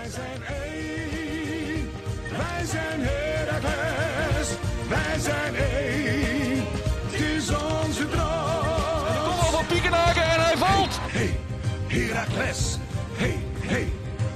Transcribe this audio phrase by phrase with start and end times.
[0.00, 1.90] Wij zijn één,
[2.30, 4.48] wij zijn Heracles,
[4.88, 6.64] wij zijn één,
[7.10, 9.24] het is onze droom.
[9.24, 10.98] Kom op van Piekenhaken en hij valt.
[11.00, 11.40] Hey,
[11.86, 12.76] Heracles,
[13.12, 13.92] hey, hey,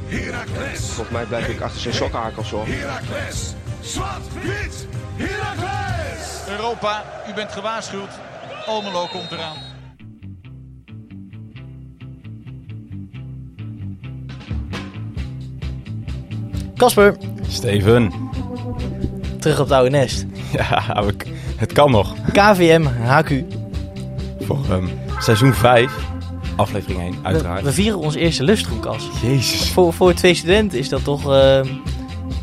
[0.06, 0.80] Heracles.
[0.80, 2.66] Volgens mij blijf ik achter zijn sokkenhakels hoor.
[2.66, 4.86] Heracles, zwart, wit,
[5.16, 6.48] Heracles.
[6.48, 8.10] Europa, u bent gewaarschuwd.
[8.66, 9.73] Almelo komt eraan.
[16.76, 17.16] Casper,
[17.48, 18.12] Steven.
[19.40, 20.24] terug op het oude nest.
[20.52, 21.04] Ja,
[21.56, 22.14] het kan nog.
[22.32, 23.32] KVM, HQ.
[24.40, 24.84] Voor ehm,
[25.18, 25.92] seizoen 5,
[26.56, 27.62] aflevering 1, We, uiteraard.
[27.62, 29.06] we vieren ons eerste lustgroencast.
[29.22, 29.68] Jezus.
[29.70, 31.60] Voor, voor twee studenten is dat toch, eh,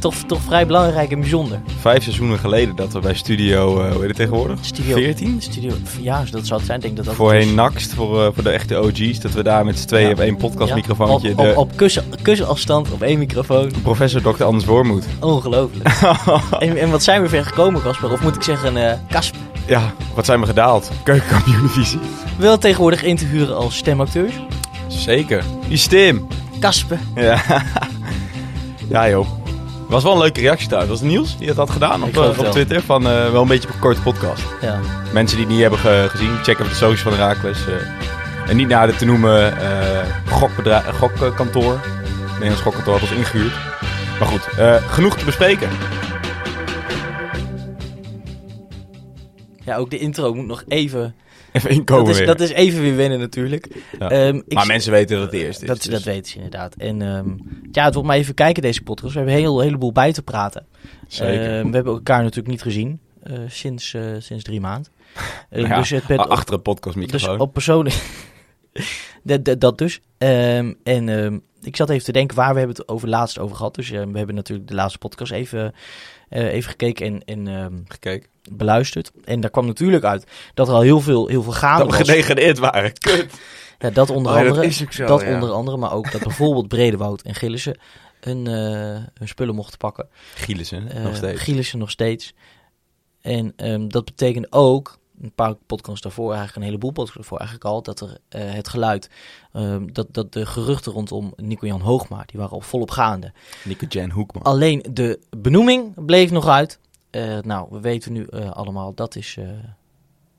[0.02, 1.62] toch, toch vrij belangrijk en bijzonder.
[1.80, 4.58] Vijf seizoenen geleden dat we bij Studio, eh hoe heet het tegenwoordig?
[4.62, 5.42] Studio 14?
[5.42, 6.78] Studio, ja, dat zou het zijn.
[6.78, 7.54] Ik denk dat dat Voorheen is.
[7.54, 9.20] Naxt, voor, eh, voor de echte OG's.
[9.20, 10.12] Dat we daar met z'n tweeën Ja.
[10.14, 11.28] op één podcastmicrofoontje...
[11.28, 13.72] Ja, op, de op, op kussen, kussenafstand, op één microfoon.
[13.82, 14.44] professor Dr.
[14.44, 15.06] Anders Wormoed.
[15.20, 15.90] Ongelooflijk.
[16.60, 18.12] en, en wat zijn we ver gekomen, Casper?
[18.12, 19.36] Of moet ik zeggen, eh Kasp?
[19.66, 20.92] ja, wat zijn we gedaald?
[21.04, 22.00] Keukenkampioen-divisie.
[22.38, 24.34] Wel tegenwoordig in te huren als stemacteurs.
[24.88, 25.44] Zeker.
[25.68, 26.28] Die stem.
[26.60, 27.00] Kasper.
[27.16, 27.42] Ja.
[28.90, 29.28] ja joh.
[29.92, 30.88] Was wel een leuke reactie daar.
[30.88, 32.46] Was het Niels die dat had gedaan op, eh, op.
[32.46, 32.82] Twitter?
[32.82, 34.44] Van eh, wel een beetje op een korte podcast.
[34.62, 34.80] Ja.
[35.14, 37.68] Mensen die het niet hebben ge- gezien, check even de socials van Herakles.
[37.68, 37.74] eh
[38.48, 40.06] en niet naar de te noemen eh,
[40.98, 41.80] gokkantoor.
[42.34, 43.54] Nederlands gokkantoor had ons ingehuurd.
[44.20, 44.48] Maar goed,
[44.88, 45.70] genoeg te bespreken.
[49.66, 51.16] ja, ook de intro moet nog even...
[51.52, 52.28] Even inkomen dat, is, weer.
[52.28, 53.68] dat is even weer wennen natuurlijk.
[54.00, 54.10] Ja.
[54.10, 55.68] Ehm, ik maar mensen weten dat het de eerste is.
[55.68, 56.76] Dat, dus- dat weten ze inderdaad.
[56.76, 57.30] En ehm,
[57.72, 59.14] ja, het wordt maar even kijken deze podcast.
[59.14, 60.66] We hebben een heel, heleboel bij te praten.
[61.08, 61.58] Zeker.
[61.58, 64.92] Ehm, we hebben elkaar natuurlijk niet gezien eh, sinds, eh, sinds drie maanden.
[65.50, 67.40] Ja, dus het achter een dus podcastmicrofoon.
[67.40, 67.96] op persoonlijk...
[69.24, 70.02] dat, dat, dat dus.
[70.18, 70.78] En
[71.62, 73.76] ik zat even te denken waar we hebben het over laatst over gehad.
[73.76, 75.74] Dus we hebben natuurlijk de laatste podcast even,
[76.32, 78.30] even gekeken en, en ehm, Gekeken.
[78.52, 79.12] beluisterd.
[79.26, 81.98] En daar kwam natuurlijk uit dat er al heel veel, heel veel gaande Dat we
[81.98, 82.08] was.
[82.10, 82.94] gedegradeerd waren.
[82.94, 83.34] Kut.
[83.80, 84.66] Ja, dat onder Oh dat andere.
[84.68, 85.34] is ook zo, dat ja.
[85.34, 87.78] onder andere, maar ook dat bijvoorbeeld Bredewoud en Gillissen
[88.20, 88.54] hun, eh,
[89.14, 90.08] hun spullen mochten pakken.
[90.36, 91.42] Gielissen, Eh, nog steeds.
[91.42, 92.34] Gillissen nog steeds.
[93.22, 97.70] En ehm, dat betekent ook, een paar podcasts daarvoor, eigenlijk een heleboel podcasts daarvoor eigenlijk
[97.70, 99.10] al, dat er eh, het geluid,
[99.54, 103.32] ehm, dat, dat de geruchten rondom Nico-Jan Hoogma, die waren al volop gaande.
[103.64, 104.44] Nico Jan Hoekman.
[104.44, 106.80] Alleen de benoeming bleef nog uit.
[107.10, 109.38] Eh, nou, we weten nu eh, allemaal, dat is,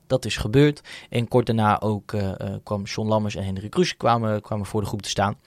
[0.07, 0.81] dat is gebeurd.
[1.09, 2.15] En kort daarna ook
[2.63, 5.37] kwam John Lammers en Hendrik Kroes kwamen, kwamen voor de groep te staan.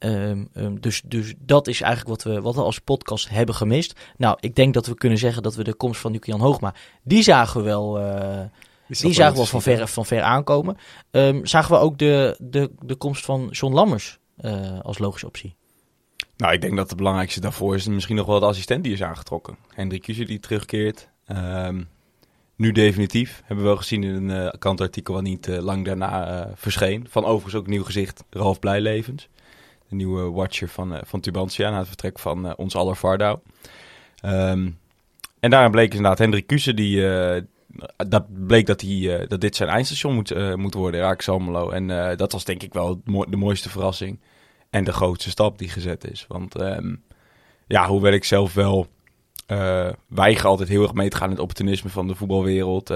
[0.00, 4.00] Ehm, ehm, dus, dus dat is eigenlijk wat we, wat we als podcast hebben gemist.
[4.16, 7.22] Nou, ik denk dat we kunnen zeggen dat we de komst van Nico-Jan Hoogma, die
[7.22, 8.40] zagen we wel, eh,
[8.86, 10.76] die zagen we wel van ver, van ver aankomen.
[11.10, 15.54] Ehm, zagen we ook de, de, de komst van John Lammers eh, als logische optie.
[16.36, 19.02] Nou, ik denk dat het belangrijkste daarvoor is misschien nog wel de assistent die is
[19.02, 19.56] aangetrokken.
[19.74, 21.08] Hendrik Kuzer die terugkeert.
[22.56, 23.42] Nu definitief.
[23.44, 27.06] Hebben we wel gezien in een eh kantartikel wat niet lang daarna verscheen.
[27.10, 29.28] Van overigens ook nieuw gezicht, Ralf Blijlevens.
[29.90, 33.38] Nieuwe watcher van, eh, van Tubantia na het vertrek van eh, ons aller Vardau.
[34.20, 34.70] Ehm,
[35.40, 37.08] en daarin bleek inderdaad Hendrik Kuzer die...
[37.08, 37.42] eh,
[38.08, 41.70] dat bleek dat, hij, dat dit zijn eindstation moet, moet worden, Raak Almelo.
[41.70, 44.20] En dat was denk ik wel de mooiste verrassing.
[44.70, 46.24] En de grootste stap die gezet is.
[46.28, 46.94] Want ehm,
[47.66, 48.86] ja, hoewel ik zelf wel
[49.46, 52.90] eh weiger altijd heel erg mee te gaan in het opportunisme van de voetbalwereld,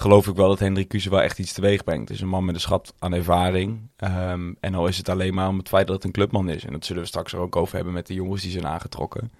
[0.00, 2.08] geloof ik wel dat Hendrik Kuze wel echt iets teweeg brengt.
[2.08, 3.80] Het is een man met een schat aan ervaring.
[3.96, 6.64] Ehm, en al is het alleen maar om het feit dat het een clubman is.
[6.64, 9.30] En dat zullen we straks er ook over hebben met de jongens die zijn aangetrokken.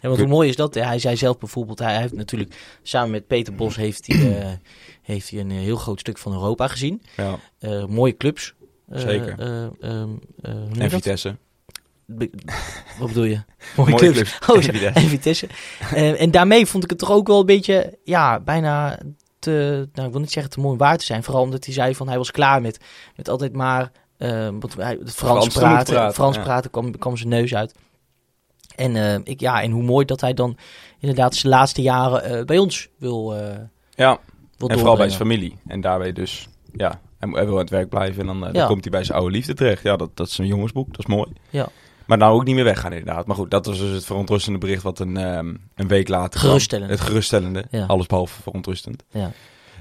[0.00, 0.74] Ja, want hoe mooi is dat?
[0.74, 4.48] Hij zei zelf bijvoorbeeld, hij heeft natuurlijk samen met Peter Bos heeft hij, eh,
[5.12, 7.02] heeft hij een eh, heel groot stuk van Europa gezien.
[7.16, 7.38] Ja.
[7.58, 8.54] Eh, mooie clubs.
[8.90, 9.38] Zeker.
[9.38, 10.08] eh, ehm,
[10.40, 10.90] eh, En dat?
[10.90, 11.36] Vitesse.
[12.06, 12.30] Be-
[12.98, 13.40] Wat bedoel je?
[13.76, 14.38] Mooie, clubs.
[14.38, 14.74] clubs.
[14.74, 15.46] Oh, En Vitesse.
[15.94, 18.98] en daarmee vond ik het toch ook wel een beetje, ja, bijna
[19.42, 21.22] te, nou, ik wil niet zeggen te mooi waar te zijn.
[21.22, 22.80] Vooral omdat hij zei van hij was klaar met,
[23.16, 26.14] met altijd maar eh, wat, hij, het Frans, Frans te praten.
[26.14, 26.42] Frans ja.
[26.42, 27.74] praten kwam, kwam zijn neus uit.
[28.76, 30.56] En, eh, ik, ja, en hoe mooi dat hij dan
[30.98, 33.56] inderdaad zijn laatste jaren eh, bij ons wil, eh
[33.94, 34.18] Ja,
[34.56, 35.58] wil en vooral bij zijn familie.
[35.66, 38.20] En daarbij dus, ja, hij, hij wil aan het werk blijven.
[38.20, 39.82] En dan, dan komt hij bij zijn oude liefde terecht.
[39.82, 41.32] Ja, dat, dat is een jongensboek, dat is mooi.
[41.50, 41.68] Ja.
[42.12, 43.26] Maar nou ook niet meer weggaan inderdaad.
[43.26, 46.40] Maar goed, dat was dus het verontrustende bericht wat een, ehm, een week later.
[46.40, 46.90] Geruststellend.
[46.90, 47.84] Het geruststellende, Ja.
[47.86, 49.04] alles behalve verontrustend.
[49.10, 49.32] Ja.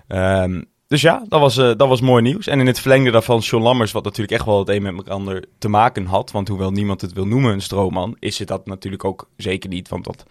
[0.08, 2.48] Ehm, dus ja, dat was, eh, dat was mooi nieuws.
[2.48, 5.44] En in het verlengde daarvan John Lammers, wat natuurlijk echt wel het een met elkaar
[5.58, 6.32] te maken had.
[6.32, 9.90] Want hoewel niemand het wil noemen een stroomman, is het dat natuurlijk ook zeker niet.
[9.90, 10.24] Want dat,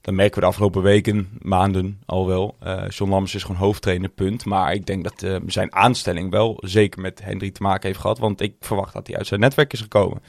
[0.00, 2.56] dat merken we de afgelopen weken, maanden al wel.
[2.60, 4.44] Eh John Lammers is gewoon hoofdtrainer, punt.
[4.44, 8.18] Maar ik denk dat eh, zijn aanstelling wel zeker met Hendrik te maken heeft gehad.
[8.18, 10.22] Want ik verwacht dat hij uit zijn netwerk is gekomen.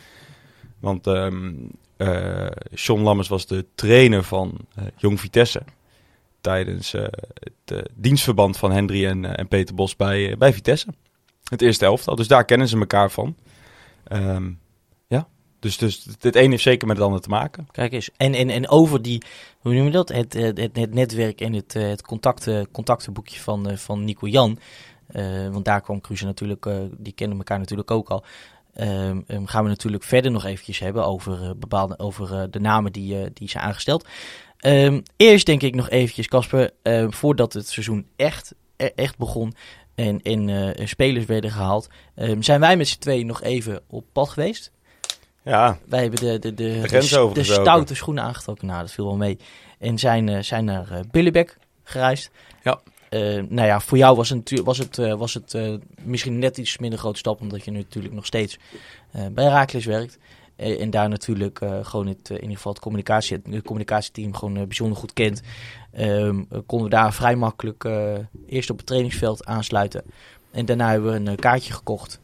[0.84, 1.52] Want ehm
[1.98, 5.62] eh, John Lammers was de trainer van eh, Jong Vitesse.
[6.42, 7.04] Tijdens eh,
[7.40, 10.88] het dienstverband van Hendry en, en Peter Bos bij, bij Vitesse.
[11.44, 12.16] Het eerste elftal.
[12.16, 13.36] Dus daar kennen ze elkaar van.
[14.04, 14.52] Ehm,
[15.08, 15.28] ja,
[15.60, 17.68] dus, dus het een heeft zeker met het ander te maken.
[17.72, 18.10] Kijk eens.
[18.18, 19.24] En, en, en over die,
[19.60, 20.10] hoe noem je dat?
[20.10, 24.60] Het, het, het, netwerk en het, het contacten, contactenboekje van, van Nico Jan.
[25.52, 28.24] Want daar kwam Cruze natuurlijk, die kennen elkaar natuurlijk ook al.
[28.74, 32.60] Ehm, ehm, gaan we natuurlijk verder nog eventjes hebben over, eh, bepaalde, over eh, de
[32.60, 34.08] namen die, eh, die zijn aangesteld.
[34.58, 36.72] Ehm, eerst denk ik nog eventjes, Casper,
[37.10, 39.54] voordat het seizoen echt, e- echt begon
[39.96, 41.90] en, en spelers werden gehaald,
[42.40, 44.72] zijn wij met z'n tweeën nog even op pad geweest.
[45.44, 46.82] Ja, Wij hebben de, de, de,
[47.34, 48.68] de, stoute schoenen aangetrokken.
[48.68, 49.38] Nou, dat viel wel mee.
[49.80, 52.32] En zijn, zijn naar Billebek gereisd.
[52.64, 52.80] Ja.
[53.14, 55.74] Eh, nou ja, voor jou was het, was het, eh, was het eh,
[56.04, 58.58] misschien net iets minder grote stap, omdat je nu natuurlijk nog steeds
[59.12, 60.18] eh, bij Raakles werkt.
[60.56, 64.54] Eh, en daar natuurlijk eh, gewoon het, in ieder geval het, communicatie, het communicatieteam gewoon
[64.54, 65.42] bijzonder goed kent.
[65.92, 68.14] Ehm, eh, konden we daar vrij makkelijk eh,
[68.48, 70.04] eerst op het trainingsveld aansluiten.
[70.52, 72.20] En daarna hebben we een kaartje gekocht.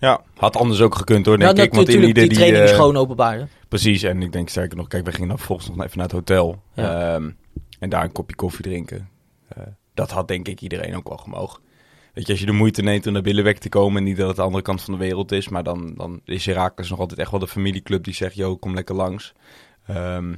[0.00, 1.74] ja, had anders ook gekund hoor, denk Nou, ik.
[1.74, 3.38] Want natuurlijk, ieder die training is gewoon openbaar.
[3.38, 3.44] hè?
[3.68, 6.16] Precies, en ik denk sterker nog, kijk, we gingen dan vervolgens nog even naar het
[6.16, 6.62] hotel.
[6.74, 7.14] Ja.
[7.14, 7.30] Ehm,
[7.78, 9.08] en daar een kopje koffie drinken.
[9.98, 11.60] Dat had denk ik iedereen ook wel gemogen.
[12.14, 14.36] Weet je, als je de moeite neemt om naar Billeweg te komen, niet dat het
[14.36, 17.30] de andere kant van de wereld is, maar dan, dan is Herakles nog altijd echt
[17.30, 19.32] wel de familieclub die zegt, yo, kom lekker langs.
[19.86, 20.34] Ehm,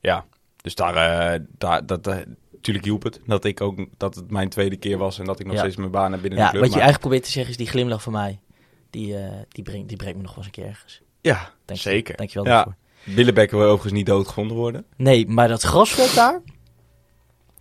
[0.00, 0.24] ja,
[0.56, 0.96] dus daar,
[1.34, 2.16] eh, daar dat, eh,
[2.52, 5.46] natuurlijk hielp het dat ik ook, dat het mijn tweede keer was en dat ik
[5.46, 5.60] nog Ja.
[5.60, 6.62] steeds mijn baan heb binnen Ja, de club.
[6.62, 8.40] wat je maar- eigenlijk probeert te zeggen is die glimlach van mij.
[8.90, 11.00] Die, eh, die, brengt, die brengt me nog wel eens een keer ergens.
[11.20, 12.16] Ja, Dank je- zeker.
[12.16, 12.52] Dankjewel Ja.
[12.54, 12.76] daarvoor.
[13.04, 14.84] Billebek wil overigens niet doodgevonden worden.
[14.96, 16.40] Nee, maar dat grasveld daar,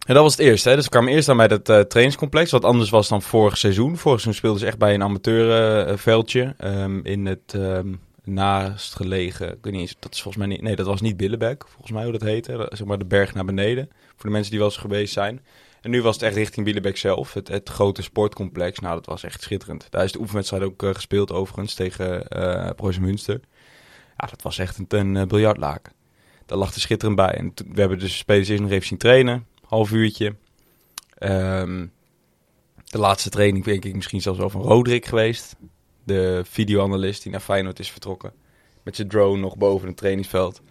[0.07, 0.69] Ja, dat was het eerste.
[0.69, 0.75] Hè?
[0.75, 2.51] Dus we kwamen eerst aan bij dat eh, trainingscomplex.
[2.51, 3.97] Wat anders was dan vorig seizoen.
[3.97, 6.53] Vorig seizoen speelden ze echt bij een amateurveldje.
[6.57, 7.93] ehm, in het ehm
[8.23, 9.47] naastgelegen...
[9.47, 10.61] Ik weet niet eens, dat is volgens mij niet...
[10.61, 12.71] Nee, dat was niet Billebek, volgens mij hoe dat heette.
[12.73, 13.89] Zeg maar de berg naar beneden.
[14.15, 15.41] Voor de mensen die wel eens geweest zijn.
[15.81, 17.33] En nu was het echt richting Billebek zelf.
[17.33, 18.79] Het, het grote sportcomplex.
[18.79, 19.87] Nou, dat was echt schitterend.
[19.89, 22.25] Daar is de oefenwedstrijd ook eh, gespeeld overigens tegen
[22.75, 23.39] Preußen Münster.
[24.17, 25.93] Ja, dat was echt een, een biljartlaken.
[26.45, 27.33] Daar lag er schitterend bij.
[27.33, 29.45] En we hebben dus spelers eerst nog even zien trainen.
[29.71, 30.35] Half uurtje.
[31.17, 31.85] Ehm,
[32.85, 35.55] de laatste training denk ik misschien zelfs wel van Roderick geweest.
[36.03, 38.33] De videoanalist die naar Feyenoord is vertrokken.
[38.83, 40.61] Met zijn drone nog boven het trainingsveld.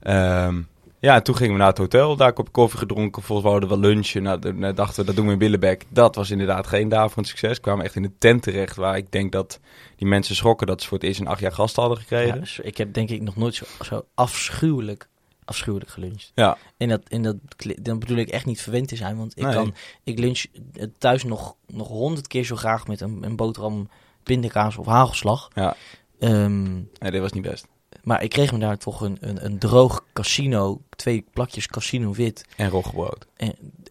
[0.00, 0.62] Ehm,
[0.98, 2.16] ja, en toen gingen we naar het hotel.
[2.16, 3.22] Daar ik koffie gedronken.
[3.22, 4.22] Volgens mij hadden we lunchen.
[4.22, 5.84] Nou, dachten we, dat doen we in Billebek.
[5.88, 7.60] Dat was inderdaad geen daverend succes.
[7.60, 8.76] Kwamen echt in een tent terecht.
[8.76, 9.60] Waar ik denk dat
[9.96, 12.40] die mensen schrokken dat ze voor het eerst in acht jaar gasten hadden gekregen.
[12.44, 15.08] ja, ik heb denk ik nog nooit zo afschuwelijk,
[15.44, 16.32] afschuwelijk geluncht.
[16.34, 16.56] Ja.
[16.76, 17.36] En dat, en dat,
[17.82, 19.54] dan bedoel ik echt niet verwend te zijn, want ik, Nee.
[19.54, 23.88] kan, ik lunch eh, thuis nog nog honderd keer zo graag met een, een boterham,
[24.22, 25.50] pindakaas of hagelslag.
[25.54, 25.76] Ja.
[26.18, 27.66] Ehm, Nee, dit was niet best.
[28.02, 32.44] maar ik kreeg me daar toch een, een, een droog casino, twee plakjes casino wit,
[32.56, 33.26] En roggebrood.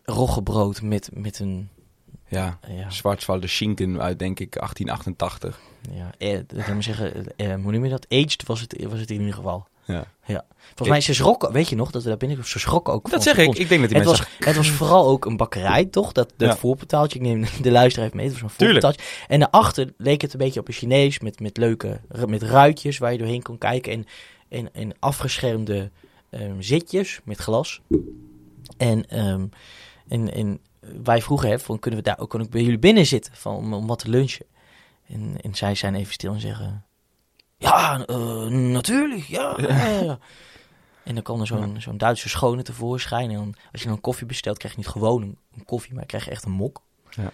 [0.04, 1.70] roggebrood met, met een,
[2.28, 2.58] Ja.
[2.62, 5.60] eh, ja, Schwarzwalder Schinken uit, denk ik, 1888.
[5.92, 8.06] ja eh, laat maar zeggen, eh, hoe noem je dat?
[8.10, 9.68] Aged was het, was het in ieder geval.
[9.86, 10.06] Ja.
[10.66, 13.10] Volgens mij, ze schrokken, weet je nog, dat we daar binnen, ze schrokken ook.
[13.10, 13.48] Dat zeg ik.
[13.48, 13.58] ons.
[13.58, 14.26] Ik denk dat die Het mensen...
[14.40, 16.12] was, het was vooral ook een bakkerij, toch?
[16.12, 16.56] Dat, dat Ja.
[16.58, 17.20] voorportaaltje.
[17.20, 18.30] Ik neem de luisteraar even mee.
[18.30, 18.82] Het was een Tuurlijk.
[18.82, 19.26] voorportaaltje.
[19.28, 23.12] En daarachter leek het een beetje op een Chinees met, met leuke met ruitjes waar
[23.12, 23.92] je doorheen kon kijken.
[23.92, 24.06] En,
[24.50, 25.92] en, en afgeschermde
[26.30, 27.82] ehm, zitjes met glas.
[28.78, 29.46] En, ehm,
[30.08, 30.60] en, en
[31.04, 33.74] wij vroegen, hè, van, kunnen we daar ook we bij jullie binnen zitten van, om,
[33.74, 34.46] om wat te lunchen?
[35.08, 36.86] En, en zij zijn even stil en zeggen...
[37.64, 39.54] Ja, eh, natuurlijk, ja.
[39.58, 40.20] ja, ja.
[41.04, 43.30] En dan kwam er zo'n zo'n Duitse schone tevoorschijn.
[43.30, 45.94] En dan, als je dan een koffie bestelt, krijg je niet gewoon een, een koffie,
[45.94, 46.82] maar krijg je echt een mok.
[47.10, 47.32] Ja.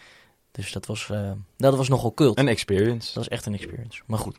[0.52, 2.40] Dus dat was, eh, dat was nogal cult.
[2.40, 3.06] Een experience.
[3.06, 4.02] Dat was echt een experience.
[4.06, 4.38] Maar goed,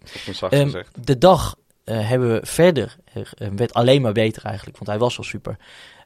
[0.51, 1.07] Ehm, gezegd.
[1.07, 2.97] de dag eh, hebben we verder,
[3.37, 5.57] werd alleen maar beter eigenlijk, want hij was al super.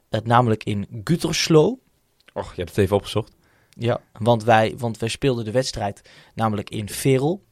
[0.09, 1.79] Het namelijk in Gütersloh.
[2.33, 3.31] Och, je hebt het even opgezocht.
[3.69, 7.43] Ja, want wij, want wij speelden de wedstrijd namelijk in Verel.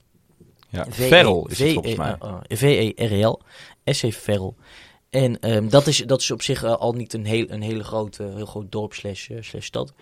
[0.74, 0.86] Ja.
[0.90, 2.16] V- Ferrel is het V- volgens mij.
[2.20, 3.42] eh, eh, V-E-R-E-L.
[3.86, 4.56] SC Verrel.
[5.10, 7.84] En ehm, dat, is, dat is op zich eh, al niet een, heel, een hele
[7.84, 9.94] grote, heel groot dorp slash, eh, slash stad.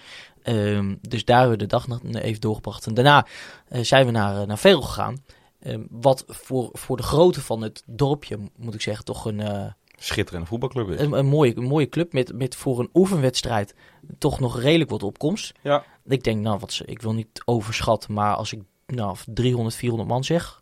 [0.43, 2.85] Ehm, dus daar hebben we de dag nog even doorgebracht.
[2.87, 3.27] En daarna
[3.67, 5.23] eh, zijn we naar, naar Verel gegaan.
[5.59, 10.47] Ehm, wat voor, voor de grootte van het dorpje, moet ik zeggen, toch een, Schitterende
[10.47, 10.99] voetbalclub is.
[10.99, 12.13] een, een, mooie, een mooie club.
[12.13, 13.75] Met, met voor een oefenwedstrijd
[14.17, 15.51] toch nog redelijk wat opkomst.
[15.61, 15.83] Ja.
[16.05, 20.09] Ik denk, nou, wat ze, ik wil niet overschatten, maar als ik nou, 300, 400
[20.09, 20.60] man zeg,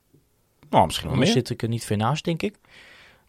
[0.70, 1.28] Nou, misschien wel meer.
[1.28, 2.56] zit ik er niet ver naast, denk ik.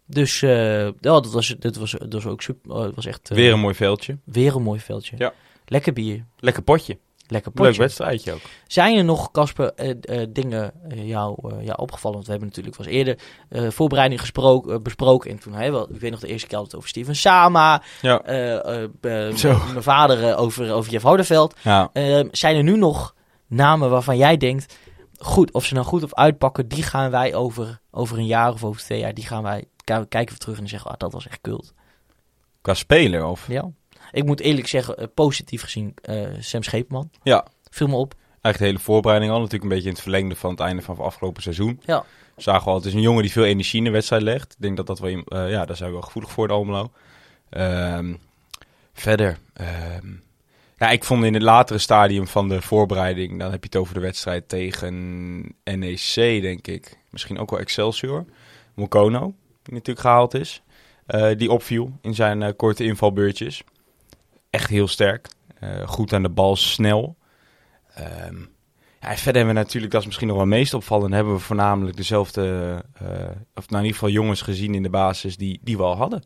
[0.06, 2.76] Dus eh, ja, dat was, dat was, dat was ook super.
[2.82, 4.18] het was echt eh, Weer een mooi veldje.
[4.24, 5.16] weer een mooi veldje.
[5.18, 5.32] Ja.
[5.66, 6.24] Lekker bier.
[6.38, 6.98] Lekker potje.
[7.26, 7.80] lekker Leuk potje.
[7.82, 8.40] wedstrijdje ook.
[8.66, 12.16] Zijn er nog, Casper, eh, dingen jou, jou opgevallen?
[12.16, 13.18] Want we hebben natuurlijk was eerder
[13.72, 15.30] voorbereiding gesproken, besproken.
[15.30, 17.82] En toen, hè, wel, ik weet nog de eerste keer altijd over Steven Sama.
[18.02, 18.22] Ja.
[19.00, 21.54] mijn vader over, over Jeff Houdeveld.
[21.62, 21.90] Ja.
[21.92, 23.14] Eh, zijn er nu nog
[23.46, 24.74] namen waarvan jij denkt,
[25.22, 28.64] goed, of ze nou goed of uitpakken, die gaan wij over, over een jaar of
[28.64, 29.64] over twee jaar, die gaan wij
[30.08, 31.74] kijken we terug en zeggen, ah, dat was echt kult.
[32.60, 33.46] Qua speler of?
[33.48, 33.70] Ja.
[34.12, 37.10] Ik moet eerlijk zeggen, eh, positief gezien, eh, Sam Scheepman.
[37.22, 37.46] Ja.
[37.70, 38.14] Viel me op.
[38.30, 39.38] Eigenlijk de hele voorbereiding al.
[39.38, 41.80] Natuurlijk een beetje in het verlengde van het einde van het afgelopen seizoen.
[41.84, 42.04] Ja.
[42.36, 44.52] Zagen we al, het is een jongen die veel energie in de wedstrijd legt.
[44.52, 46.90] Ik denk dat dat wel, eh, ja, daar zijn we wel gevoelig voor, de Almelo.
[47.50, 48.14] Ehm,
[48.92, 49.38] verder.
[49.52, 50.06] ehm,
[50.80, 53.94] ja, ik vond in het latere stadium van de voorbereiding, dan heb je het over
[53.94, 54.94] de wedstrijd tegen
[55.64, 56.98] NEC, denk ik.
[57.10, 58.24] Misschien ook wel Excelsior.
[58.74, 60.62] Mokono, die natuurlijk gehaald is.
[61.06, 63.62] eh, die opviel in zijn eh, korte invalbeurtjes.
[64.50, 65.28] Echt heel sterk.
[65.58, 67.16] Eh, goed aan de bal, snel.
[67.94, 68.36] Ehm,
[69.00, 71.96] ja, verder hebben we natuurlijk, dat is misschien nog wel meest opvallend, hebben we voornamelijk
[71.96, 72.42] dezelfde,
[73.54, 76.22] of nou in ieder geval jongens gezien in de basis die, die we al hadden.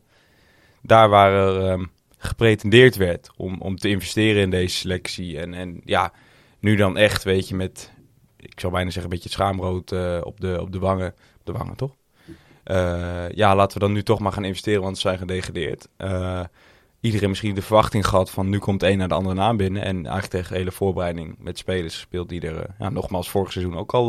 [0.81, 1.85] Daar waar er ehm,
[2.25, 5.39] gepretendeerd werd om, om te investeren in deze selectie.
[5.39, 6.13] En, en ja,
[6.59, 7.91] nu dan echt, weet je, met,
[8.37, 11.13] ik zou bijna zeggen, een beetje schaamrood eh, op, de, op de wangen.
[11.39, 11.95] Op de wangen, toch?
[12.63, 15.87] Eh, ja, laten we dan nu toch maar gaan investeren, want ze zijn gedegradeerd.
[15.97, 16.43] Eh,
[16.99, 19.81] iedereen misschien de verwachting gehad van nu komt een naar de andere naam binnen.
[19.81, 23.77] En eigenlijk tegen de hele voorbereiding met spelers gespeeld die er, ja, nogmaals, vorig seizoen
[23.77, 24.07] ook al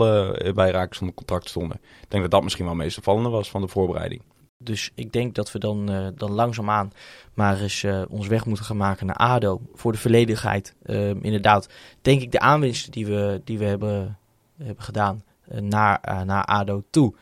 [0.55, 1.77] bij Raakers onder contract stonden.
[2.03, 4.23] Ik denk dat dat misschien wel het meest opvallende was van de voorbereiding.
[4.59, 6.93] Dus ik denk dat we dan, eh, dan langzaamaan
[7.35, 9.61] maar eens eh, ons weg moeten gaan maken naar ADO.
[9.75, 10.75] Voor de volledigheid.
[10.83, 11.69] Ehm, inderdaad,
[12.03, 14.19] denk ik de aanwinsten die we, die we hebben,
[14.63, 17.15] hebben gedaan eh, naar, naar ADO toe.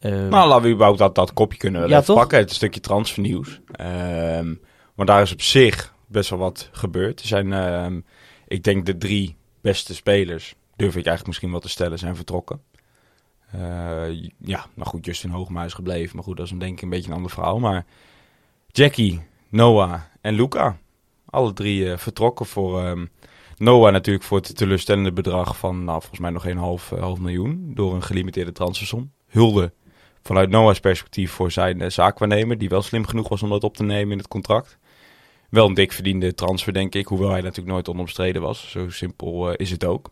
[0.00, 2.38] Nou, laten we überhaupt dat, dat kopje kunnen Ja, pakken.
[2.38, 3.60] Het stukje transfernieuws.
[3.72, 4.54] Ehm
[4.94, 7.20] maar daar is op zich best wel wat gebeurd.
[7.20, 8.04] Er zijn,
[8.48, 12.60] ik denk, de drie beste spelers, durf ik eigenlijk misschien wel te stellen, zijn vertrokken.
[13.52, 16.16] Eh, ja, nou goed, Justin Hoogma is gebleven.
[16.16, 17.58] Maar goed, dat is een, denk ik een beetje een ander verhaal.
[17.58, 17.84] Maar
[18.66, 20.78] Jackie, Noah en Luca,
[21.24, 22.84] alle drie eh, vertrokken voor...
[22.84, 23.06] ehm,
[23.56, 27.18] Noah natuurlijk voor het teleurstellende bedrag van, nou, volgens mij nog geen half, eh, half
[27.18, 27.70] miljoen.
[27.74, 29.12] Door een gelimiteerde transfersom.
[29.26, 29.72] Hulde
[30.22, 32.58] vanuit Noah's perspectief voor zijn eh, zaakwaarnemer.
[32.58, 34.78] Die wel slim genoeg was om dat op te nemen in het contract.
[35.50, 37.06] Wel een dik verdiende transfer, denk ik.
[37.06, 38.70] Hoewel hij natuurlijk nooit onomstreden was.
[38.70, 40.10] Zo simpel is het ook.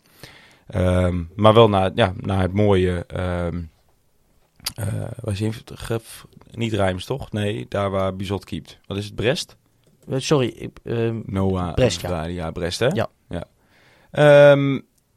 [0.66, 3.04] Ehm, maar wel naar, ja, naar het mooie...
[3.06, 3.62] ehm
[4.74, 5.04] eh,
[5.74, 6.00] ge-
[6.50, 7.32] Niet Rijms, toch?
[7.32, 8.78] Nee, daar waar Bizot keept.
[8.86, 9.14] Wat is het?
[9.14, 9.56] Brest?
[10.08, 11.74] eh, sorry, ik, ehm, Noah.
[11.74, 12.08] Brest, ja.
[12.10, 12.86] Ja, ja Brest, hè?
[12.86, 13.08] Ja.
[13.28, 13.44] Ja,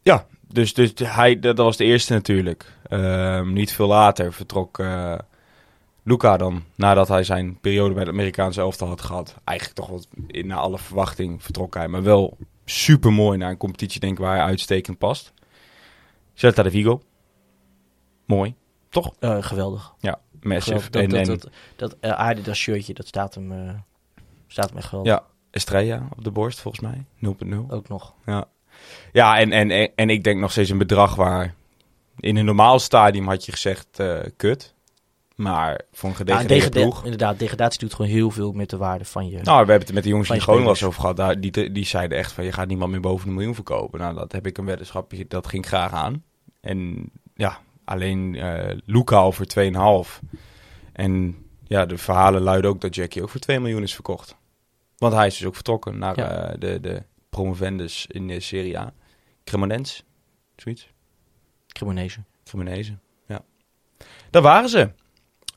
[0.03, 2.73] ja dus, dus hij, dat, was de eerste natuurlijk.
[3.45, 5.13] Niet veel later vertrok eh,
[6.03, 9.35] Luca dan, nadat hij zijn periode bij de Amerikaanse elftal had gehad.
[9.43, 11.87] Eigenlijk toch wat in, naar alle verwachting vertrok hij.
[11.87, 15.33] Maar wel super mooi naar een competitie, denk ik, waar hij uitstekend past.
[16.37, 17.01] Celta de Vigo.
[18.25, 18.55] Mooi,
[18.89, 19.13] toch?
[19.19, 19.93] eh, geweldig.
[19.99, 20.79] Ja, massive.
[20.81, 20.89] geweldig.
[20.89, 23.73] Dat, en, dat, dat, dat, eh, Adidas shirtje, dat staat hem, eh,
[24.47, 25.13] staat hem echt geweldig.
[25.13, 27.05] ja, Estrella op de borst, volgens mij.
[27.19, 27.69] 0.0.
[27.69, 28.13] Ook nog.
[28.25, 28.45] Ja,
[29.11, 31.55] ja en, en, en, en ik denk nog steeds een bedrag waar...
[32.19, 34.03] In een normaal stadium had je gezegd,
[34.35, 34.73] kut.
[35.37, 37.03] Maar voor een Ja, gedegradeerde ploeg...
[37.03, 39.35] inderdaad, degradatie doet gewoon heel veel met de waarde van je.
[39.41, 41.17] Nou, we hebben het met de jongens die gewoon wel eens over gehad.
[41.17, 43.99] Daar, die, die zeiden echt van, je gaat niemand meer boven een miljoen verkopen.
[43.99, 46.23] Nou, dat heb ik een weddenschapje, dat ging graag aan.
[46.61, 49.45] En ja, alleen eh Luca al voor
[50.05, 50.29] 2,5.
[50.93, 54.35] En ja, de verhalen luiden ook dat Jackie ook voor 2 miljoen is verkocht.
[54.97, 56.29] Want hij is dus ook vertrokken naar Ja.
[56.29, 58.93] eh, de, de promovendus in de Serie A.
[59.43, 60.03] Cremonens,
[60.55, 60.89] zoiets.
[61.67, 62.19] Cremonese.
[62.43, 63.41] Cremonese, ja.
[64.29, 64.91] Daar waren ze.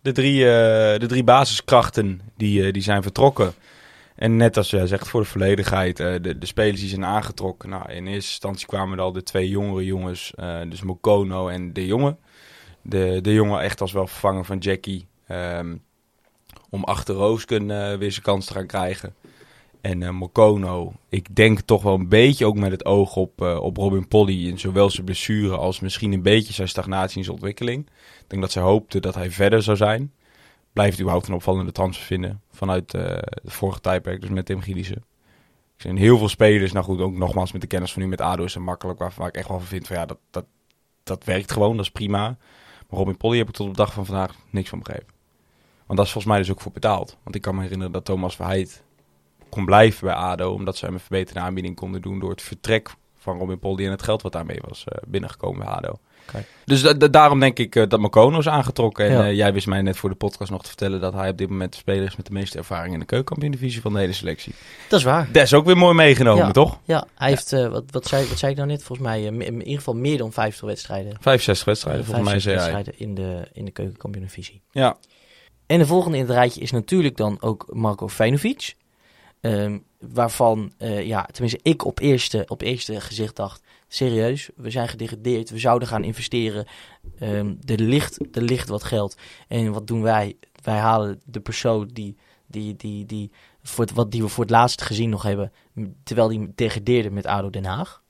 [0.03, 3.53] De drie, eh, de drie basiskrachten die, eh, die zijn vertrokken.
[4.15, 7.69] En net als jij zegt, voor de volledigheid, eh, de, de spelers die zijn aangetrokken.
[7.69, 10.33] Nou, in eerste instantie kwamen er al de twee jongere jongens,
[10.69, 12.17] dus Mokono en De Jonge.
[12.83, 15.09] De, de jongen echt als wel vervanger van Jackie.
[15.27, 15.77] ehm,
[16.71, 17.67] om achter Roosken
[17.99, 19.15] weer zijn kans te gaan krijgen.
[19.81, 23.61] En eh Mokono, ik denk toch wel een beetje ook met het oog op, eh,
[23.61, 24.49] op Robin Polly.
[24.49, 27.87] In zowel zijn blessure als misschien een beetje zijn stagnatie in zijn ontwikkeling.
[28.21, 30.13] Ik denk dat zij hoopte dat hij verder zou zijn.
[30.73, 33.03] Blijft überhaupt een opvallende transfer vinden vanuit eh
[33.43, 35.05] de vorige tijdperk, dus met Tim Gielissen.
[35.77, 38.21] Er zijn heel veel spelers, nou goed, ook nogmaals met de kennis van nu met
[38.21, 40.45] ADO is het makkelijk, waarvan ik echt wel van vind van ja, dat, dat,
[41.03, 42.37] dat werkt gewoon, dat is prima.
[42.89, 45.15] Maar Robin Polly heb ik tot op de dag van vandaag niks van begrepen.
[45.87, 47.17] Want dat is volgens mij dus ook voor betaald.
[47.23, 48.83] Want ik kan me herinneren dat Thomas Verheid
[49.51, 52.91] kon blijven bij ADO, omdat zij hem een verbeterde aanbieding konden doen door het vertrek
[53.19, 55.93] van Robin Poldi en het geld wat daarmee was eh, binnengekomen bij ADO.
[56.65, 59.05] Dus da- da- daarom denk ik eh, dat Mokono is aangetrokken.
[59.07, 59.25] En Ja.
[59.27, 61.49] eh, jij wist mij net voor de podcast nog te vertellen dat hij op dit
[61.49, 64.55] moment de speler is met de meeste ervaring in de keukenkampioen-divisie van de hele selectie.
[64.89, 65.29] Dat is waar.
[65.33, 66.51] Dat is ook weer mooi meegenomen, Ja.
[66.53, 66.79] toch?
[66.85, 68.83] Ja, hij heeft, wat, wat, zei, wat zei ik nou net?
[68.83, 71.17] Volgens mij in ieder geval meer dan 50 wedstrijden.
[71.21, 72.95] 65 wedstrijden, volgens mij 65 zei hij.
[72.95, 74.63] wedstrijden in de, in de keukenkampioen-divisie.
[74.71, 74.97] Ja,
[75.67, 78.75] En de volgende in het rijtje is natuurlijk dan ook Marco Feinovic.
[79.41, 83.63] Ehm, waarvan, eh, ja, tenminste ik op eerste, op eerste gezicht dacht...
[83.89, 86.67] serieus, we zijn gedegradeerd, we zouden gaan investeren.
[87.19, 89.17] Ehm er, ligt, er ligt wat geld.
[89.49, 90.37] En wat doen wij?
[90.63, 92.17] Wij halen de persoon die,
[92.47, 93.31] die, die, die,
[93.63, 95.53] voor het, wat die we voor het laatst gezien nog hebben...
[96.03, 98.03] terwijl die degradeerde met ADO Den Haag.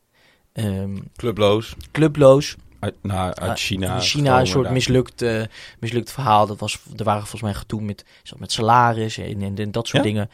[0.52, 1.74] Ehm, clubloos.
[1.92, 3.94] clubloos, Uit, nou, uit China.
[3.94, 4.72] in China een soort daar.
[4.72, 5.42] mislukt, eh,
[5.78, 6.46] mislukt verhaal.
[6.46, 8.04] Dat was, er waren volgens mij gedoe met,
[8.38, 10.10] met salaris en, en, en dat soort Ja?
[10.10, 10.30] dingen.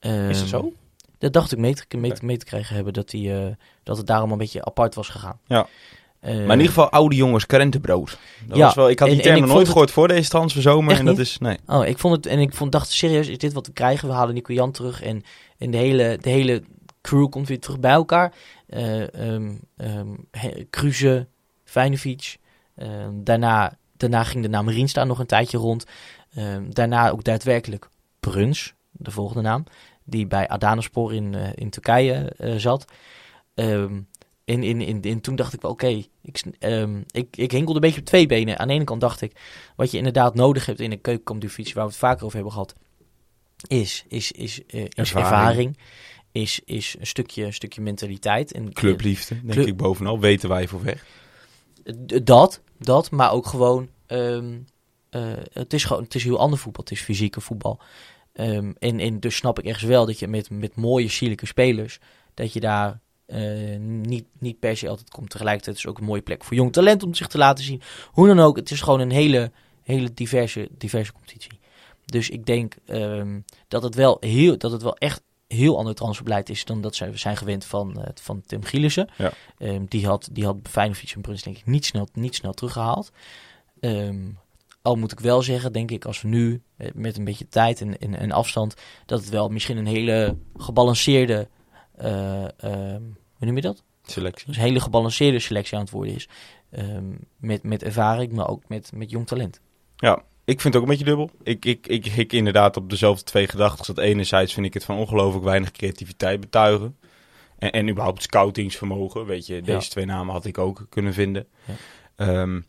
[0.00, 0.72] Is Ehm, het zo?
[1.18, 2.24] Dat dacht ik mee te, mee, te- Oké.
[2.26, 3.46] mee te krijgen hebben, dat, die, eh,
[3.82, 5.38] dat het daarom een beetje apart was gegaan.
[5.46, 5.66] Ja.
[6.20, 8.18] Eh, Maar in ieder geval oude jongens krentenbrood.
[8.46, 10.98] Dat Ja, was wel, ik had die en- term en nooit gehoord voor deze transferzomer.
[10.98, 11.56] En dat is, nee.
[11.66, 14.08] Oh, ik vond het, en ik vond, dacht serieus, is dit wat we krijgen?
[14.08, 15.22] We halen Nico Jan terug en,
[15.58, 16.62] en de, hele, de hele
[17.02, 18.32] crew komt weer terug bij elkaar.
[18.68, 20.14] Ehm ehm,
[21.64, 22.38] Feyenoord,
[22.76, 25.84] ehm, daarna, daarna ging de naam Rienstra nog een tijdje rond.
[26.34, 27.88] Ehm, daarna ook daadwerkelijk
[28.20, 29.64] Bruns, de volgende naam,
[30.10, 32.84] die bij Adanaspor in, eh, in Turkije eh, zat.
[33.54, 34.00] Ehm,
[34.44, 37.80] en, in, in, in, toen dacht ik wel, oké, ik, ehm, ik, ik hinkelde een
[37.80, 38.58] beetje op twee benen.
[38.58, 39.32] Aan de ene kant dacht ik,
[39.76, 42.74] wat je inderdaad nodig hebt in een keukenkampioen-divisie, waar we het vaker over hebben gehad,
[43.66, 45.26] is, is, is, eh, is Ervaring.
[45.26, 45.78] ervaring.
[46.32, 48.52] Is, is een stukje, een stukje mentaliteit.
[48.52, 50.20] En, Clubliefde, denk Club- ik bovenal.
[50.20, 51.04] Weten wij voor weg.
[52.24, 54.58] dat, dat, maar ook gewoon, ehm,
[55.10, 56.84] eh, het is gewoon, het is heel ander voetbal.
[56.84, 57.80] Het is fysieke voetbal.
[58.32, 61.98] Ehm, en, en dus snap ik ergens wel dat je met, met mooie, sierlijke spelers,
[62.34, 65.30] dat je daar eh, niet, niet per se altijd komt.
[65.30, 67.82] Tegelijkertijd is het ook een mooie plek voor jong talent om zich te laten zien.
[68.10, 69.50] Hoe dan ook, het is gewoon een hele,
[69.82, 71.58] hele diverse, diverse competitie.
[72.04, 76.48] Dus ik denk ehm, dat, het wel heel, dat het wel echt heel ander transferbeleid
[76.48, 79.08] is dan dat ze zijn gewend van, eh, van Tim Gielissen.
[79.16, 79.32] Ja.
[79.58, 83.12] Ehm, die had, die had Feyenoord en Bruns denk ik niet snel, niet snel teruggehaald.
[84.82, 86.62] Al moet ik wel zeggen, denk ik, als we nu
[86.94, 88.74] met een beetje tijd en, en, en afstand,
[89.06, 91.48] dat het wel misschien een hele gebalanceerde,
[91.96, 93.02] eh, ehm,
[93.32, 93.82] hoe noem je dat?
[94.02, 94.46] Selectie.
[94.46, 96.28] Dus een hele gebalanceerde selectie aan het worden is.
[96.70, 97.04] Ehm,
[97.36, 99.60] met, met ervaring, maar ook met, met jong talent.
[99.96, 101.30] Ja, ik vind het ook een beetje dubbel.
[101.42, 103.94] Ik, ik, ik hik inderdaad op dezelfde twee gedachten.
[103.94, 106.96] Dat enerzijds vind ik het van ongelooflijk weinig creativiteit betuigen.
[107.58, 109.26] En, en überhaupt scoutingsvermogen.
[109.26, 109.88] Weet je, deze Ja.
[109.90, 111.46] twee namen had ik ook kunnen vinden.
[111.64, 111.74] Ja.
[112.16, 112.60] Ehm,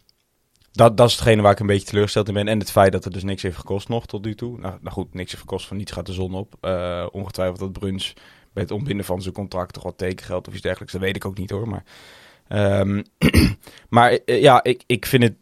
[0.72, 2.48] dat, dat is hetgene waar ik een beetje teleurgesteld in ben.
[2.48, 4.60] En het feit dat het dus niks heeft gekost nog tot nu toe.
[4.60, 6.56] Nou, nou goed, niks heeft gekost, van niets gaat de zon op.
[6.62, 8.14] Eh, ongetwijfeld dat Bruns
[8.54, 10.94] bij het ontbinden van zijn contract toch wat tekengeld of iets dergelijks.
[10.94, 11.68] Dat weet ik ook niet hoor.
[11.68, 11.84] Maar,
[12.48, 13.02] ehm,
[13.90, 15.36] maar eh, ja, ik, ik vind het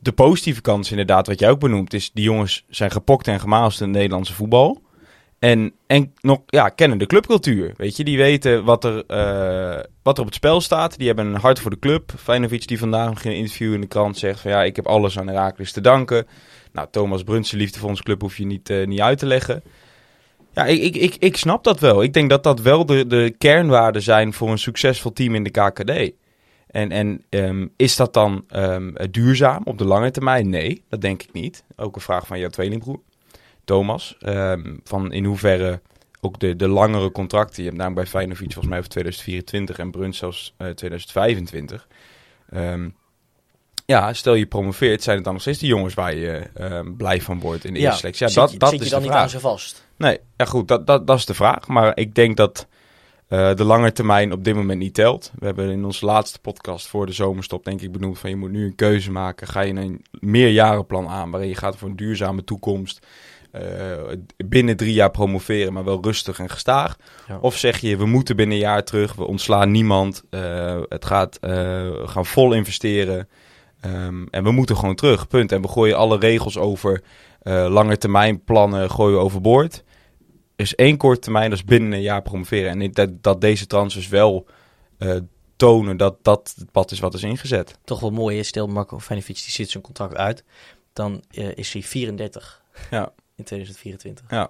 [0.00, 3.40] de positieve kant is inderdaad, wat jij ook benoemt, is die jongens zijn gepokt en
[3.40, 4.82] gemaalst in het Nederlandse voetbal.
[5.40, 7.72] En, en nog, ja, kennen de clubcultuur.
[7.76, 10.98] Weet je, die weten wat er, eh, wat er op het spel staat.
[10.98, 12.12] Die hebben een hart voor de club.
[12.18, 14.86] Feyenoord die vandaag nog in een interview in de krant zegt van ja, ik heb
[14.86, 16.26] alles aan Herakles te danken.
[16.72, 19.62] Nou, Thomas Bruns, liefde voor onze club hoef je niet, eh, niet uit te leggen.
[20.52, 22.02] Ja, ik, ik, ik, ik snap dat wel.
[22.02, 25.50] Ik denk dat dat wel de, de kernwaarden zijn voor een succesvol team in de
[25.50, 26.12] KKD.
[26.66, 30.48] En, en ehm, is dat dan ehm, duurzaam op de lange termijn?
[30.48, 31.64] Nee, dat denk ik niet.
[31.76, 33.00] Ook een vraag van jouw tweelingbroer,
[33.64, 34.16] Thomas.
[34.20, 35.80] Ehm, van in hoeverre
[36.20, 37.62] ook de, de langere contracten.
[37.62, 41.88] Je hebt namelijk bij Feyenoord volgens mij over 2024 en Bruns zelfs eh, 2025.
[42.50, 42.88] Ehm,
[43.86, 47.20] ja, stel je promoveert, zijn het dan nog steeds die jongens waar je ehm, blij
[47.20, 48.28] van wordt in de eerste selectie?
[48.28, 49.26] Ja, dat, je, dat zit is je dan de niet vraag.
[49.26, 49.86] aan ze vast?
[49.96, 51.68] Nee, ja goed, dat, dat, dat is de vraag.
[51.68, 52.66] Maar ik denk dat
[53.28, 55.32] eh, de lange termijn op dit moment niet telt.
[55.38, 58.50] We hebben in onze laatste podcast voor de zomerstop denk ik benoemd van je moet
[58.50, 59.46] nu een keuze maken.
[59.46, 63.06] Ga je een meerjarenplan aan waarin je gaat voor een duurzame toekomst.
[63.52, 66.96] Eh, binnen drie jaar promoveren, maar wel rustig en gestaag.
[67.28, 67.38] Ja.
[67.40, 70.22] Of zeg je, we moeten binnen een jaar terug, we ontslaan niemand.
[70.30, 73.28] eh, het gaat, eh, we gaan vol investeren.
[73.80, 75.52] Ehm, en we moeten gewoon terug, punt.
[75.52, 77.02] En we gooien alle regels over
[77.40, 79.84] eh lange termijn plannen gooien we overboord.
[80.56, 82.70] Er is één korte termijn, dat is binnen een jaar promoveren.
[82.70, 84.46] En ik- dat, dat deze transfers wel
[84.98, 85.16] eh,
[85.56, 87.78] tonen dat dat het pad is wat is ingezet.
[87.84, 90.44] Toch wel mooi is, stel Marco Feyenoord die zit zijn contract uit.
[90.92, 93.12] Dan eh, is hij 34 Ja.
[93.40, 94.48] In 2024.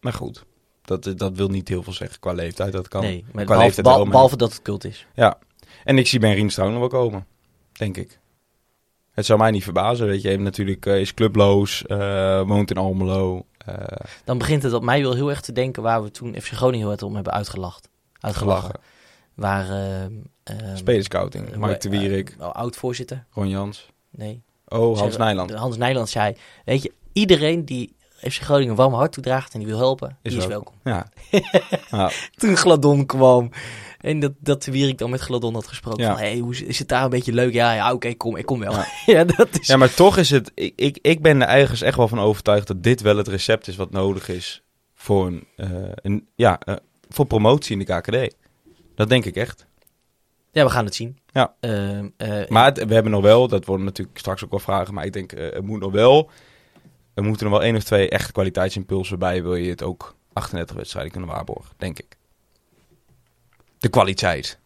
[0.00, 0.44] Maar goed,
[0.84, 2.72] dat, dat wil niet heel veel zeggen qua leeftijd.
[2.72, 3.02] Dat kan.
[3.02, 5.06] nee, maar qua behalve, leeftijd wel, behalve dat het cult is.
[5.84, 7.26] En ik zie Ben Rienstra ook nog wel komen,
[7.72, 8.20] denk ik.
[9.12, 10.28] Het zou mij niet verbazen, weet je.
[10.28, 13.46] Hij natuurlijk, eh, is clubloos, eh, woont in Almelo.
[13.58, 13.74] eh,
[14.24, 16.86] Dan begint het op mij wel heel erg te denken waar we toen FC Groningen
[16.86, 17.88] heel erg om hebben uitgelacht.
[18.20, 18.60] Uitgelachen.
[18.62, 18.80] gelachen.
[19.34, 19.68] Waar...
[19.70, 20.04] eh,
[20.42, 21.56] ehm, Spelerscouting.
[21.56, 23.24] Mark de Wierik, oh, oud-voorzitter.
[23.30, 23.90] Ron Jans.
[24.10, 24.42] Nee.
[24.68, 25.54] Oh, Hans Nijland.
[25.54, 27.96] Hans Nijland zei, weet je, iedereen die
[28.30, 30.74] FC Groningen een warm hart toedraagt en die wil helpen, die is welkom.
[31.90, 32.10] Ja.
[32.36, 33.50] Toen Gladon kwam
[34.00, 36.10] en dat, dat Wierik dan met Gladon had gesproken Ja.
[36.10, 37.52] van, hey, hoe is, is het daar een beetje leuk?
[37.52, 38.74] Ja, ja oké, kom, ik kom wel.
[39.06, 39.24] Ja.
[39.24, 39.66] dat is...
[39.66, 40.50] ja, maar toch is het...
[40.54, 43.68] Ik, ik, ik ben er ergens echt wel van overtuigd dat dit wel het recept
[43.68, 44.62] is wat nodig is
[44.94, 46.74] voor, een, eh, een, ja, eh,
[47.08, 48.34] voor promotie in de KKD.
[48.94, 49.66] Dat denk ik echt.
[50.52, 51.18] Ja, we gaan het zien.
[51.32, 51.54] Ja.
[51.60, 54.94] Ehm, eh, Maar het- we hebben nog wel, dat worden natuurlijk straks ook wel vragen,
[54.94, 56.30] maar ik denk, er moet nog wel,
[57.14, 60.76] er moeten nog wel één of twee echte kwaliteitsimpulsen bij, wil je het ook 38
[60.76, 62.16] wedstrijden kunnen waarborgen, denk ik.
[63.78, 64.58] De kwaliteit.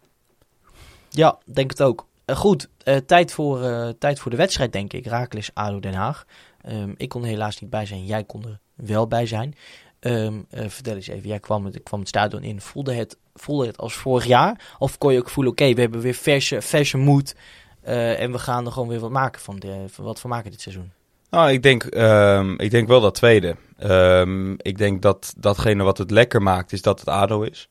[1.10, 2.06] Ja, denk het ook.
[2.24, 5.06] Eh, goed, eh, tijd, voor, eh, tijd voor de wedstrijd, denk ik.
[5.06, 6.26] Raakles ADO Den Haag.
[6.60, 8.04] Ehm, ik kon er helaas niet bij zijn.
[8.04, 9.54] Jij kon er wel bij zijn.
[10.00, 11.28] Ehm, eh, vertel eens even.
[11.28, 12.60] Jij kwam het, kwam het stadion in.
[12.60, 14.74] Voelde het, voelde het als vorig jaar?
[14.78, 17.34] Of kon je ook voelen, oké, we hebben weer verse, verse moed.
[17.82, 19.58] en we gaan er gewoon weer wat maken van.
[19.58, 20.92] De, wat van maken dit seizoen.
[21.36, 23.56] Nou, ik denk, ehm, ik denk wel dat tweede.
[23.78, 27.68] Ehm, ik denk dat datgene wat het lekker maakt, is dat het ADO is.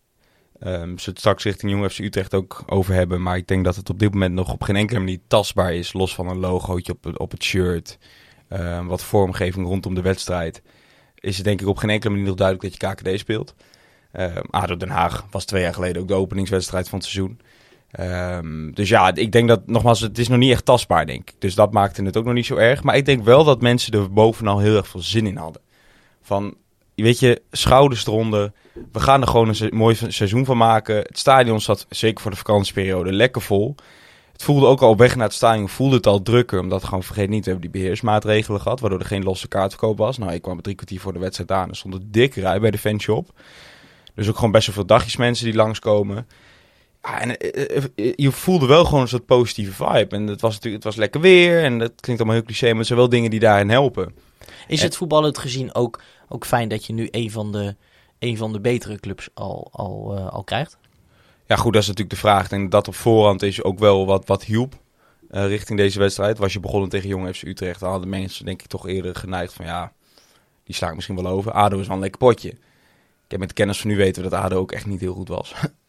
[0.59, 3.21] Ehm ze het straks richting Jong FC Utrecht ook over hebben.
[3.21, 5.93] Maar ik denk dat het op dit moment nog op geen enkele manier tastbaar is.
[5.93, 7.97] Los van een logootje op, op het shirt.
[8.87, 10.61] Wat vormgeving rondom de wedstrijd.
[11.15, 13.55] Is het denk ik op geen enkele manier nog duidelijk dat je KKD speelt.
[14.49, 17.39] ADO Den Haag was twee jaar geleden ook de openingswedstrijd van het seizoen.
[17.95, 21.35] Ehm, dus ja, ik denk dat, nogmaals, het is nog niet echt tastbaar, denk ik.
[21.39, 22.83] Dus dat maakte het ook nog niet zo erg.
[22.83, 25.61] Maar ik denk wel dat mensen er bovenal heel erg veel zin in hadden.
[26.21, 26.55] Van,
[26.95, 28.51] weet je, schouders eronder.
[28.91, 30.95] We gaan er gewoon een mooi se- seizoen van maken.
[30.95, 33.75] Het stadion zat, zeker voor de vakantieperiode, lekker vol.
[34.31, 36.59] Het voelde ook al weg naar het stadion, voelde het al drukker.
[36.59, 38.79] Omdat, gewoon vergeet niet, we hebben die beheersmaatregelen gehad.
[38.79, 40.17] Waardoor er geen losse kaartverkoop was.
[40.17, 41.69] Nou, ik kwam drie kwartier voor de wedstrijd aan.
[41.69, 43.29] Er stond een dikke rij bij de fanshop.
[44.13, 46.27] Dus ook gewoon best wel veel dagjes mensen die langskomen.
[47.05, 50.15] Ja, en eh, eh, eh, je voelde wel gewoon een soort positieve vibe.
[50.15, 51.63] En het was natuurlijk, het was lekker weer.
[51.63, 54.15] En dat klinkt allemaal heel cliché, maar het zijn wel dingen die daarin helpen.
[54.67, 57.75] Is En- het voetballend gezien ook, ook fijn dat je nu een van de,
[58.19, 60.77] een van de betere clubs al, al, al krijgt?
[61.47, 62.47] Ja, goed, dat is natuurlijk de vraag.
[62.47, 64.73] Denk dat op voorhand is ook wel wat, wat hielp
[65.29, 66.37] richting deze wedstrijd.
[66.37, 69.53] Was je begonnen tegen Jong FC Utrecht, dan hadden mensen denk ik toch eerder geneigd
[69.53, 69.91] van ja,
[70.63, 71.51] die sla ik misschien wel over.
[71.51, 72.49] ADO is wel een lekker potje.
[72.49, 75.13] Ik heb met de kennis van nu weten we dat ADO ook echt niet heel
[75.13, 75.53] goed was.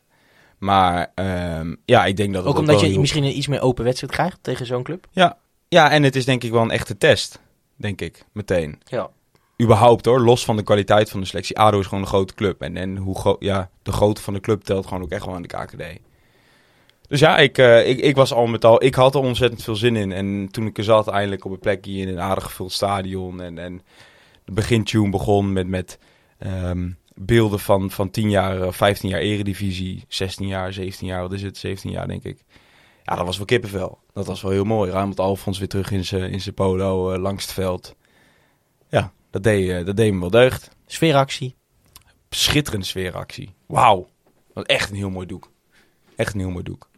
[0.58, 3.00] maar ehm, ja, ik denk dat het Ook omdat je hielp.
[3.00, 5.06] misschien een iets meer open wedstrijd krijgt tegen zo'n club?
[5.68, 7.40] Ja, en het is denk ik wel een echte test,
[7.76, 8.80] denk ik, meteen.
[8.84, 9.10] Ja.
[9.62, 11.58] überhaupt hoor, los van de kwaliteit van de selectie.
[11.58, 12.62] ADO is gewoon een grote club.
[12.62, 15.42] En, en hoe ja, de grootte van de club telt gewoon ook echt wel aan
[15.42, 15.82] de KKD.
[17.08, 18.84] Dus ja, ik, eh, ik, ik was al met al...
[18.84, 20.12] Ik had er ontzettend veel zin in.
[20.12, 23.40] En toen ik er zat, eindelijk op een plekje in een aardig gevuld stadion.
[23.40, 23.82] En, en
[24.44, 25.98] de begintune begon met, met
[26.38, 30.04] ehm, beelden van, van 10 jaar, eh, 15 jaar eredivisie.
[30.08, 31.56] 16 jaar, 17 jaar, wat is het?
[31.56, 32.44] 17 jaar denk ik.
[33.04, 33.98] Ja, dat was wel kippenvel.
[34.12, 34.90] Dat was wel heel mooi.
[34.90, 37.94] Raymond Alfons weer terug in zijn in zijn polo eh, langs het veld.
[38.88, 40.70] Ja, dat deed, eh, dat deed me wel deugd.
[40.86, 41.54] Sfeeractie.
[42.30, 43.54] Schitterende sfeeractie.
[43.66, 44.08] Wauw.
[44.52, 45.50] Wat echt een heel mooi doek.
[46.16, 46.88] Echt een heel mooi doek.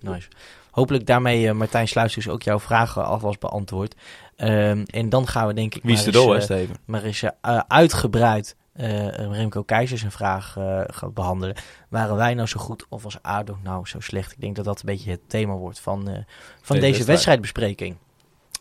[0.00, 0.28] Nice.
[0.70, 3.94] Hopelijk daarmee, eh, Martijn Sluis, ook jouw vragen alvast beantwoord.
[4.36, 6.76] Ehm, en dan gaan we denk ik Wie is maar de eens, eh, Steven?
[6.84, 11.56] maar eens eh, uh, uitgebreid eh, Remco Keizers een vraag eh, gaan behandelen.
[11.88, 14.32] Waren wij nou zo goed of was ADO nou zo slecht?
[14.32, 16.14] Ik denk dat dat een beetje het thema wordt van, eh,
[16.60, 17.06] van deze wedstrijd.
[17.06, 17.96] wedstrijdbespreking.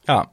[0.03, 0.31] Ja.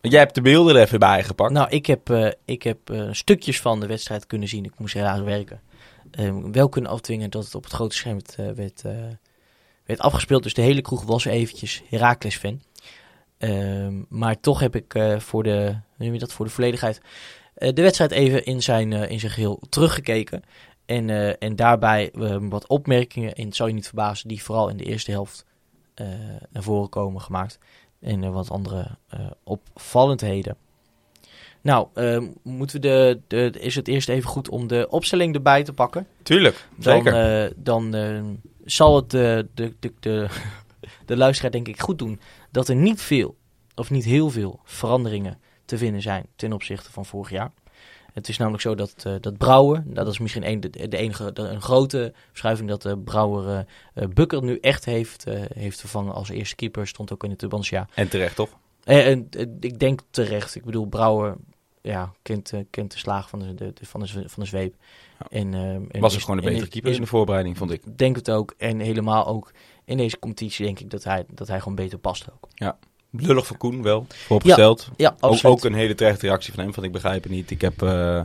[0.00, 1.52] Jij hebt de beelden er even bij gepakt.
[1.52, 4.64] Nou, ik heb, eh, ik heb eh, stukjes van de wedstrijd kunnen zien.
[4.64, 5.60] Ik moest helaas werken.
[6.10, 8.92] Ehm, wel kunnen afdwingen dat het op het grote scherm werd, eh, werd, eh,
[9.84, 10.42] werd afgespeeld.
[10.42, 12.60] Dus de hele kroeg was eventjes Heracles-fan.
[13.38, 16.96] Ehm, maar toch heb ik eh, voor, de, hoe noem je dat, voor de volledigheid
[16.98, 17.04] eh,
[17.58, 20.42] de wedstrijd even in zijn, eh, in zijn geheel teruggekeken.
[20.86, 24.68] En, eh, en daarbij eh, wat opmerkingen, en het zal je niet verbazen, die vooral
[24.68, 25.44] in de eerste helft
[25.94, 26.06] eh,
[26.50, 27.58] naar voren komen gemaakt.
[28.00, 30.56] En eh, wat andere eh, opvallendheden.
[31.60, 35.64] Nou, eh, moeten we de, de, is het eerst even goed om de opstelling erbij
[35.64, 36.06] te pakken.
[36.22, 37.44] Tuurlijk, Dan, zeker.
[37.44, 38.20] eh, dan eh,
[38.64, 40.26] zal het de, de, de, de,
[41.06, 43.36] de luisteraar denk ik goed doen dat er niet veel,
[43.74, 45.38] of niet heel veel veranderingen
[45.68, 47.50] te vinden zijn ten opzichte van vorig jaar.
[48.12, 50.96] Het is namelijk zo dat, eh, dat Brouwer, nou, dat is misschien een, de, de
[50.96, 55.80] enige, de, een grote verschuiving dat de Brouwer eh eh, Bukker nu echt heeft, heeft
[55.80, 56.86] vervangen als eerste keeper.
[56.86, 57.88] Stond ook in het Tubantia.
[57.94, 58.50] En terecht, toch?
[58.84, 59.28] En,
[59.60, 60.54] ik denk terecht.
[60.54, 61.36] Ik bedoel, Brouwer
[61.82, 64.74] ja, kent, kent de slaag van de, van de, van de zweep.
[65.30, 67.98] En, en Was ook gewoon een en betere keeper in de voorbereiding, vond ik.
[67.98, 68.54] denk het ook.
[68.56, 69.52] En helemaal ook
[69.84, 72.48] in deze competitie denk ik dat hij, dat hij gewoon beter past ook.
[73.10, 74.88] Lullig voor Koen wel, vooropgesteld.
[74.96, 77.50] Ja, Ook, ook een hele terechte reactie van hem, van ik begrijp het niet.
[77.50, 78.20] Ik heb, eh,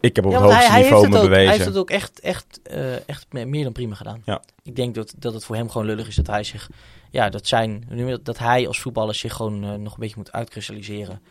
[0.00, 1.52] Ik heb op Ja, het hoogste hij, niveau me ook, hij bewezen.
[1.52, 4.22] heeft het ook echt, echt, eh, echt me- meer dan prima gedaan.
[4.24, 4.42] Ja.
[4.62, 6.70] Ik denk dat, dat het voor hem gewoon lullig is dat hij zich...
[7.10, 7.88] Ja, dat, zijn,
[8.22, 11.22] dat, hij als voetballer zich gewoon eh, nog een beetje moet uitkristalliseren.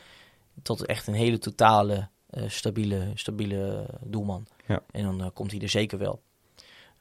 [0.62, 2.08] Tot echt een hele totale,
[2.48, 4.48] stabiele, stabiele doelman.
[4.68, 4.82] Ja.
[4.92, 6.22] En dan komt hij er zeker wel.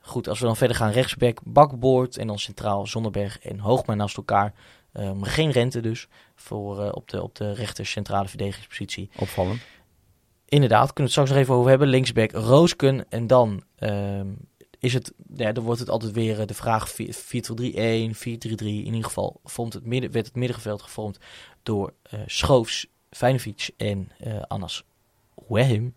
[0.00, 4.16] Goed, als we dan verder gaan, rechtsback, bakboord en dan centraal Zonderberg en Hoogma naast
[4.16, 4.52] elkaar.
[4.94, 9.10] Ehm, geen rente dus voor, eh, op, de, op de rechter centrale verdedigingspositie.
[9.18, 9.60] Opvallend.
[10.48, 11.88] Inderdaad, kunnen we het straks nog even over hebben.
[11.88, 13.06] Linksback Roosken.
[13.10, 14.28] En dan ehm,
[14.78, 18.66] is het, ja, dan wordt het altijd weer eh, de vraag 4-2-3-1, 4-3-3.
[18.66, 21.18] In ieder geval vormt het midden, werd het middenveld gevormd
[21.62, 24.08] door eh, Schoofs, Feyenoord en
[24.48, 24.84] Anas
[25.48, 25.94] Wehim.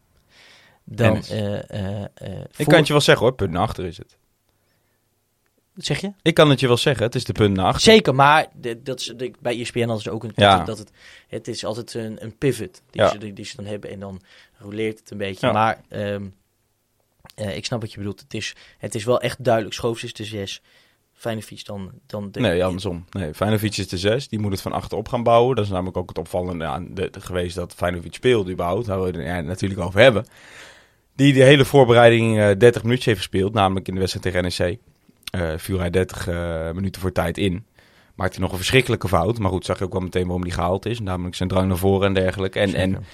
[0.83, 4.17] Dan, eh, Ik voor- kan het je wel zeggen hoor, punt naar achter is het.
[5.77, 6.11] Zeg je?
[6.21, 7.79] Ik kan het je wel zeggen, het is de punt naar.
[7.79, 8.47] Zeker, maar
[8.83, 10.63] dat is, bij ESPN hadden ze ook een Ja.
[10.63, 10.91] dat, het,
[11.27, 13.09] het is altijd een, een pivot die, Ja.
[13.09, 14.21] ze, die, die ze dan hebben en dan
[14.57, 15.47] roleert het een beetje.
[15.47, 15.53] Ja.
[15.53, 16.25] Maar ehm,
[17.35, 18.19] eh, ik snap wat je bedoelt.
[18.19, 19.75] Het is, het is wel echt duidelijk.
[19.75, 20.61] Schoofs is de zes.
[21.13, 22.39] Fijne fiets dan, dan de...
[22.39, 23.05] Nee, andersom.
[23.09, 24.27] Nee, Feyenoord is de zes.
[24.27, 25.55] Die moet het van achterop gaan bouwen.
[25.55, 28.85] Dat is namelijk ook het opvallende aan de, de- geweest dat Feyenoord speelde überhaupt.
[28.85, 30.25] Daar we het ja, natuurlijk over hebben.
[31.15, 33.53] Die de hele voorbereiding eh 30 minuutjes heeft gespeeld.
[33.53, 34.77] Namelijk in de wedstrijd tegen NEC.
[35.37, 37.65] Eh viel hij 30 eh, minuten voor tijd in.
[38.15, 39.39] Maakte hij nog een verschrikkelijke fout.
[39.39, 40.99] Maar goed, zag je ook wel meteen waarom hij gehaald is.
[40.99, 42.59] Namelijk zijn drang naar voren en dergelijke.
[42.59, 43.05] En, en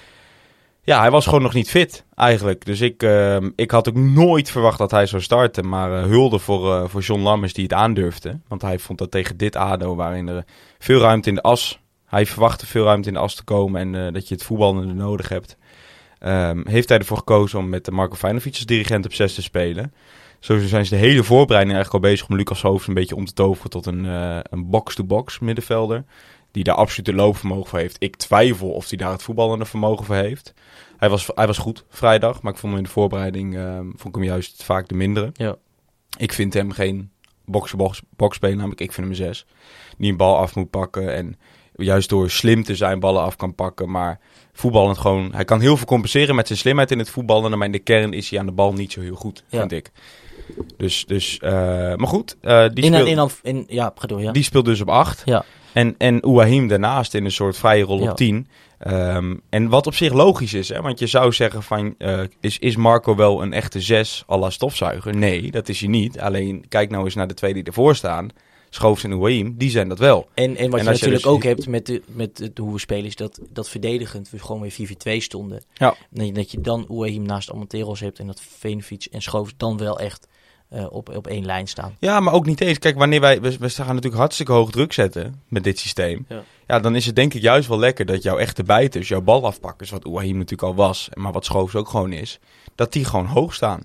[0.84, 2.64] ja, hij was gewoon nog niet fit eigenlijk.
[2.64, 5.68] Dus ik, ehm, ik had ook nooit verwacht dat hij zou starten.
[5.68, 8.38] Maar eh, hulde voor, eh, voor John Lammers die het aandurfde.
[8.48, 10.44] Want hij vond dat tegen dit ADO, waarin er
[10.78, 11.82] veel ruimte in de as...
[12.04, 15.28] Hij verwachtte veel ruimte in de as te komen en dat je het voetballende nodig
[15.28, 15.56] hebt.
[16.18, 19.42] ehm, heeft hij ervoor gekozen om met de Marco Feyenoord als dirigent op 6 te
[19.42, 19.92] spelen.
[20.44, 23.24] Zo zijn ze de hele voorbereiding eigenlijk al bezig om Lucas Hoofd een beetje om
[23.24, 26.04] te toveren tot een, eh, een box-to-box middenvelder.
[26.50, 27.96] Die daar absoluut een loopvermogen voor heeft.
[27.98, 30.54] Ik twijfel of hij daar het voetballende vermogen voor heeft.
[30.96, 34.06] Hij was, hij was goed vrijdag, maar ik vond hem in de voorbereiding ehm, vond
[34.06, 35.30] ik hem juist vaak de mindere.
[35.34, 35.56] Ja.
[36.18, 37.10] Ik vind hem geen
[37.44, 39.46] box-to-box box speler, namelijk ik vind hem een zes.
[39.98, 41.36] Die een bal af moet pakken en
[41.76, 43.90] juist door slim te zijn ballen af kan pakken.
[43.90, 44.20] Maar
[44.52, 47.58] voetballend gewoon, hij kan heel veel compenseren met zijn slimheid in het voetballen.
[47.58, 49.58] Maar in de kern is hij aan de bal niet zo heel goed, Ja.
[49.58, 49.90] vind ik.
[50.76, 51.50] Dus, dus eh,
[51.94, 54.32] maar goed, eh, die, in, speelt, in, in, in, ja, ga door, ja.
[54.32, 55.22] die speelt dus op 8.
[55.24, 55.44] Ja.
[55.72, 58.10] En, en Ouahim daarnaast in een soort vrije rol Ja.
[58.10, 58.48] op 10.
[58.78, 60.80] Ehm, en wat op zich logisch is, hè?
[60.80, 64.50] want je zou zeggen van, eh, is, is Marco wel een echte 6 à la
[64.50, 65.16] stofzuiger?
[65.16, 66.20] Nee, dat is hij niet.
[66.20, 68.28] Alleen kijk nou eens naar de twee die ervoor staan.
[68.74, 70.28] Schoofs en Ouahim, die zijn dat wel.
[70.34, 72.78] En, en wat En je je natuurlijk dus- ook hebt met, de, met hoe we
[72.78, 75.62] spelen, is dat, dat verdedigend we gewoon weer 4-4-2 stonden.
[75.74, 75.94] Ja.
[76.12, 79.98] En dat je dan Ouahim naast Amanteros hebt en dat Veenfiets en Schoofs dan wel
[79.98, 80.28] echt
[80.68, 81.96] eh, op, op één lijn staan.
[81.98, 82.78] Ja, maar ook niet eens.
[82.78, 86.24] Kijk, wanneer wij, we, we gaan natuurlijk hartstikke hoog druk zetten met dit systeem.
[86.28, 86.42] Ja.
[86.66, 86.80] Ja.
[86.80, 89.90] dan is het denk ik juist wel lekker dat jouw echte bijters, jouw bal afpakkers,
[89.90, 92.38] wat Ouahim natuurlijk al was, maar wat Schoofs ook gewoon is,
[92.74, 93.82] dat die gewoon hoog staan.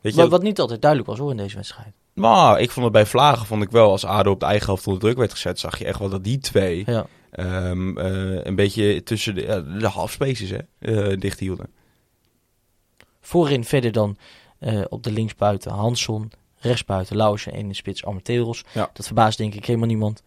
[0.00, 1.92] Weet je, Wat, wat niet altijd duidelijk was hoor in deze wedstrijd.
[2.16, 4.86] Maar ik vond het bij Vlagen, vond ik wel, als ADO op de eigen helft
[4.86, 7.06] onder druk werd gezet, zag je echt wel dat die twee Ja.
[7.30, 11.66] ehm, eh, een beetje tussen de, ja, de halfspaces hè, eh, dicht hielden.
[13.20, 14.16] Voorin verder dan
[14.58, 18.02] eh, op de linksbuiten Hansson, rechtsbuiten Lauwersen en in de spits.
[18.72, 18.90] Ja.
[18.92, 20.22] Dat verbaast denk ik helemaal niemand.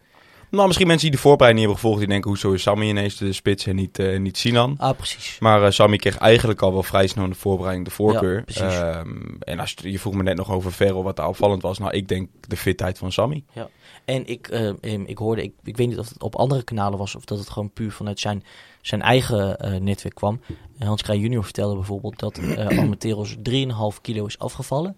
[0.50, 3.32] Nou, misschien mensen die de voorbereiding hebben gevolgd, die denken, hoezo is Sammy ineens de
[3.32, 4.74] spits en niet, eh, niet Sinan?
[4.78, 5.38] Ah, precies.
[5.38, 8.36] Maar eh, Sammy kreeg eigenlijk al wel vrij snel in de voorbereiding de voorkeur.
[8.36, 8.62] Ja, precies.
[8.62, 9.08] Ehm,
[9.38, 11.78] en als je, je vroeg me net nog over Ferro, wat daar opvallend was.
[11.78, 13.44] Nou, ik denk de fitheid van Sammy.
[14.04, 16.98] En ik, eh, em, ik hoorde, ik, ik weet niet of het op andere kanalen
[16.98, 18.44] was of dat het gewoon puur vanuit zijn,
[18.80, 20.40] zijn eigen netwerk kwam.
[20.78, 24.96] Hans Kraaij junior vertelde bijvoorbeeld dat eh Amateuros 3,5 kilo is afgevallen.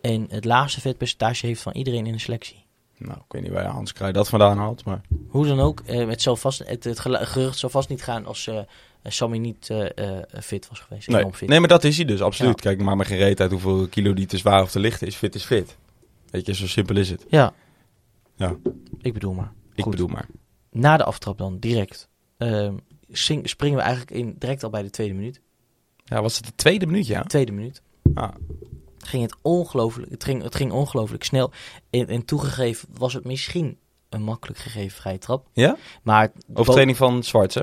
[0.00, 2.61] En het laagste vetpercentage heeft van iedereen in de selectie.
[2.98, 5.00] Nou, ik weet niet waar Hans Kraaij dat vandaan haalt, maar...
[5.28, 8.46] Hoe dan ook, eh, het, zal vast, het, het gerucht zal vast niet gaan als
[8.46, 8.58] eh,
[9.02, 11.08] Sammy niet eh, fit was geweest.
[11.08, 11.26] Nee.
[11.46, 12.62] nee, maar dat is hij dus, absoluut.
[12.62, 12.70] Ja.
[12.70, 15.14] Kijk, maak me geen reet uit hoeveel kilo die te zwaar of te licht is.
[15.14, 15.76] Fit is fit.
[16.30, 17.24] Weet je, zo simpel is het.
[17.28, 17.54] Ja.
[18.36, 18.56] Ja.
[19.00, 19.52] Ik bedoel maar.
[19.74, 19.92] Ik Goed.
[19.92, 20.26] bedoel maar.
[20.70, 22.76] Na de aftrap dan, direct, ehm,
[23.42, 25.40] springen we eigenlijk in, direct al bij de tweede minuut.
[26.04, 27.22] Ja, was het de tweede minuut, ja?
[27.22, 27.82] Tweede minuut.
[28.14, 28.34] Ah,
[29.08, 31.50] ging het ongelooflijk, het ging, het ging ongelooflijk snel.
[31.90, 35.46] En, en toegegeven was het misschien een makkelijk gegeven vrije trap.
[35.52, 35.76] ja?
[36.02, 37.60] Maar Overtreding van Zwarts, hè?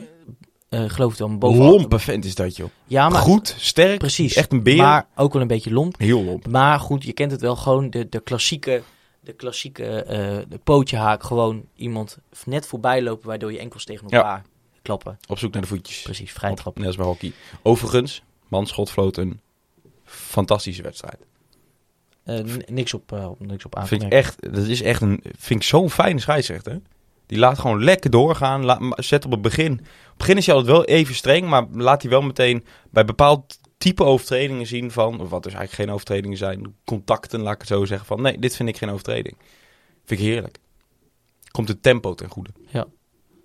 [0.69, 1.71] eh geloof het wel, bovenal.
[1.71, 2.69] Lompe vent is dat, joh.
[2.85, 4.33] Ja, maar Goed, sterk, precies.
[4.33, 4.77] echt een beer.
[4.77, 5.97] Maar ook wel een beetje lomp.
[5.99, 6.47] Heel lomp.
[6.47, 8.81] Maar goed, je kent het wel gewoon de, de klassieke,
[9.19, 11.23] de klassieke eh, de pootjehaak.
[11.23, 14.17] Gewoon iemand net voorbij lopen waardoor je enkels tegen Ja.
[14.17, 14.43] elkaar
[14.81, 15.17] klappen.
[15.27, 16.01] Op zoek naar de voetjes.
[16.01, 16.77] Precies, vrije trap.
[16.77, 17.33] Net als bij hockey.
[17.61, 19.39] Overigens, Manschot floot een
[20.03, 21.17] fantastische wedstrijd.
[22.23, 25.19] Eh, niks op, eh, op- niks op aan Vind ik echt, dat is echt een,
[25.23, 26.81] vind ik zo'n fijne scheidsrechter.
[27.25, 28.65] Die laat gewoon lekker doorgaan.
[28.65, 29.71] Laat, zet op het begin.
[29.71, 33.05] Op het begin is hij altijd wel even streng, maar laat hij wel meteen bij
[33.05, 37.59] bepaald type overtredingen zien van, of wat dus eigenlijk geen overtredingen zijn, contacten, laat ik
[37.59, 39.37] het zo zeggen, van nee, dit vind ik geen overtreding.
[40.05, 40.57] Vind ik heerlijk.
[41.51, 42.49] Komt het tempo ten goede.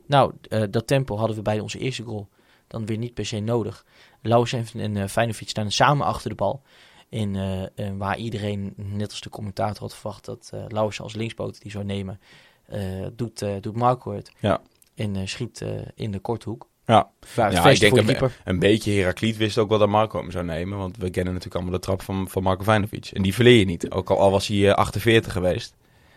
[0.06, 2.28] Nou, eh, dat tempo hadden we bij onze eerste goal
[2.66, 3.84] dan weer niet per se nodig.
[4.22, 6.62] Lauwers en, en eh, Feyenoord staan samen achter de bal.
[7.14, 11.14] In, eh, eh, waar iedereen, net als de commentator had verwacht, dat eh Lauwers als
[11.14, 12.20] linkspoot die zou nemen,
[13.16, 14.32] doet, doet Marco het.
[14.40, 14.60] Ja.
[14.94, 16.68] En schiet in de korthoek.
[16.86, 18.40] Ja, Ja, ik denk keeper.
[18.44, 20.78] een beetje Herakliet wist ook wel dat Marco hem zou nemen.
[20.78, 23.10] Want we kennen natuurlijk allemaal de trap van, van Marco Vijnovic.
[23.12, 23.90] En die verleer je niet.
[23.90, 25.74] Ook al, al was hij eh, 48 geweest.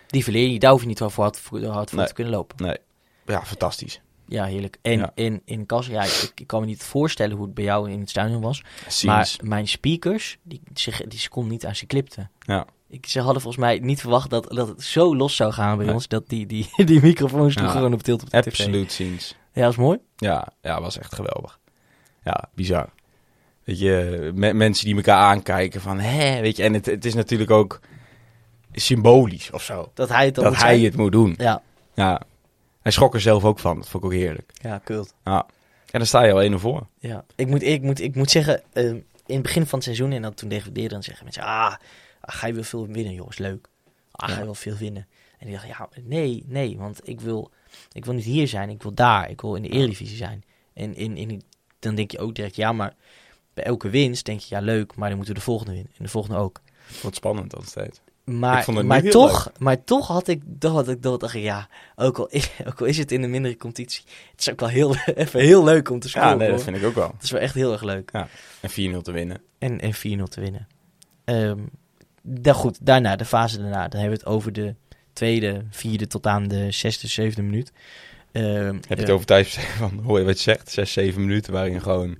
[0.08, 2.08] Die verleer je, daar hoef je niet wel voor hard voor, hard voor Nee.
[2.08, 2.80] te kunnen lopen.
[3.26, 4.02] Ja, fantastisch.
[4.28, 4.78] Ja, heerlijk.
[4.82, 5.12] En Ja.
[5.16, 8.10] in, in ja, ik, ik kan me niet voorstellen hoe het bij jou in het
[8.10, 8.64] stadion was.
[9.06, 12.30] Maar mijn speakers, die, zich, die ze konden niet aan ze klipten.
[12.40, 12.66] Ja.
[12.90, 15.90] Ik, ze hadden volgens mij niet verwacht dat, dat het zo los zou gaan bij
[15.94, 16.08] ons.
[16.08, 17.72] Dat die, die, die microfoons toen Ja.
[17.72, 18.38] gewoon op tilt op de.
[18.38, 19.36] Absoluut ziens.
[19.54, 19.98] Ja, dat is mooi.
[20.18, 21.60] Ja, ja, was echt geweldig.
[22.24, 22.90] Ja, bizar.
[23.64, 26.64] Weet je, me- mensen die elkaar aankijken van, hè, weet je.
[26.64, 27.80] En het, het is natuurlijk ook
[28.72, 29.92] symbolisch of zo.
[29.94, 31.36] Dat hij het Dat moet hij het moet doen.
[31.38, 31.62] Ja,
[31.94, 32.22] Ja.
[32.88, 33.76] Hij schrok er zelf ook van.
[33.76, 34.52] Dat vond ik ook heerlijk.
[34.54, 35.14] ja, kult.
[35.24, 35.46] Ja.
[35.92, 36.88] En dan sta je al 1 voor.
[37.00, 37.26] Ja.
[37.36, 40.22] Ik, moet, ik, moet, ik moet zeggen, eh, in het begin van het seizoen en
[40.22, 41.76] dan toen degradeerde, dan zeggen mensen, ah,
[42.22, 43.68] ah, ga je wel veel winnen, joh, is leuk.
[44.12, 45.08] Ah, ga je wel veel winnen.
[45.38, 47.52] En ik dacht, ja, nee, nee, want ik wil,
[47.92, 50.44] ik wil niet hier zijn, ik wil daar, ik wil in de Eredivisie zijn.
[50.74, 51.44] En in, in,
[51.80, 52.96] dan denk je ook direct, ja, maar
[53.54, 55.92] bij elke winst denk je, ja, leuk, maar dan moeten we de volgende winnen.
[55.98, 56.62] En de volgende ook.
[57.02, 58.02] Wat spannend dan steeds.
[58.32, 62.28] Maar, maar, toch, maar toch had ik, toch had ik, dacht ik, ja, ook al,
[62.28, 65.40] is, ook al is het in een mindere competitie, het is ook wel heel, even
[65.40, 66.30] heel leuk om te scoren.
[66.30, 66.66] Ja, nee, dat hoor.
[66.66, 67.12] vind ik ook wel.
[67.14, 68.12] Het is wel echt heel erg leuk.
[68.62, 69.42] En 4-0 te winnen.
[69.58, 70.68] En, en 4-0 te winnen.
[71.24, 71.60] Ehm
[72.28, 73.88] dan goed, daarna, de fase daarna.
[73.88, 74.76] Dan hebben we het over de
[75.14, 77.72] tweede, vierde tot aan de zesde, zevende minuut.
[78.32, 80.72] Ehm, Heb je het over tijdsbestek van, hoor je wat je zegt?
[80.72, 82.18] 6, 7 minuten waarin gewoon...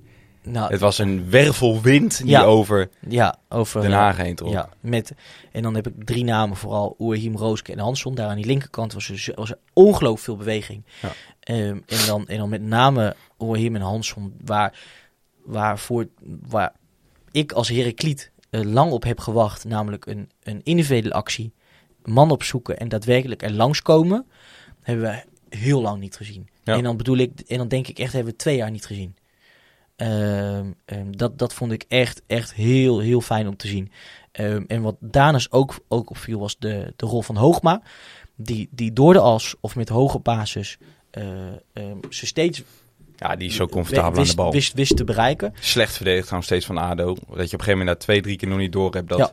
[0.50, 2.42] nou, Het was een wervelwind die Ja.
[2.44, 4.52] over ja, over Den eh, Haag heen trok.
[4.52, 5.12] Ja, met,
[5.52, 8.14] en dan heb ik drie namen, vooral Oerhiem, Rooske en Hansson.
[8.14, 10.84] Daar aan die linkerkant was er, was er ongelooflijk veel beweging.
[11.02, 11.12] Ja.
[11.40, 14.78] Ehm, en, dan, en dan met name Oerhiem en Hansson, waar,
[15.44, 16.08] waar, voor,
[16.48, 16.72] waar
[17.30, 19.64] ik als Herakliet eh, lang op heb gewacht.
[19.64, 21.52] Namelijk een, een individuele actie,
[22.04, 24.26] man opzoeken en daadwerkelijk er langskomen.
[24.82, 25.24] Hebben we
[25.56, 26.48] heel lang niet gezien.
[26.64, 26.74] Ja.
[26.74, 29.16] En dan bedoel ik, en dan denk ik echt, hebben we twee jaar niet gezien.
[29.98, 33.92] Ehm, ehm, dat, dat vond ik echt, echt heel, heel fijn om te zien.
[34.32, 37.82] Ehm, en wat Danes ook, ook opviel was de, de rol van Hoogma.
[38.36, 40.78] Die, die door de as of met hoge basis
[41.10, 42.62] ehm, ze steeds
[43.16, 44.52] Ja, die is zo comfortabel aan wist, de bal.
[44.52, 45.54] Wist, wist te bereiken.
[45.60, 47.04] Slecht verdedigd trouwens steeds van ADO.
[47.04, 49.18] Dat je op een gegeven moment na twee, drie keer nog niet door hebt dat,
[49.18, 49.32] Ja.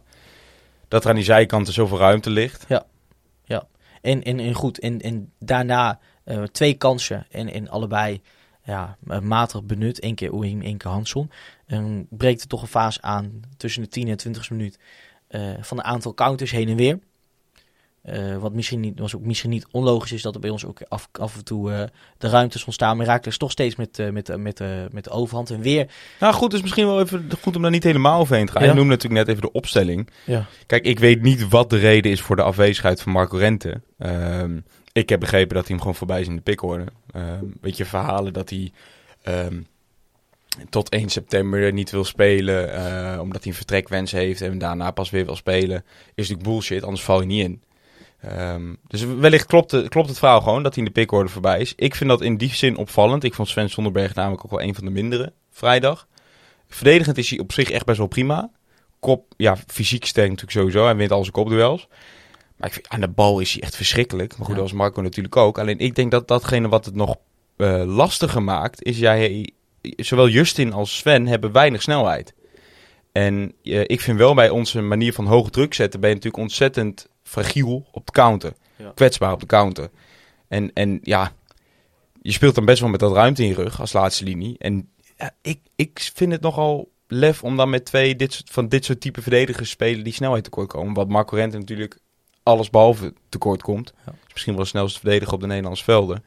[0.88, 2.66] dat er aan die zijkanten zoveel ruimte ligt.
[4.06, 8.22] En, en, en goed, en, en daarna eh, twee kansen en, en allebei
[8.66, 10.04] ja, eh, matig benut.
[10.04, 11.32] Eén keer Oeim, één keer Hansson.
[11.66, 14.80] En breekt er toch een fase aan tussen de 10 en 20 minuut
[15.28, 17.00] eh, van een aantal counters heen en weer.
[18.02, 20.82] Eh, wat misschien niet, was ook misschien niet onlogisch is dat er bij ons ook
[20.88, 21.84] af, af en toe eh,
[22.18, 22.98] de ruimtes ontstaan.
[22.98, 24.60] Maar raakt dus toch steeds met, met, met,
[24.92, 25.50] met de overhand.
[25.50, 25.88] En weer,
[26.20, 28.62] Nou goed, is misschien wel even goed om daar niet helemaal overheen te gaan.
[28.62, 28.68] Ja.
[28.68, 30.10] Je noemde natuurlijk net even de opstelling.
[30.26, 33.82] ja, Kijk, ik weet niet wat de reden is voor de afwezigheid van Marco Rente.
[33.98, 34.60] Ehm,
[34.96, 36.86] ik heb begrepen dat hij hem gewoon voorbij is in de pikorde.
[37.12, 38.72] Ehm weet je, verhalen dat hij
[39.22, 39.62] ehm,
[40.70, 42.74] tot 1 september niet wil spelen...
[42.74, 45.84] eh, omdat hij een vertrekwens heeft en daarna pas weer wil spelen...
[45.86, 47.62] is natuurlijk bullshit, anders val je niet in.
[48.22, 51.74] Ehm, dus wellicht klopt, klopt het verhaal gewoon dat hij in de pikorde voorbij is.
[51.76, 53.24] Ik vind dat in die zin opvallend.
[53.24, 56.08] Ik vond Sven Sonderberg namelijk ook wel een van de mindere vrijdag.
[56.68, 58.52] Verdedigend is hij op zich echt best wel prima
[59.06, 60.84] kop, ja, fysiek sterk natuurlijk sowieso.
[60.84, 61.88] Hij wint al zijn kopduels.
[62.58, 64.30] Maar ik vind, aan de bal is hij echt verschrikkelijk.
[64.38, 64.62] Maar goed, Ja.
[64.62, 65.60] dat was Marco natuurlijk ook.
[65.60, 67.16] Alleen ik denk dat datgene wat het nog
[67.58, 69.50] eh, lastiger maakt, is jij,
[69.82, 72.34] zowel Justin als Sven hebben weinig snelheid.
[73.12, 76.44] En eh, ik vind wel bij onze manier van hoge druk zetten, ben je natuurlijk
[76.44, 78.54] ontzettend fragiel op de counter.
[78.76, 78.92] Ja.
[78.96, 79.90] Kwetsbaar op de counter.
[80.48, 81.32] En, en ja,
[82.22, 84.56] je speelt dan best wel met dat ruimte in je rug als laatste linie.
[84.58, 88.68] En ja, ik, ik vind het nogal lef om dan met twee dit soort, van
[88.68, 90.94] dit soort type verdedigers te spelen die snelheid tekort komen.
[90.94, 91.98] Wat Marco Rente natuurlijk
[92.46, 93.94] alles behalve tekort komt.
[94.06, 94.12] Ja.
[94.12, 96.24] Is misschien wel de snelste verdediger op de Nederlandse velden.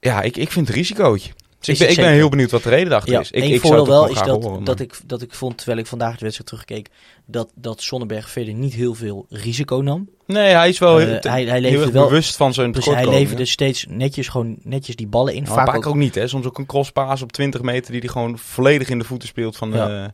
[0.00, 1.30] Ja, ik, ik vind het risicootje.
[1.58, 3.30] Dus ik, ben, ik ben heel benieuwd wat de reden daarachter Ja, is.
[3.30, 6.16] Ik, ik voordeel wel is dat, horen, dat, ik, dat ik vond, terwijl ik vandaag
[6.16, 6.88] de wedstrijd terugkeek,
[7.24, 10.08] dat, dat Sonnenberg verder niet heel veel risico nam.
[10.26, 13.08] Nee, hij is wel Eh, heel, hij, hij heel wel, bewust van zijn dus hij
[13.08, 15.42] leverde steeds netjes, gewoon netjes die ballen in.
[15.42, 16.28] Nou, vaak vaak ook, ook niet, hè.
[16.28, 19.56] Soms ook een crosspaas op 20 meter die hij gewoon volledig in de voeten speelt
[19.56, 19.70] van...
[19.72, 20.04] Ja.
[20.04, 20.08] eh,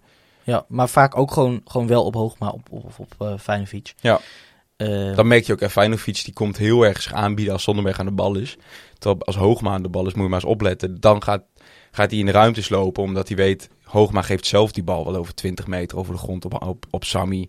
[0.44, 3.38] ja, maar vaak ook gewoon, gewoon wel op hoog, maar op, op, op, op eh,
[3.38, 3.94] Feyenoord.
[4.00, 4.20] Ja.
[4.76, 7.98] Eh, Dan merk je ook, en Feyenoord die komt heel erg zich aanbieden als Zonderberg
[7.98, 8.56] aan de bal is.
[8.98, 11.00] Terwijl als Hoogma aan de bal is, moet je maar eens opletten.
[11.00, 11.42] Dan gaat
[11.90, 15.16] gaat hij in de ruimtes lopen, omdat hij weet, Hoogma geeft zelf die bal wel
[15.16, 17.48] over 20 meter over de grond op, op, op Sammy.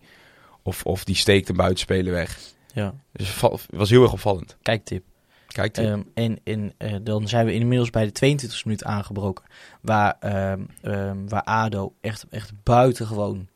[0.63, 2.39] Of, of die steekt een buitenspeler weg.
[2.73, 4.57] Ja, Dus het was heel erg opvallend.
[4.61, 5.03] kijktip.
[5.47, 9.45] Kijk, Ehm, en en eh, dan zijn we inmiddels bij de 22e minuut aangebroken.
[9.82, 13.47] Waar, ehm, ehm, waar ADO echt, echt buitengewoon,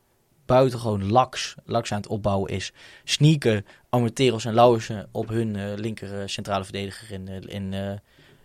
[0.50, 2.72] buitengewoon laks, laks aan het opbouwen is.
[3.04, 7.92] Sneaker, Amateros en Lauwersen op hun eh, linker eh, centrale verdediger en, en eh,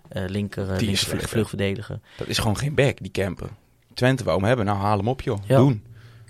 [0.09, 3.49] eh, linker, eh, Die linker dat is gewoon geen back, die camper.
[3.95, 5.39] Twente hem hebben, nou haal hem op joh.
[5.47, 5.57] Ja.
[5.57, 5.85] Doen.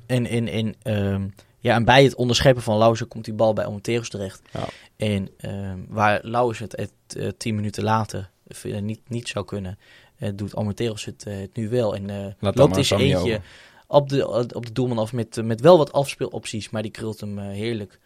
[0.07, 1.27] En, en, en, ehm,
[1.59, 4.43] ja, en bij het onderscheppen van Lauwersen komt die bal bij Amateros terecht.
[4.53, 4.65] Ja.
[4.97, 8.31] En ehm, waar Lauwersen het, het tien minuten later
[8.63, 9.79] niet, niet zou kunnen,
[10.35, 11.95] doet Amateros het, het nu wel.
[11.95, 12.07] En
[12.41, 13.43] dan loopt eens eentje over.
[13.95, 17.39] Op de, op de doelman af met, met wel wat afspeelopties, maar die krult hem
[17.39, 17.99] eh, heerlijk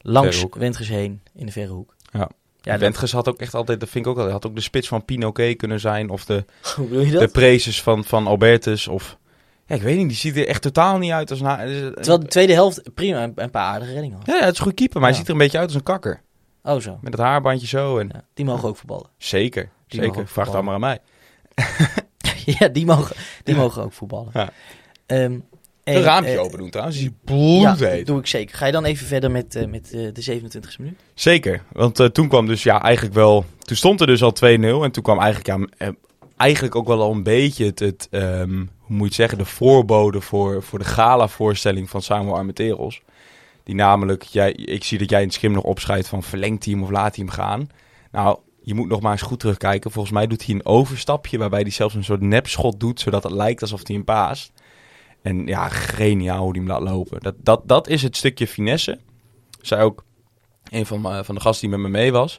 [0.00, 0.44] langs.
[0.50, 1.94] Wentges heen in de verre hoek.
[2.12, 2.28] Ja.
[2.60, 4.88] ja Wentges had ook echt altijd, dat vind ik ook altijd, had ook de spits
[4.88, 6.10] van Pinoquet kunnen zijn.
[6.10, 6.44] Of de,
[6.76, 8.88] hoe bedoel je de prezes van, van Albertus.
[8.88, 9.18] Of,
[9.66, 11.40] ja, ik weet niet, die ziet er echt totaal niet uit als...
[11.40, 14.26] Na, Terwijl de tweede helft prima een, een paar aardige reddingen had.
[14.26, 15.14] ja, ja, het is een goed keeper, maar Ja.
[15.16, 16.22] hij ziet er een beetje uit als een kakker.
[16.62, 18.10] Oh zo, Met het haarbandje zo en...
[18.12, 19.06] ja, die mogen ook voetballen.
[19.16, 20.28] Zeker, Die zeker.
[20.28, 20.98] Vraag het allemaal aan mij.
[22.58, 24.32] ja, die mogen, die mogen ook voetballen.
[25.12, 25.22] Ja.
[25.22, 25.32] Ehm,
[25.84, 28.06] Een en, raampje eh, open doen trouwens, die Ja, bloedheet.
[28.06, 28.56] doe ik zeker.
[28.56, 30.98] Ga je dan even verder met, eh, met eh, de 27e minuut?
[31.14, 33.44] Zeker, want toen kwam dus ja eigenlijk wel...
[33.58, 35.92] Toen stond er dus al 2-0 en toen kwam eigenlijk, ja,
[36.36, 37.78] eigenlijk ook wel al een beetje het...
[37.78, 39.38] het ehm, hoe moet je het zeggen?
[39.38, 43.02] De voorbode voor, voor de gala-voorstelling van Samuel Armenteros.
[43.64, 46.74] Die namelijk, jij, ik zie dat jij in het schim nog opschrijft van verlengt hij
[46.74, 47.70] hem of laat hij hem gaan.
[48.12, 49.90] Nou, je moet nog maar eens goed terugkijken.
[49.90, 53.32] Volgens mij doet hij een overstapje waarbij hij zelfs een soort nepschot doet, zodat het
[53.32, 54.52] lijkt alsof hij hem paast.
[55.22, 57.20] En ja, geniaal hoe hij hem laat lopen.
[57.20, 58.98] Dat, dat, dat is het stukje finesse.
[59.60, 60.04] Zei ook
[60.70, 62.38] een van, mijn- van de gasten die met me mee was.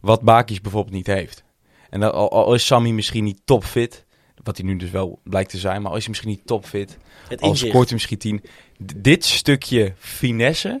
[0.00, 1.44] Wat Bakis bijvoorbeeld niet heeft.
[1.90, 4.04] En dat, al, al is Sammy misschien niet topfit,
[4.42, 6.98] wat hij nu dus wel blijkt te zijn, maar al is hij misschien niet topfit,
[7.40, 8.40] al scoort hij misschien 10.
[8.86, 10.80] D- dit stukje finesse,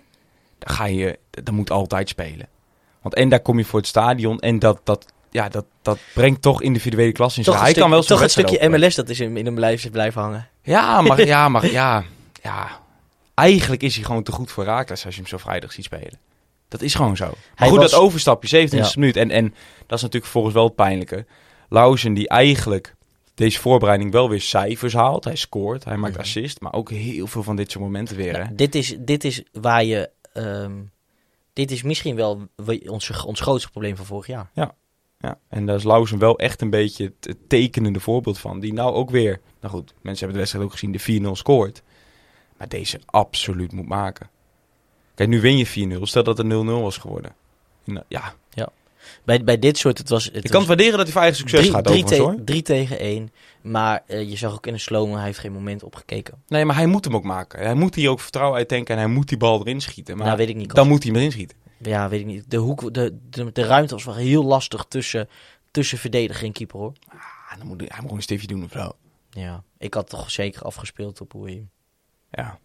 [0.58, 2.48] dan ga je, dat moet altijd spelen.
[3.02, 6.42] Want en daar kom je voor het stadion en dat, dat, ja, dat, dat brengt
[6.42, 7.44] toch individuele klasse in.
[7.44, 7.60] Zich.
[7.60, 8.68] Hij kan wel zo'n toch een stukje.
[8.68, 10.48] MLS dat is in, in hem blijven, blijven hangen.
[10.62, 12.04] Ja, maar ja, maar ja,
[12.42, 12.80] ja.
[13.34, 16.18] Eigenlijk is hij gewoon te goed voor Raakles als je hem zo vrijdag ziet spelen.
[16.68, 17.24] Dat is gewoon zo.
[17.24, 19.00] Maar Hij goed, was- dat overstapje, 27 Ja.
[19.00, 19.16] minuut.
[19.16, 19.54] En, en
[19.86, 21.26] dat is natuurlijk volgens wel het pijnlijke.
[21.68, 22.94] Lauzen die eigenlijk
[23.34, 25.24] deze voorbereiding wel weer cijfers haalt.
[25.24, 26.22] Hij scoort, hij maakt Mhm.
[26.22, 26.60] assist.
[26.60, 28.32] Maar ook heel veel van dit soort momenten weer.
[28.32, 28.42] Hè?
[28.42, 30.10] Nou, dit, is, dit is waar je...
[30.32, 30.72] ehm,
[31.52, 32.48] dit is misschien wel
[32.86, 34.50] ons, ons grootste probleem van vorig jaar.
[34.54, 34.74] Ja,
[35.48, 38.60] en daar is Lauzen wel echt een beetje het, tekenende voorbeeld van.
[38.60, 41.82] Die nou ook weer, nou goed, mensen hebben de wedstrijd ook gezien, de 4-0 scoort.
[42.56, 44.30] Maar deze absoluut moet maken.
[45.14, 46.02] Kijk, nu win je 4-0.
[46.02, 47.34] Stel dat het 0-0 was geworden.
[47.84, 48.34] Nou, ja,
[49.24, 49.98] Bij, bij dit soort...
[49.98, 52.04] Het was, het ik kan het waarderen dat hij voor eigen succes drie, gaat drie,
[52.04, 52.36] te- hoor.
[52.44, 53.32] drie tegen één.
[53.62, 56.42] Maar eh, je zag ook in de slow hij heeft geen moment opgekeken.
[56.48, 57.64] Nee, maar hij moet hem ook maken.
[57.64, 60.16] Hij moet hier ook vertrouwen uitdenken en hij moet die bal erin schieten.
[60.16, 60.74] Maar nou, weet ik niet.
[60.74, 61.56] dan moet hij hem erin schieten.
[61.82, 62.50] Ja, weet ik niet.
[62.50, 65.28] De, hoek, de, de, de ruimte was wel heel lastig tussen,
[65.70, 66.92] tussen verdediger en keeper, hoor.
[67.08, 68.92] Ah, dan moet hij, hij moet gewoon een stiftje doen zo.
[69.30, 71.64] Ja, ik had toch zeker afgespeeld op hoe je...
[72.30, 72.58] Ja.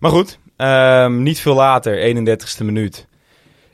[0.00, 3.06] Maar goed, ehm, niet veel later, 31ste minuut,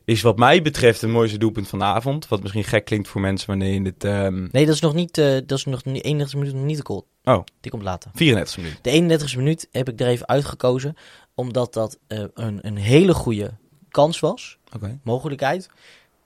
[0.05, 2.29] is wat mij betreft het mooiste doelpunt van de avond.
[2.29, 4.05] Wat misschien gek klinkt voor mensen wanneer je dit...
[4.05, 6.77] ehm Nee, dat is nog niet, eh, dat is nog niet 31 minuut nog niet
[6.77, 7.07] de goal.
[7.25, 7.45] Oh.
[7.61, 8.11] Die komt later.
[8.15, 8.79] 34 minuut.
[8.83, 10.97] De 31e minuut heb ik er even uitgekozen,
[11.35, 13.51] omdat dat eh, een, een hele goede
[13.97, 14.99] kans was, Oké.
[15.03, 15.69] mogelijkheid.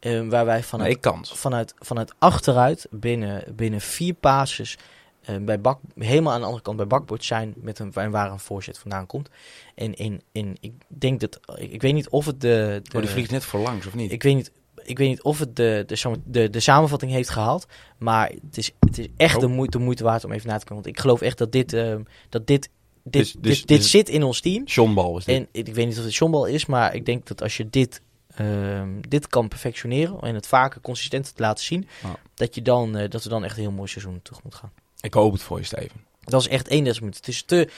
[0.00, 1.32] eh, waar wij vanuit, kans.
[1.32, 4.78] vanuit, vanuit achteruit binnen, binnen vier passes
[5.20, 8.30] eh, bij bak, helemaal aan de andere kant bij bakbord zijn met een, en waar
[8.30, 9.28] een voorzet vandaan komt.
[9.74, 13.02] En in, in, ik denk dat, ik, ik weet niet of het de, de Oh,
[13.02, 14.12] die vliegt net voor langs, of niet?
[14.12, 14.50] ik weet niet,
[14.82, 17.66] ik weet niet of het de, de, de, de samenvatting heeft gehaald.
[17.98, 19.40] Maar het is, het is echt Oh.
[19.40, 20.74] de, moeite, de moeite waard om even na te kijken.
[20.74, 22.68] Want ik geloof echt dat dit, ehm, dat dit,
[23.10, 24.64] dit, Dus- dus- dit, dit dus- zit in ons team.
[24.64, 25.36] Johnbal is dit.
[25.36, 28.00] En ik weet niet of het Johnbal is, maar ik denk dat als je dit,
[28.34, 31.88] ehm, dit kan perfectioneren en het vaker consistent te laten zien,
[32.34, 34.72] dat, je dan, eh, dat we dan echt een heel mooi seizoen terug moet gaan.
[35.00, 36.08] Ik hoop het voor je, Steven.
[36.20, 37.20] Dat is echt 31 minuten.
[37.24, 37.68] Het is te,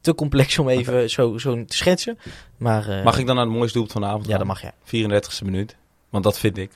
[0.00, 2.18] te complex om even zo, zo te schetsen.
[2.56, 4.38] Maar eh, Mag ik dan naar het mooiste doelpunt van de avond Ja, gaan?
[4.38, 4.72] dat mag jij.
[4.84, 5.76] 34ste minuut.
[6.10, 6.70] Want dat vind ik.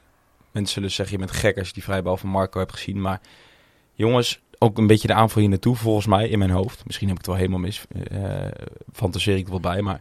[0.53, 3.01] Mensen zullen zeggen, je bent gek als je die vrijbal van Marco hebt gezien.
[3.01, 3.21] Maar
[3.95, 6.83] jongens, ook een beetje de aanval hier naartoe volgens mij in mijn hoofd.
[6.87, 7.85] Misschien heb ik het wel helemaal mis.
[8.11, 8.49] eh
[8.93, 9.83] fantaseer ik er wel bij.
[9.83, 10.01] Maar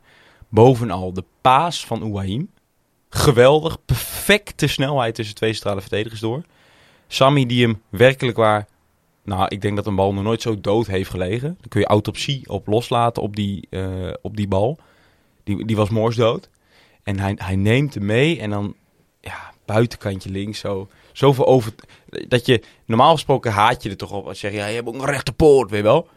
[0.49, 2.49] bovenal de paas van Ouahim.
[3.09, 3.85] Geweldig.
[3.85, 6.43] Perfecte snelheid tussen twee centrale verdedigers door.
[7.07, 8.67] Sammy die hem werkelijk waar...
[9.23, 11.57] Nou, ik denk dat een bal nog nooit zo dood heeft gelegen.
[11.59, 14.79] Dan kun je autopsie op loslaten op die, eh, op die bal.
[15.43, 16.49] Die, die was moorsdood.
[17.03, 18.75] En hij, hij neemt hem mee en dan
[19.21, 20.87] ja, buitenkantje links zo.
[21.17, 21.73] Zoveel over...
[22.27, 24.87] Dat je, normaal gesproken haat je er toch op als je zegt, ja, je hebt
[24.87, 26.07] ook een rechte poort, weet je wel.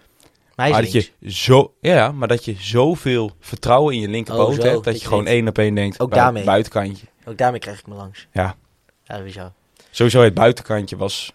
[0.55, 1.12] Maar hij Maar dat links.
[1.18, 4.94] je zo, ja, maar dat je zoveel vertrouwen in je linkerpoot Oh, hebt, dat dat
[4.94, 6.44] je je gewoon één op één denkt, Ook daarmee.
[6.44, 7.07] buitenkantje.
[7.24, 8.26] Ook daarmee krijg ik me langs.
[8.32, 8.57] Ja.
[9.05, 9.53] Ja, sowieso.
[9.90, 11.32] Sowieso het buitenkantje was,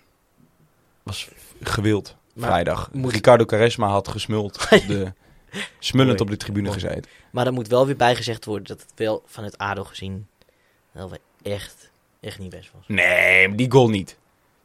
[1.03, 1.29] was
[1.61, 2.89] gewild Maar vrijdag.
[2.91, 5.13] moet- Ricardo Quaresma had gesmuld, op de,
[5.79, 7.03] smullend op de tribune gezeten.
[7.31, 10.27] Maar dan moet wel weer bijgezegd worden dat het wel van het ADO gezien
[10.91, 11.19] wel weer
[11.53, 11.91] echt,
[12.23, 12.83] echt niet best was.
[12.87, 14.17] Nee, die goal niet.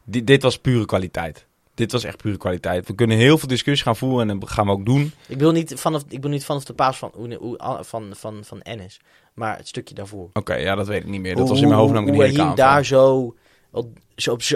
[0.05, 1.47] Di- dit was pure kwaliteit.
[1.75, 2.87] Dit was echt pure kwaliteit.
[2.87, 5.13] We kunnen heel veel discussie gaan voeren en dat gaan we ook doen.
[5.29, 7.11] Ik wil niet vanaf, ik wil niet vanaf de paas van,
[7.59, 9.01] van, van, van, van Ennis,
[9.35, 10.31] maar het stukje daarvoor.
[10.33, 11.31] Oké, ja, dat weet ik niet meer.
[11.35, 12.55] Dat Hoe- was in mijn hoofd namelijk hem aanval.
[12.55, 13.35] daar zo,
[13.71, 14.55] op, zo, op, zo,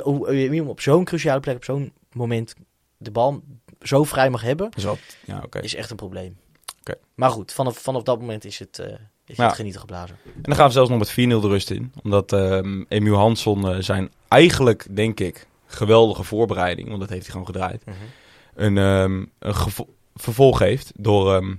[0.66, 2.54] op zo'n cruciale plek, op zo'n moment,
[2.96, 3.42] de bal
[3.80, 5.58] zo vrij mag hebben, wat, ja, oké.
[5.60, 6.36] is echt een probleem.
[6.80, 6.94] Oké.
[7.14, 8.92] Maar goed, vanaf, vanaf dat moment is het, eh,
[9.32, 9.46] is Ja.
[9.46, 10.16] het genieten geblazen.
[10.24, 11.92] En dan gaan we zelfs nog met 4-0 de rust in.
[12.02, 17.30] Omdat ehm Emiel Hansson eh, zijn eigenlijk, denk ik, geweldige voorbereiding, want dat heeft hij
[17.30, 17.84] gewoon gedraaid,
[18.54, 19.54] een, ehm, een
[20.14, 21.34] vervolg heeft door...
[21.34, 21.54] ehm,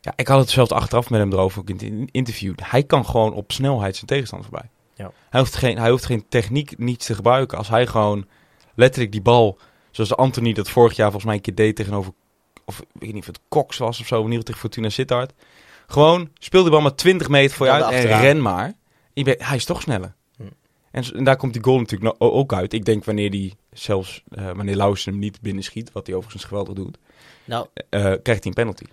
[0.00, 2.54] ja, ik had het zelfs achteraf met hem erover ook in het in- interview.
[2.62, 4.70] Hij kan gewoon op snelheid zijn tegenstander voorbij.
[4.94, 5.10] Ja.
[5.30, 7.58] Hij, hoeft geen, hij hoeft geen techniek niets te gebruiken.
[7.58, 8.26] Als hij gewoon
[8.74, 9.58] letterlijk die bal,
[9.90, 12.12] zoals Anthony dat vorig jaar volgens mij een keer deed tegenover...
[12.64, 14.88] Of ik weet niet of het Cox was of zo, in ieder geval tegen Fortuna
[14.88, 15.32] Sittard.
[15.86, 18.72] Gewoon speel die bal maar 20 meter voor je uit en ren maar.
[19.12, 20.14] Je bent- hij is toch sneller.
[20.36, 20.42] Hm.
[20.90, 22.72] En, daar komt die goal natuurlijk ook uit.
[22.72, 26.44] Ik denk wanneer die zelfs, eh, wanneer Lausen hem niet binnen schiet, wat hij overigens
[26.44, 26.98] geweldig doet,
[27.44, 28.84] Nou, eh, krijgt hij een penalty.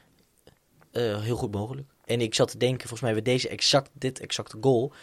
[0.92, 1.88] eh, heel goed mogelijk.
[2.06, 4.94] En ik zat te denken, volgens mij hebben we deze exact, dit exacte goal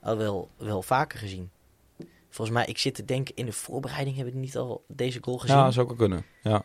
[0.00, 1.50] al wel, wel vaker gezien.
[2.30, 5.38] Volgens mij, ik zit te denken, in de voorbereiding hebben we niet al deze goal
[5.38, 5.56] gezien.
[5.56, 6.24] Ja, dat zou ook wel kunnen.
[6.42, 6.64] Ja.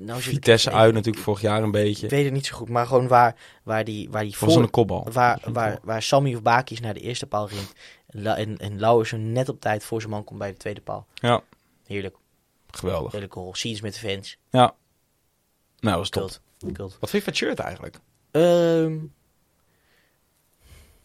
[0.00, 2.04] Nou ik Vitesse uit natuurlijk vorig jaar een beetje.
[2.04, 4.70] Ik weet het niet zo goed, maar gewoon waar, waar die, waar die Voor voor,
[4.70, 5.06] kopbal.
[5.12, 7.68] waar, waar, waar Sammy of Bakis naar de eerste paal ging.
[8.06, 11.06] En, en, Lauwersen net op tijd voor zijn man komt bij de tweede paal.
[11.14, 11.42] Ja,
[11.86, 12.16] Heerlijk,
[12.70, 13.12] geweldig.
[13.12, 13.54] heerlijk goal.
[13.54, 14.38] Scenes met de fans.
[14.50, 14.60] Ja.
[14.60, 14.74] Nou,
[15.80, 16.22] dat was top.
[16.58, 16.72] Kult.
[16.72, 16.96] Kult.
[17.00, 17.98] Wat vind je van het shirt eigenlijk?
[18.30, 18.98] Ehm,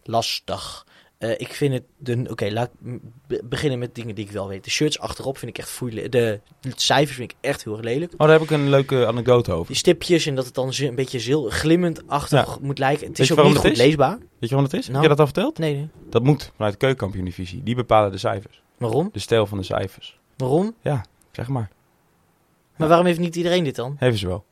[0.03, 0.86] lastig.
[1.17, 1.83] Eh, ik vind het...
[1.97, 2.69] de Oké, laat
[3.27, 4.63] ik beginnen met dingen die ik wel weet.
[4.63, 6.09] De shirts achterop vind ik echt foei.
[6.09, 6.09] De,
[6.59, 8.11] de cijfers vind ik echt heel erg lelijk.
[8.11, 9.67] Oh, daar heb ik een leuke anekdote over.
[9.67, 13.07] Die stipjes en dat het dan een beetje zil, glimmend achtig moet lijken.
[13.07, 13.77] Het is ook niet goed is?
[13.77, 14.17] leesbaar.
[14.39, 14.83] Weet je wat het is?
[14.83, 15.03] Heb Nou.
[15.03, 15.57] je dat al verteld?
[15.57, 15.89] Nee, nee.
[16.09, 17.63] Dat moet vanuit de keukenkampioen-divisie.
[17.63, 18.61] Die bepalen de cijfers.
[18.77, 19.09] Waarom?
[19.11, 20.19] De stijl van de cijfers.
[20.37, 20.75] Waarom?
[21.31, 21.69] Zeg maar.
[22.77, 23.95] Maar waarom heeft niet iedereen dit dan?
[23.99, 24.45] Hebben ze wel.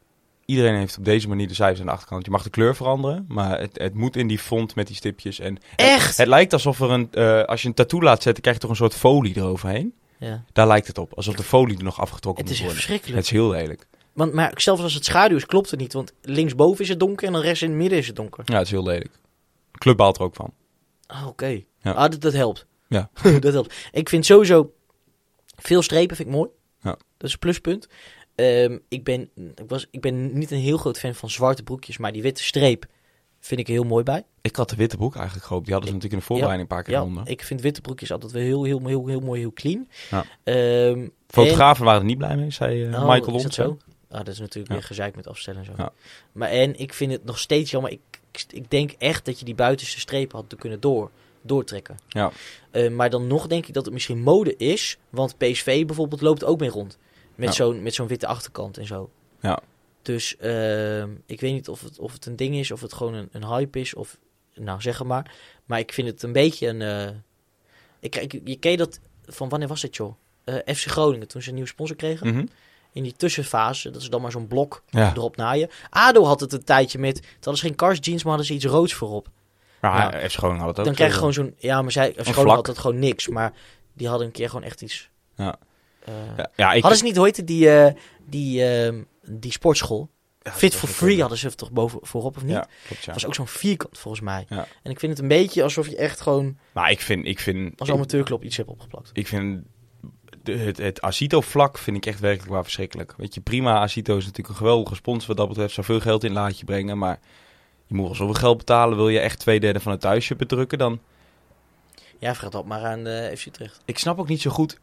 [0.45, 2.25] Iedereen heeft op deze manier de cijfers aan de achterkant.
[2.25, 5.39] Je mag de kleur veranderen, maar het, het moet in die font met die stipjes.
[5.39, 6.17] En Echt?
[6.17, 8.71] Het lijkt alsof er een, eh, als je een tattoo laat zetten, krijg je toch
[8.71, 9.93] een soort folie eroverheen.
[10.19, 10.43] Ja.
[10.53, 11.13] Daar lijkt het op.
[11.13, 12.83] Alsof de folie er nog afgetrokken Het is moet worden.
[12.85, 13.17] verschrikkelijk.
[13.17, 13.87] Het is heel lelijk.
[14.13, 15.93] Want, maar zelfs als het schaduw is, klopt het niet.
[15.93, 18.43] Want linksboven is het donker en dan rechts in het midden is het donker.
[18.45, 19.11] Ja, het is heel lelijk.
[19.71, 20.53] De club baalt er ook van.
[21.07, 21.61] Ah, oké.
[21.81, 21.91] Ja.
[21.91, 22.65] Ah, dat, dat helpt.
[22.87, 23.09] Ja.
[23.39, 23.75] dat helpt.
[23.91, 24.73] Ik vind sowieso
[25.55, 26.49] veel strepen vind ik mooi.
[26.81, 26.89] Ja.
[27.17, 27.87] Dat is een pluspunt.
[28.35, 31.97] Ehm, ik, ben, ik, was, ik ben niet een heel groot fan van zwarte broekjes,
[31.97, 32.85] maar die witte streep
[33.39, 34.23] vind ik er heel mooi bij.
[34.41, 35.65] Ik had de witte broek eigenlijk gehoopt.
[35.65, 38.11] Die hadden ze natuurlijk in de voorbereiding een paar keer Ja, ik vind witte broekjes
[38.11, 39.87] altijd wel heel, heel, heel, heel mooi, heel clean.
[40.11, 40.25] Ja.
[40.43, 43.43] Ehm, Fotografen waren er niet blij mee, zei en- Oh, Michael Lons.
[43.43, 43.77] dat zo?
[44.09, 45.89] Ah, dat is natuurlijk weer gezeik met afstellen en zo.
[46.31, 47.91] Maar en ik vind het nog steeds jammer.
[47.91, 47.99] Ik,
[48.31, 51.11] ik, ik denk echt dat je die buitenste strepen had te kunnen door,
[51.41, 51.97] doortrekken.
[52.07, 52.31] Ja.
[52.71, 54.97] Eh, maar dan nog denk ik dat het misschien mode is.
[55.09, 56.97] Want PSV bijvoorbeeld loopt ook mee rond.
[57.35, 57.53] Met Ja.
[57.55, 59.09] zo'n met zo'n witte achterkant en zo.
[59.39, 59.59] Ja.
[60.01, 63.13] Dus ehm, ik weet niet of het, of het een ding is, of het gewoon
[63.13, 63.93] een, een hype is.
[63.93, 64.17] Of,
[64.55, 65.31] nou, zeg maar.
[65.65, 66.81] Maar ik vind het een beetje een...
[66.81, 67.15] eh,
[67.99, 68.99] ik, ik, je ken dat...
[69.25, 70.15] Van wanneer was het, joh?
[70.43, 72.27] Eh, FC Groningen, toen ze een nieuwe sponsor kregen.
[72.27, 72.45] Mhm.
[72.91, 75.11] In die tussenfase, dat is dan maar zo'n blok Ja.
[75.15, 75.69] erop naaien.
[75.89, 77.15] ADO had het een tijdje met...
[77.17, 79.27] Het hadden ze geen Cars jeans, maar hadden ze iets roods voorop.
[79.81, 80.29] Maar Ja.
[80.29, 80.85] FC Groningen had het ook.
[80.85, 81.25] dan krijg je zo.
[81.27, 81.55] gewoon zo'n...
[81.57, 82.11] Ja, maar zij...
[82.13, 82.21] FC.
[82.27, 83.27] Groningen had het gewoon niks.
[83.27, 83.53] Maar
[83.93, 85.09] die hadden een keer gewoon echt iets...
[85.35, 85.55] Ja.
[86.05, 86.81] Eh, Ja, ja, ik...
[86.81, 87.93] Hadden ze niet, hoe heette die, eh,
[88.25, 90.09] die, ehm, die sportschool?
[90.41, 92.51] Ja, Fit for free hadden ze toch boven, voorop of niet?
[92.51, 93.13] Ja, klopt ja.
[93.13, 94.45] Was ook zo'n vierkant volgens mij.
[94.49, 94.67] Ja.
[94.83, 97.25] En ik vind het een beetje alsof je echt gewoon Maar ik vind...
[97.25, 99.09] Ik vind als amateurclub iets hebt opgeplakt.
[99.13, 99.63] Ik vind
[100.43, 103.13] de, het, het Asito-vlak vind ik echt werkelijk waar verschrikkelijk.
[103.17, 105.73] Weet je, prima, Asito is natuurlijk een geweldige sponsor wat dat betreft.
[105.73, 107.19] Zoveel geld in laat je brengen, maar
[107.85, 108.97] je moet wel zoveel geld betalen.
[108.97, 110.99] Wil je echt twee derde van het thuisje bedrukken, dan...
[112.19, 113.81] Ja, vraag dat maar aan eh FC Utrecht.
[113.85, 114.79] Ik snap ook niet zo goed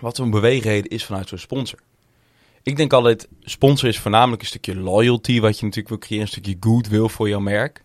[0.00, 1.78] wat zo'n beweegreden is vanuit zo'n sponsor.
[2.62, 6.32] Ik denk altijd, sponsor is voornamelijk een stukje loyalty, wat je natuurlijk wil creëren, een
[6.32, 7.84] stukje goodwill voor jouw merk.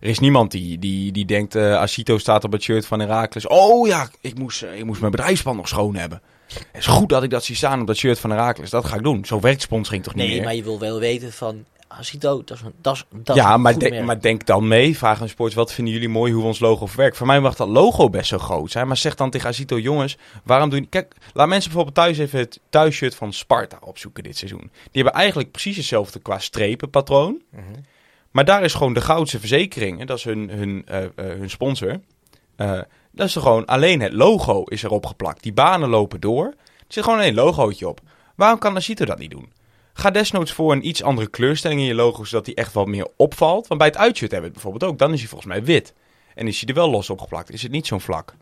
[0.00, 3.46] Er is niemand die, die, die denkt, eh Asito staat op het shirt van Herakles.
[3.46, 6.22] Oh ja, ik moest, eh, ik moest mijn bedrijfspand nog schoon hebben.
[6.48, 8.70] Het is goed dat ik dat zie staan op dat shirt van Herakles.
[8.70, 9.24] Dat ga ik doen.
[9.24, 10.44] Zo werkt sponsoring toch niet Nee, meer?
[10.44, 11.64] maar je wil wel weten van...
[11.98, 14.20] ah, Azito, dat is een, dat is, dat is ja, een maar, goed denk- maar
[14.20, 14.96] denk dan mee.
[14.98, 17.16] Vraag aan sports, wat vinden jullie mooi hoe ons logo verwerkt?
[17.16, 18.86] Voor mij mag dat logo best zo groot zijn.
[18.86, 20.88] Maar zeg dan tegen Azito, jongens, waarom doen...
[20.88, 24.70] Kijk, laat mensen bijvoorbeeld thuis even het thuisshirt van Sparta opzoeken dit seizoen.
[24.72, 27.42] Die hebben eigenlijk precies hetzelfde qua strepenpatroon.
[27.50, 27.62] Mhm.
[28.30, 31.50] Maar daar is gewoon de Goudse Verzekering, en dat is hun, hun, eh, eh, hun
[31.50, 32.00] sponsor.
[32.56, 32.80] eh,
[33.12, 35.42] dat is er gewoon alleen het logo is erop geplakt.
[35.42, 36.44] Die banen lopen door.
[36.44, 36.54] Er
[36.88, 38.00] zit gewoon alleen een logootje op.
[38.34, 39.52] Waarom kan Azito dat niet doen?
[39.98, 43.08] Ga desnoods voor een iets andere kleurstelling in je logo, zodat die echt wat meer
[43.16, 43.66] opvalt.
[43.66, 44.98] Want bij het uitshirt hebben we het bijvoorbeeld ook.
[44.98, 45.94] Dan is hij volgens mij wit.
[46.34, 47.50] En is hij er wel los opgeplakt.
[47.50, 48.34] Is het niet zo'n vlak.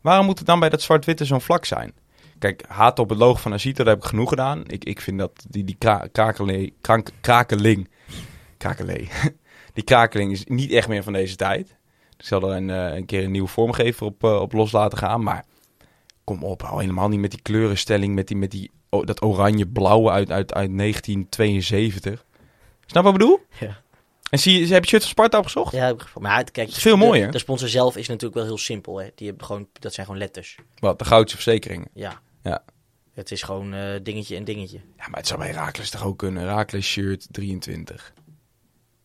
[0.00, 1.92] Waarom moet het dan bij dat zwart-witte zo'n vlak zijn?
[2.38, 4.62] Kijk, haat op het logo van Azito, daar heb ik genoeg gedaan.
[4.66, 5.76] Ik, ik vind dat die, die
[6.12, 7.88] krakeling...
[9.72, 11.76] Die krakeling is niet echt meer van deze tijd.
[12.16, 14.98] Ik zal er een, eh, een keer een nieuwe vormgever op, eh, op los laten
[14.98, 15.22] gaan.
[15.22, 15.44] Maar
[16.24, 18.14] kom op, hou helemaal niet met die kleurenstelling.
[18.14, 22.24] Met, die, met die, dat oranje-blauwe uit, uit, uit 1972.
[22.86, 23.40] Snap wat ik bedoel?
[23.60, 23.80] Ja.
[24.30, 25.72] En zie je, heb je het shirt van Sparta opgezocht?
[25.72, 27.30] Ja, maar kijk, is veel de- mooier.
[27.30, 29.00] De, sponsor zelf is natuurlijk wel heel simpel.
[29.00, 29.08] Hè.
[29.14, 30.56] Die hebben gewoon, dat zijn gewoon letters.
[30.78, 31.88] Wat, de Goudse Verzekeringen.
[31.94, 32.20] Ja.
[32.42, 32.64] Ja.
[33.14, 34.76] Het is gewoon eh, dingetje en dingetje.
[34.96, 36.44] Ja, maar het zou bij Raakles toch ook kunnen.
[36.44, 38.12] Raakles shirt 23.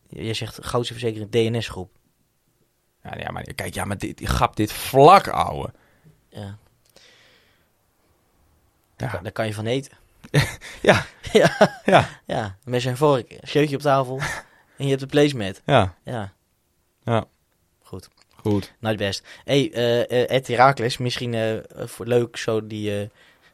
[0.08, 1.90] Je zegt Goudse Verzekering DNS-groep.
[3.02, 5.72] Ja, ja, maar kijk, ja, maar dit, gap dit vlak, ouwe.
[6.28, 6.58] Ja.
[9.12, 9.20] Ja.
[9.22, 9.92] Daar kan je van eten.
[10.82, 11.04] Ja.
[11.32, 11.80] ja.
[11.84, 12.56] Ja, Ja.
[12.64, 14.18] Met zijn vork, shirtje op tafel.
[14.78, 15.62] en je hebt de placemat.
[15.66, 16.32] ja, Ja.
[17.04, 17.24] ja.
[17.82, 18.08] Goed.
[18.36, 18.72] Goed.
[18.78, 19.26] Nou, het best.
[19.44, 19.72] hey,
[20.26, 23.08] Ed Herakles, misschien eh, voor leuk zo die, eh,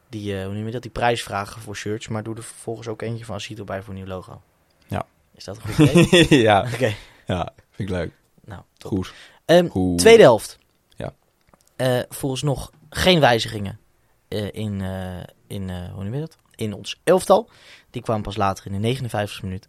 [0.09, 2.09] die, hoe noem je dat, die prijsvragen voor shirts.
[2.09, 4.40] Maar doe er vervolgens ook eentje van Asito bij voor een nieuw logo.
[4.86, 5.07] Ja.
[5.34, 6.40] Is dat een goed idee?
[6.42, 6.94] ja, Oké.
[7.26, 8.12] ja, vind ik leuk.
[8.44, 8.90] Nou, top.
[8.90, 9.12] Goed.
[9.70, 9.98] Goed.
[9.98, 10.59] Tweede helft.
[10.96, 11.12] Ja.
[12.09, 13.78] Volgens nog geen wijzigingen
[14.53, 14.82] in,
[15.51, 16.36] in, eh, hoe noem je dat?
[16.61, 17.51] in ons elftal.
[17.90, 19.68] Die kwamen pas later in de 59 minuut.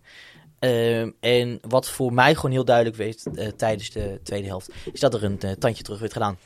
[0.59, 4.99] Ehm, en wat voor mij gewoon heel duidelijk werd eh, tijdens de tweede helft, is
[4.99, 6.37] dat er een eh, tandje terug werd gedaan.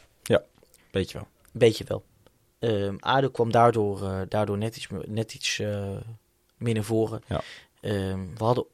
[0.91, 1.27] Weet je wel.
[1.51, 2.03] Beetje wel.
[2.59, 5.57] Ehm ADO kwam daardoor, daardoor net iets, net iets
[6.57, 7.21] meer naar voren.
[7.27, 7.41] Ja.
[7.81, 8.65] Ehm, we hadden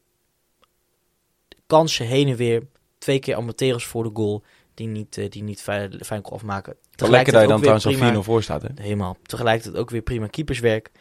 [1.68, 2.68] kansen heen en weer.
[2.97, 4.43] Twee keer Amateros voor de goal.
[4.74, 6.76] Die niet, die niet fijn, fijn kon afmaken.
[7.10, 8.68] Lekker dat je dan trouwens al 4-0 prima- voor staat, hè?
[8.76, 9.18] Helemaal.
[9.24, 10.91] Tegelijkertijd ook weer prima keeperswerk.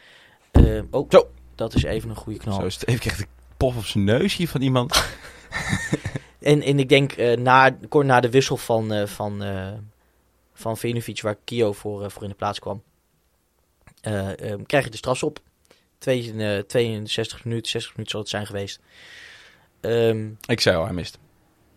[0.51, 1.29] Ehm oh, Zo.
[1.55, 2.59] dat is even een goede knal.
[2.59, 3.27] Zo is het even krijgt een
[3.57, 4.95] pof op zijn neus hier van iemand.
[6.39, 9.43] En, en ik denk eh, na, kort na de wissel van, eh van,
[10.53, 12.81] van Vinovic, waar Kio voor, voor in de plaats kwam,
[14.65, 15.39] krijg je de strafs op.
[16.01, 18.79] Twee, eh, 62 minuten, 60 minuten zal het zijn geweest.
[19.81, 21.19] Ehm, ik zei al, hij mist.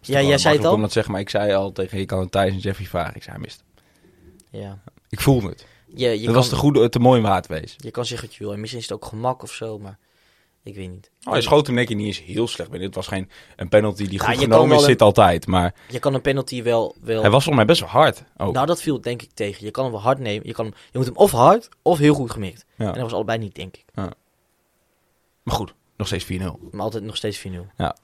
[0.00, 0.76] ja, jij zei het Ik al?
[0.76, 3.14] dat te zeggen, maar ik zei al tegen Rico en Thijs en Jeffrey vragen.
[3.14, 3.62] Ik zei, hij mist.
[4.60, 4.78] Ja.
[5.08, 5.66] Ik voelde het.
[5.86, 7.74] Je, je, dat kan, was te, goede, te mooi waard wees.
[7.78, 8.52] je kan zeggen wat je wil.
[8.52, 9.98] En misschien is het ook gemak of zo, maar
[10.62, 11.10] ik weet niet.
[11.24, 12.86] Oh, hij schoot hem denk ik niet eens heel slecht binnen.
[12.88, 15.46] Het was geen een penalty die Ja, goed genomen is, een- zit altijd.
[15.46, 16.94] Maar Je kan een penalty wel...
[17.00, 18.24] wel hij was volgens mij best wel hard.
[18.36, 18.52] Ook.
[18.54, 19.64] Nou, dat viel denk ik tegen.
[19.64, 20.46] Je kan hem wel hard nemen.
[20.46, 22.64] Je, kan hem, je moet hem of hard of heel goed gemikt.
[22.76, 22.86] Ja.
[22.86, 23.84] En dat was allebei niet, denk ik.
[23.94, 26.28] Maar goed, nog steeds 4-0.
[26.70, 27.50] Maar altijd nog steeds 4-0.
[27.76, 27.96] Ja.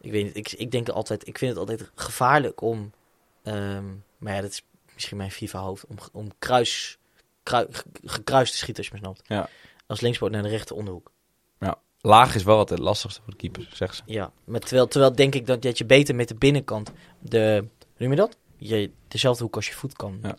[0.00, 2.92] Ik weet niet, ik, ik denk altijd, ik vind het altijd gevaarlijk om,
[3.42, 3.84] ehm,
[4.18, 4.62] maar ja, dat is
[4.98, 6.98] misschien mijn FIFA-hoofd, om, om kruis,
[7.42, 9.22] krui- ge- gekruist te schieten, als je me snapt.
[9.26, 9.48] Ja.
[9.86, 11.10] Als linkspoot naar de rechter onderhoek.
[12.00, 14.02] Laag is wel altijd het lastigste voor de keepers, zegt ze.
[14.06, 17.64] Ja, maar terwijl, terwijl denk ik dat, dat je beter met de binnenkant, de,
[17.96, 18.36] noem je dat?
[18.56, 20.18] Je, dezelfde hoek als je voet kan.
[20.22, 20.36] Ja.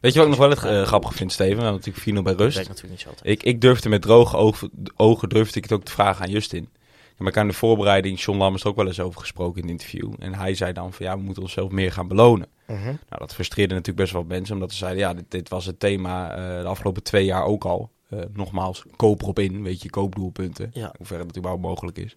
[0.00, 1.56] Weet je wat ik nog wel het eh, grappig vind, Steven?
[1.56, 2.56] We hadden natuurlijk 4-0 bij rust.
[2.56, 3.28] natuurlijk niet zo altijd.
[3.28, 6.68] Ik, ik durfde met droge ogen, ogen durfde ik het ook te vragen aan Justin.
[7.08, 9.68] Ja, maar ik in de voorbereiding, John Lammers er ook wel eens over gesproken in
[9.68, 10.12] het interview.
[10.18, 12.48] En hij zei dan van ja, we moeten onszelf meer gaan belonen.
[12.70, 12.84] Mhm.
[12.84, 15.80] Nou, dat frustreerde natuurlijk best wel mensen, omdat ze zeiden ja, dit, dit was het
[15.80, 17.90] thema eh, de afgelopen twee jaar ook al.
[18.08, 20.70] Eh, nogmaals, koop erop in, weet je, koopdoelpunten.
[20.72, 20.94] Ja.
[20.96, 22.16] Hoe ver dat überhaupt mogelijk is.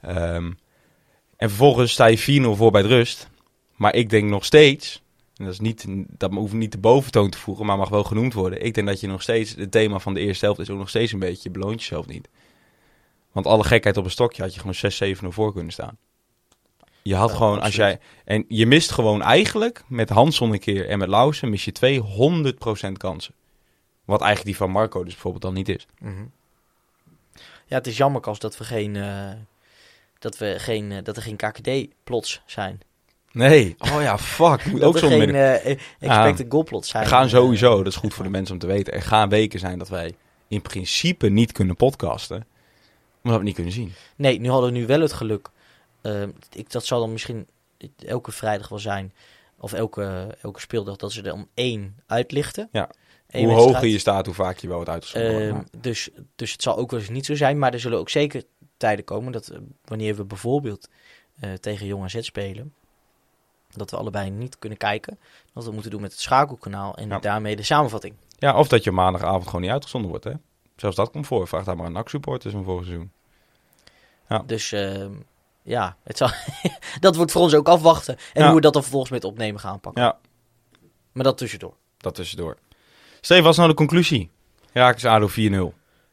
[0.00, 0.52] Ehm,
[1.36, 3.28] en vervolgens sta je 4-0 voor bij de rust.
[3.76, 5.02] Maar ik denk nog steeds,
[5.36, 8.32] en dat, is niet, dat hoeft niet de boventoon te voegen, maar mag wel genoemd
[8.32, 8.64] worden.
[8.64, 10.88] Ik denk dat je nog steeds, het thema van de eerste helft is ook nog
[10.88, 12.28] steeds een beetje, je beloont jezelf niet.
[13.32, 15.98] Want alle gekheid op een stokje had je gewoon 6-7 voor kunnen staan.
[17.08, 20.88] Je had Ja, gewoon, als jij, en je mist gewoon eigenlijk, met Hanson een keer
[20.88, 21.72] en met Lausen, mis je
[22.88, 23.34] 200% kansen.
[24.04, 25.86] Wat eigenlijk die van Marco dus bijvoorbeeld dan niet is.
[25.98, 26.24] Mhm.
[27.66, 29.30] Ja, het is jammer als dat we geen, eh,
[30.18, 32.80] dat we geen, eh, dat er geen KKD-plots zijn.
[33.32, 33.76] Nee.
[33.94, 34.64] Oh ja, fuck.
[34.64, 37.02] Moet dat ook er zo geen eh, expected goal plots zijn.
[37.02, 39.58] Er gaan sowieso, dat is goed voor de mensen om te weten, er gaan weken
[39.58, 40.14] zijn dat wij
[40.48, 42.36] in principe niet kunnen podcasten.
[42.36, 42.46] Omdat
[43.22, 43.92] we het niet kunnen zien.
[44.16, 45.50] Nee, nu hadden we nu wel het geluk.
[46.14, 47.48] Ehm, ik, dat zal dan misschien
[48.06, 49.12] elke vrijdag wel zijn.
[49.58, 52.68] Of elke, elke speeldag dat ze er om één uitlichten.
[52.72, 52.90] Ja.
[53.28, 55.52] Eén hoe hoger je staat, hoe vaak je wel wat uitgezonden wordt.
[55.52, 57.58] Maar- dus, dus het zal ook wel eens niet zo zijn.
[57.58, 58.42] Maar er zullen ook zeker
[58.76, 60.88] tijden komen dat eh, wanneer we bijvoorbeeld
[61.40, 62.74] eh, tegen Jong AZ spelen,
[63.72, 65.18] dat we allebei niet kunnen kijken,
[65.52, 67.18] dat we moeten doen met het schakelkanaal en Ja.
[67.18, 68.14] daarmee de samenvatting.
[68.38, 70.32] Ja, of dat je maandagavond gewoon niet uitgezonden wordt, hè?
[70.76, 71.48] Zelfs dat komt voor.
[71.48, 73.10] Vraag daar maar aan NAC-supporters van vorig seizoen.
[74.28, 74.42] Ja.
[74.46, 75.12] Dus ehm,
[75.68, 76.30] ja, het zal,
[77.00, 78.16] dat wordt voor ons ook afwachten.
[78.32, 78.46] En Ja.
[78.46, 80.02] hoe we dat dan vervolgens met opnemen gaan pakken.
[80.02, 80.18] Ja.
[81.12, 81.74] Maar dat tussendoor.
[81.96, 82.56] Dat tussendoor.
[83.20, 84.30] Steven, wat is nou de conclusie?
[84.72, 85.32] Raak ADO 4-0.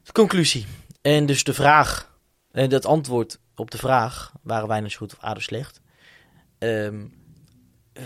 [0.03, 0.65] De conclusie.
[1.01, 2.11] En dus de vraag,
[2.51, 5.81] en het antwoord op de vraag, waren wij dus goed of ADO slecht?
[6.57, 7.05] Ehm,
[7.93, 8.03] eh,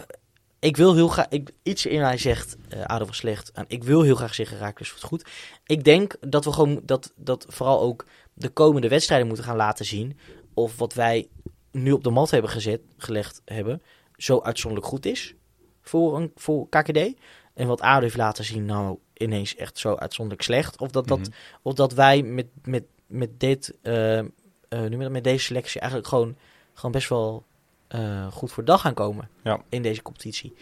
[0.60, 3.52] ik wil heel graag, ik, iets in mij zegt eh ADO was slecht.
[3.52, 5.26] En ik wil heel graag zeggen Raakles wordt goed.
[5.66, 9.86] Ik denk dat we gewoon, dat, dat vooral ook de komende wedstrijden moeten gaan laten
[9.86, 10.18] zien.
[10.54, 11.28] Of wat wij
[11.72, 13.82] nu op de mat hebben gezet, gelegd hebben,
[14.18, 15.34] zo uitzonderlijk goed is
[15.82, 17.14] voor, een, voor KKD.
[17.54, 20.80] En wat ADO heeft laten zien, nou ineens echt zo uitzonderlijk slecht.
[20.80, 21.30] Of dat, dat, Mhm.
[21.62, 24.26] of dat wij met, met, met, dit, eh, eh,
[24.70, 26.36] nu met, met deze selectie eigenlijk gewoon,
[26.74, 27.44] gewoon best wel
[27.88, 29.62] eh, goed voor de dag gaan komen Ja.
[29.70, 30.54] in deze competitie.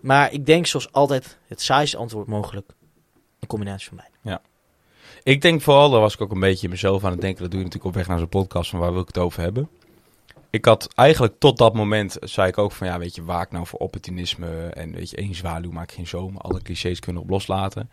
[0.00, 2.70] Maar ik denk zoals altijd het saaiste antwoord mogelijk.
[3.40, 4.40] Een combinatie van beide.
[5.22, 7.40] Ik denk vooral, daar was ik ook een beetje mezelf aan het denken.
[7.42, 9.42] Dat doe je natuurlijk op weg naar zo'n podcast van waar wil ik het over
[9.42, 9.68] hebben.
[10.50, 13.66] Ik had eigenlijk tot dat moment, zei ik ook van ja, weet je, waak nou
[13.66, 14.66] voor opportunisme.
[14.66, 16.40] En weet je, één zwaluw maakt geen zomer.
[16.40, 17.90] Alle clichés kunnen op loslaten.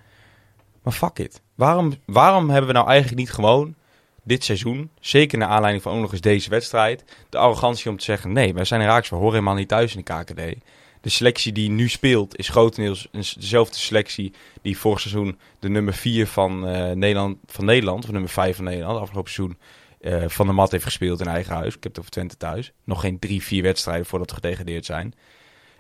[0.84, 1.41] Maar fuck it.
[1.55, 3.76] Waarom, waarom hebben we nou eigenlijk niet gewoon
[4.24, 8.03] dit seizoen, zeker naar aanleiding van ook nog eens deze wedstrijd, de arrogantie om te
[8.03, 10.62] zeggen, nee, wij zijn raaks, we horen helemaal niet thuis in de KKD.
[11.01, 16.28] De selectie die nu speelt is grotendeels dezelfde selectie die vorig seizoen de nummer 4
[16.28, 19.58] van, eh, Nederland, van Nederland, of nummer 5 van Nederland, afgelopen seizoen
[20.00, 21.76] eh, van de mat heeft gespeeld in eigen huis.
[21.76, 22.72] Ik heb het over Twente thuis.
[22.84, 25.14] Nog geen drie, vier wedstrijden voordat we gedegradeerd zijn.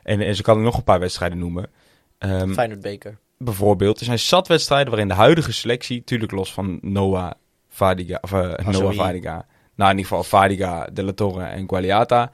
[0.03, 1.69] En, en ze kan nog een paar wedstrijden noemen.
[2.19, 3.17] Feyenoord Beker.
[3.37, 7.31] bijvoorbeeld, er zijn zat wedstrijden waarin de huidige selectie, natuurlijk los van Noah
[7.69, 8.67] Vadiga, of eh.
[8.67, 9.45] Noah Vadiga,
[9.75, 12.31] nou in ieder geval Vadiga, De La Torre en Gualiata,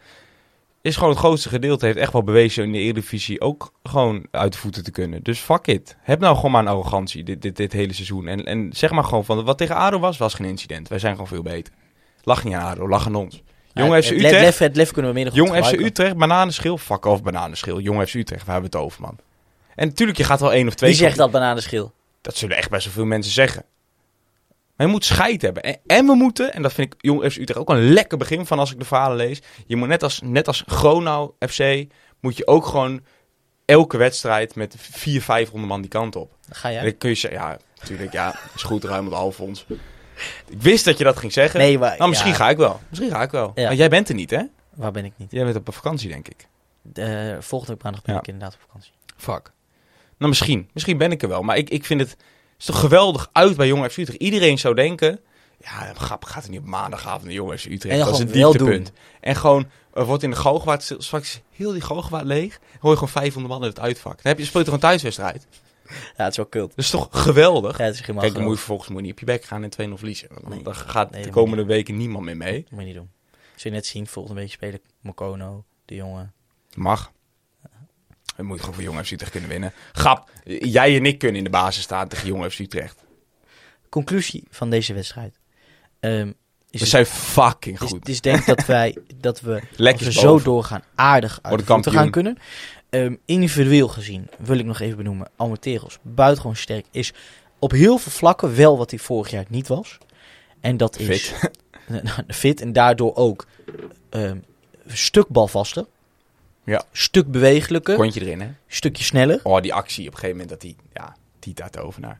[0.83, 4.53] is gewoon het grootste gedeelte, heeft echt wel bewezen in de Eredivisie ook gewoon uit
[4.53, 5.23] de voeten te kunnen.
[5.23, 5.95] Dus fuck it.
[6.01, 8.27] Heb nou gewoon maar een arrogantie dit, dit, dit hele seizoen.
[8.27, 10.87] En, en zeg maar gewoon van, wat tegen ADO was, was geen incident.
[10.87, 11.73] Wij zijn gewoon veel beter.
[12.23, 13.41] Lach niet aan ADO, lach aan ons.
[13.73, 15.71] Jong Ja, FC het Utrecht, lef, het lef kunnen we goed Jong FC.
[15.71, 17.79] Utrecht, bananenschil, fuck off bananenschil.
[17.79, 19.17] Jong FC Utrecht, waar hebben we het over, man.
[19.75, 21.93] En natuurlijk, je gaat wel één of twee Wie zegt dat bananenschil?
[22.23, 23.65] dat zullen echt best wel veel mensen zeggen.
[24.75, 25.63] Maar je moet scheid hebben.
[25.63, 28.45] En, en we moeten, en dat vind ik Jong FC Utrecht ook een lekker begin
[28.45, 29.41] van als ik de verhalen lees.
[29.65, 31.85] Je moet net als, net als Gronau FC,
[32.19, 33.01] moet je ook gewoon
[33.65, 36.31] elke wedstrijd met vier, vijfhonderd man die kant op.
[36.47, 36.83] Dan ga En jij.
[36.83, 39.65] dan kun je zeggen, ja, natuurlijk, ja, is goed ruim het Alfons.
[40.47, 41.59] Ik wist dat je dat ging zeggen.
[41.59, 42.79] Nee, maar nou, misschien ja, ga ik wel.
[42.89, 43.51] Misschien ga ik wel.
[43.55, 43.63] Ja.
[43.63, 44.41] Maar jij bent er niet, hè?
[44.73, 45.31] waar ben ik niet?
[45.31, 46.47] Jij bent op vakantie, denk ik.
[46.93, 48.19] Eh, volgende week maandag ben Ja.
[48.21, 48.91] ik inderdaad op vakantie.
[49.17, 49.51] Fuck.
[50.17, 50.69] Nou, misschien.
[50.73, 51.41] Misschien ben ik er wel.
[51.41, 52.17] Maar ik, ik vind het...
[52.63, 54.21] Het is toch geweldig uit bij Jong FC Utrecht.
[54.21, 55.19] Iedereen zou denken...
[55.59, 57.99] Ja, grap, gaat er niet op maandagavond naar Jong FC Utrecht.
[57.99, 58.91] Dat is het wel dieptepunt.
[59.19, 59.69] En gewoon...
[59.93, 62.59] Er wordt in de stil- straks heel die Galgenwaard leeg.
[62.79, 64.15] Hoor je gewoon 500 man in het uitvak.
[64.15, 65.47] Dan heb je speelt toch een thuiswedstrijd.
[65.87, 66.69] Ja, het is wel kult.
[66.69, 67.77] Dat is toch geweldig?
[67.77, 69.63] Ja, het is Kijk, dan moet je vervolgens moet je niet op je bek gaan
[69.63, 70.27] en 2-0 verliezen.
[70.41, 70.73] Want Nee.
[70.73, 72.61] gaat Nee, de komende weken niemand meer mee.
[72.61, 73.09] Dat moet je niet doen.
[73.55, 76.33] Zul je net zien, volgende week spelen Mokono, de jongen.
[76.73, 77.11] Mag.
[78.35, 79.73] We moeten gewoon voor Jong FC Utrecht kunnen winnen.
[79.91, 80.29] Grap,
[80.59, 83.03] jij en ik kunnen in de basis staan tegen Jong FC Utrecht.
[83.89, 85.39] Conclusie van deze wedstrijd.
[85.99, 86.31] Ehm,
[86.69, 87.91] is We zijn fucking goed.
[87.91, 91.91] het is denk dat wij, dat we Lekker als we zo doorgaan aardig uit de
[91.91, 92.37] gaan kunnen.
[92.89, 95.29] Ehm, individueel gezien wil ik nog even benoemen.
[95.35, 97.13] Almateros, buitengewoon sterk, is
[97.59, 99.97] op heel veel vlakken wel wat hij vorig jaar niet was.
[100.59, 101.51] En dat is Fit.
[102.27, 103.45] fit en daardoor ook
[104.09, 104.37] ehm,
[104.85, 105.85] een stuk balvaster.
[106.65, 106.83] Ja.
[106.91, 108.47] Stuk bewegelijker, Kontje erin, hè?
[108.67, 109.39] stukje sneller.
[109.43, 110.75] Oh, die actie op een gegeven moment dat hij...
[110.93, 112.19] Ja, Tita te overnaar.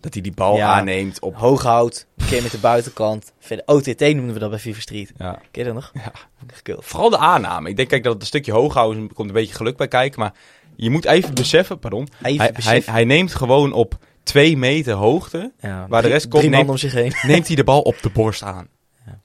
[0.00, 0.72] Dat hij die bal Ja.
[0.72, 1.34] aanneemt op...
[1.36, 3.32] Hoog hout, een keer met de buitenkant.
[3.38, 5.12] Verder OTT noemden we dat bij Fever Street.
[5.16, 5.32] Ja.
[5.50, 5.90] Ken je dat nog?
[5.94, 6.12] Ja.
[6.46, 6.84] Gekult.
[6.84, 7.68] Vooral de aanname.
[7.68, 10.20] Ik denk kijk, dat het een stukje hoog houden komt een beetje geluk bij kijken.
[10.20, 10.32] Maar
[10.76, 12.00] je moet even beseffen, pardon.
[12.02, 12.92] Even Hij, hij, beseffen.
[12.92, 15.52] hij neemt gewoon op twee meter hoogte...
[15.60, 17.12] Ja, Waar de rest komt, neemt- om zich heen.
[17.22, 18.68] neemt hij de bal op de borst aan.
[19.06, 19.20] Ja.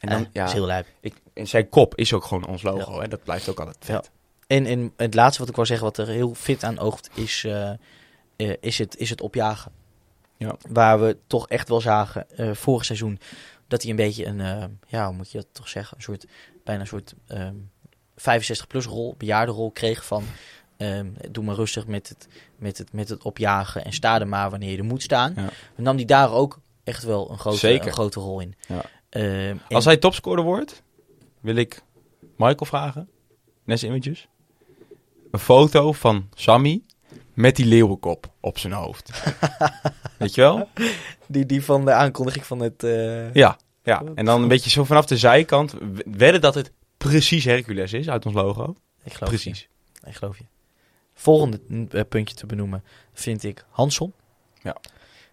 [0.00, 0.86] En dan, Eh, ja, is heel lijp.
[1.00, 3.00] ik, en zijn kop is ook gewoon ons logo.
[3.00, 4.10] En dat blijft ook altijd vet.
[4.46, 7.44] En, en het laatste wat ik wou zeggen, wat er heel fit aan oogt, is,
[7.44, 7.70] eh,
[8.36, 9.72] eh, is, het, is het opjagen.
[10.36, 10.56] Ja.
[10.68, 13.18] Waar we toch echt wel zagen eh, vorig seizoen
[13.68, 16.26] dat hij een beetje een, ja, hoe moet je dat toch zeggen, een soort,
[16.64, 17.14] bijna een soort
[18.16, 20.24] 65-plus rol, bejaardenrol kreeg van
[20.76, 24.50] ehm, doe maar rustig met het, met, het, met het opjagen en sta er maar
[24.50, 25.32] wanneer je er moet staan.
[25.36, 25.42] Ja.
[25.74, 27.86] Dan nam hij daar ook echt wel een grote, Zeker.
[27.86, 28.54] een grote rol in.
[28.68, 28.82] Ja.
[29.08, 30.82] Ehm, en- Als hij topscorer wordt,
[31.46, 31.82] wil ik
[32.36, 33.08] Michael vragen.
[33.64, 34.28] Nes Images.
[35.30, 36.80] Een foto van Sammy
[37.34, 39.10] met die leeuwenkop op zijn hoofd.
[40.18, 40.68] Weet je wel?
[41.26, 42.82] die, die van de aankondiging van het...
[42.84, 43.56] eh, Ja.
[43.82, 47.92] Ja, en dan een beetje zo vanaf de zijkant w- wedden dat het precies Hercules
[47.92, 48.74] is uit ons logo.
[49.04, 49.38] Ik geloof je.
[49.40, 49.68] Precies.
[50.04, 50.44] Ik geloof je.
[51.14, 54.12] Volgende eh, puntje te benoemen vind ik Hanson.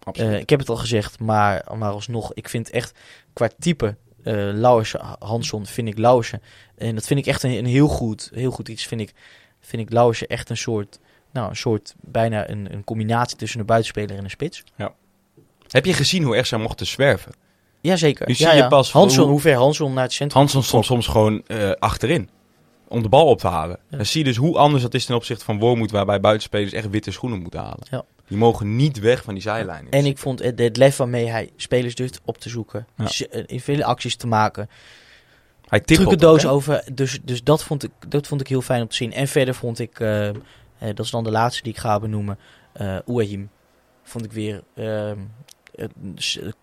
[0.02, 0.32] Absoluut.
[0.32, 2.98] Eh, ik heb het al gezegd, maar, maar alsnog, ik vind echt
[3.32, 6.42] qua type eh Lauwersen, Hanson, vind ik Lauwersen.
[6.78, 8.86] En dat vind ik echt een, een heel, goed, heel goed iets.
[8.86, 9.12] Vind ik,
[9.60, 10.98] vind ik Lauwersen echt een soort,
[11.32, 14.62] nou, een soort bijna een, een combinatie tussen een buitenspeler en een spits.
[15.68, 17.32] Heb je gezien hoe erg zij mochten zwerven?
[17.80, 18.26] Jazeker.
[18.28, 18.68] Nu zie ja, je ja.
[18.68, 22.28] pas Hanson, hoe- hoe ver Hanson naar het centrum Hanson stond soms gewoon eh, achterin.
[22.88, 23.78] Om de bal op te halen.
[23.90, 23.96] Ja.
[23.96, 26.90] Dan zie je dus hoe anders dat is ten opzichte van Wormoed, waarbij buitenspelers echt
[26.90, 27.86] witte schoenen moeten halen.
[27.90, 28.04] Ja.
[28.28, 29.90] Die mogen niet weg van die zijlijn.
[29.90, 32.86] En ik vond het, het lef waarmee hij spelers durft op te zoeken.
[32.96, 33.26] Ja.
[33.30, 34.68] eh, In vele acties te maken.
[35.68, 36.48] Hij tippelt hè?
[36.50, 36.84] over.
[36.94, 39.12] Dus, dus dat, vond ik, dat vond ik heel fijn om te zien.
[39.12, 40.34] En verder vond ik, eh, eh,
[40.78, 42.38] dat is dan de laatste die ik ga benoemen,
[42.72, 43.50] eh Ouahim.
[44.02, 45.18] Vond ik weer ehm,
[45.74, 45.86] eh,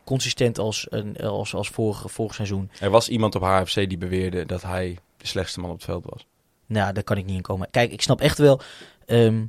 [0.03, 2.71] consistent als, een- als, als vorig, vorig seizoen.
[2.79, 6.05] Er was iemand op HFC die beweerde dat hij de slechtste man op het veld
[6.09, 6.25] was.
[6.65, 7.67] Nou, daar kan ik niet in komen.
[7.71, 8.61] Kijk, ik snap echt wel.
[9.05, 9.43] ehm,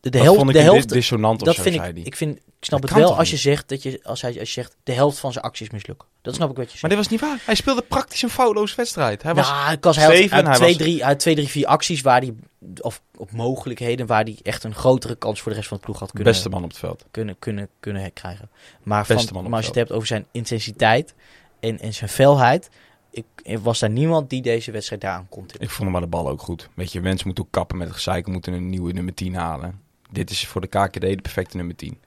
[0.00, 2.16] de, de helft, vond ik de helft, dis- dissonant dat zo, vind zei ik, ik,
[2.16, 4.60] vind, ik snap Dat het wel als je zegt dat je, als hij, als je
[4.60, 6.08] zegt, de helft van zijn acties mislukken.
[6.22, 6.82] Dat snap ik wat je zegt.
[6.82, 7.42] Maar dit was niet waar.
[7.44, 9.22] Hij speelde praktisch een foutloze wedstrijd.
[9.22, 9.48] Hij was...
[9.48, 12.20] nou, hij was, hij had hij twee, was- drie, uit twee, drie, vier acties waar
[12.20, 12.34] hij,
[12.80, 15.98] of op mogelijkheden, waar hij echt een grotere kans voor de rest van het ploeg
[15.98, 17.04] had de kunnen, beste man op het veld.
[17.10, 18.50] kunnen, kunnen, kunnen krijgen.
[18.82, 21.14] Maar, van, maar als je het hebt over zijn intensiteit
[21.60, 22.68] en, en zijn felheid,
[23.10, 25.60] ik, er was daar niemand die deze wedstrijd daaraan kon tippen.
[25.66, 26.68] Ik vond hem maar de bal ook goed.
[26.74, 28.26] Weet je, mensen moeten ook kappen met het gezeik.
[28.26, 29.80] moeten een nieuwe nummer 10 halen.
[30.10, 31.98] Dit is voor de KKD de perfecte nummer 10.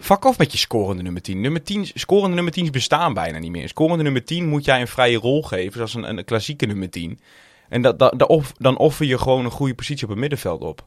[0.00, 1.40] Fuck off met je scorende nummer 10.
[1.40, 3.68] Nummer 10 scorende nummer 10's bestaan bijna niet meer.
[3.68, 7.20] Scorende nummer 10 moet jij een vrije rol geven, zoals een, een klassieke nummer 10.
[7.68, 10.60] En dat, dat, dat off- dan offer je gewoon een goede positie op het middenveld
[10.60, 10.86] op.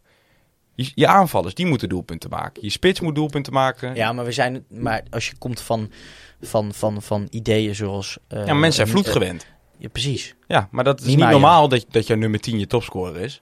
[0.75, 2.63] Je, je aanvallers, die moeten doelpunten maken.
[2.63, 3.95] Je spits moet doelpunten maken.
[3.95, 5.91] Ja, maar we zijn, maar als je komt van,
[6.41, 8.17] van, van, van ideeën zoals.
[8.27, 9.45] eh, Ja, mensen zijn vloed eh, gewend.
[9.77, 10.35] ja, precies.
[10.47, 13.41] Ja, maar dat is niet, normaal dat, dat jouw nummer 10 je topscorer is.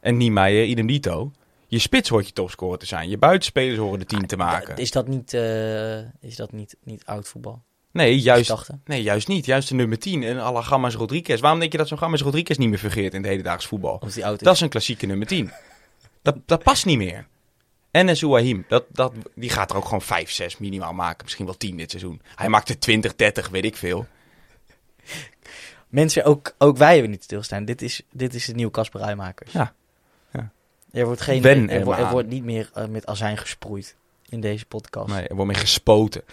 [0.00, 1.32] En Niemeyer, idem dito.
[1.74, 3.08] Je spits hoort je topscorer te zijn.
[3.08, 4.76] Je buitenspelers horen de 10 te maken.
[4.76, 7.62] Is dat niet, eh, is dat niet, niet oud voetbal?
[7.90, 9.46] Nee, juist, nee, juist niet.
[9.46, 11.40] Juist de nummer 10 en la Gammas Rodriguez.
[11.40, 14.02] Waarom denk je dat zo'n Gammas Rodriguez niet meer fungeert in het hedendaags voetbal?
[14.06, 14.14] Is.
[14.14, 15.50] Dat is een klassieke nummer 10.
[16.22, 17.26] Dat, dat past niet meer.
[17.90, 21.24] En Ouahim, dat, dat, die gaat er ook gewoon 5, 6 minimaal maken.
[21.24, 22.20] Misschien wel 10 dit seizoen.
[22.34, 24.06] Hij maakt er 20, 30, weet ik veel.
[25.88, 27.64] Mensen, ook, ook wij hebben niet stilstaan.
[27.64, 29.52] Dit is, dit is de nieuwe Casper Rijmakers.
[29.52, 29.74] Ja.
[30.94, 31.00] Ja.
[31.00, 33.96] Er wordt, geen, Wen er, er er wordt niet meer eh, met azijn gesproeid
[34.28, 35.08] in deze podcast.
[35.08, 36.22] Nee, er wordt mee gespoten.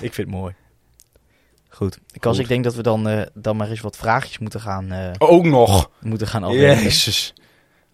[0.00, 0.54] Ik vind het mooi.
[1.68, 1.98] Goed.
[2.12, 4.92] Ik, als ik denk dat we dan, eh, dan maar eens wat vraagjes moeten gaan,
[4.92, 5.90] eh, Ook nog.
[6.00, 6.82] moeten gaan afwerken.
[6.82, 7.34] Jezus.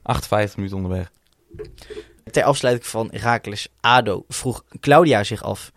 [0.03, 1.11] 58 minuten onderweg.
[2.31, 5.73] Ter afsluiting van Herakles ADO vroeg Claudia zich af.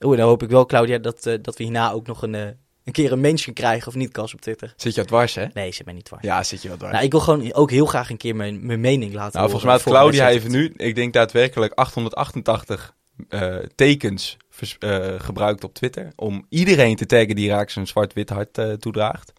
[0.00, 2.48] Oeh, dan hoop ik wel, Claudia, dat, eh, dat we hierna ook nog een, eh,
[2.86, 4.74] een keer een mention krijgen, of niet, Cas, op Twitter.
[4.76, 5.46] Zit je wat dwars, hè?
[5.54, 6.22] Nee, ze ben niet dwars.
[6.22, 6.92] Ja, zit je wat dwars.
[6.92, 9.50] Nou, ik wil gewoon ook heel graag een keer mijn, mijn mening laten Nou, horen
[9.50, 12.94] volgens mij had Claudia even nu, ik denk daadwerkelijk 888
[13.28, 16.12] eh, tekens vers- eh, gebruikt op Twitter.
[16.16, 19.32] Om iedereen te taggen die raak zijn zwart-wit hart eh, toedraagt.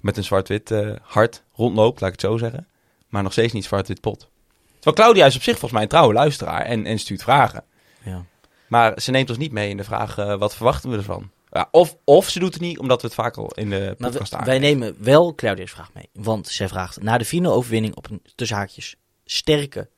[0.00, 0.72] Met een zwart-wit
[1.02, 2.66] hart rondloopt, laat ik het zo zeggen.
[3.08, 4.28] Maar nog steeds niet zwart-wit pot.
[4.74, 7.64] Terwijl Claudia is op zich volgens mij een trouwe luisteraar en, en stuurt vragen.
[8.02, 8.24] Ja.
[8.68, 11.30] Maar ze neemt ons niet mee in de vraag, wat verwachten we ervan?
[11.58, 14.10] Ja, of, of ze doet het niet, omdat we het vaak al in de Maar
[14.10, 14.44] podcast we- aan.
[14.44, 16.08] wij nemen wel Claudia's vraag mee.
[16.12, 19.88] Want zij vraagt, na de 4 overwinning op een tussen haakjes sterke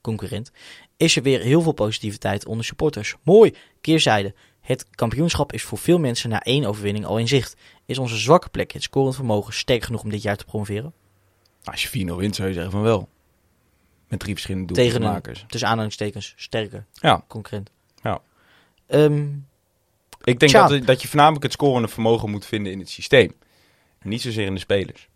[0.00, 0.50] concurrent,
[0.96, 3.14] is er weer heel veel positiviteit onder supporters.
[3.22, 4.34] Mooi, keerzijde.
[4.60, 7.56] Het kampioenschap is voor veel mensen na één overwinning al in zicht.
[7.86, 10.92] Is onze zwakke plek, het scorend vermogen, sterk genoeg om dit jaar te promoveren?
[11.64, 13.08] Als je 4-0 wint, zou je zeggen van wel.
[14.08, 17.24] Met drie verschillende Tegen een, tussen aanhalingstekens, sterke Ja.
[17.28, 17.70] concurrent.
[18.02, 18.20] Ja.
[18.86, 19.28] Ehm,
[20.24, 20.66] Ik denk Tja.
[20.68, 23.32] dat, dat je voornamelijk het scorende vermogen moet vinden in het systeem.
[23.98, 25.08] En niet zozeer in de spelers.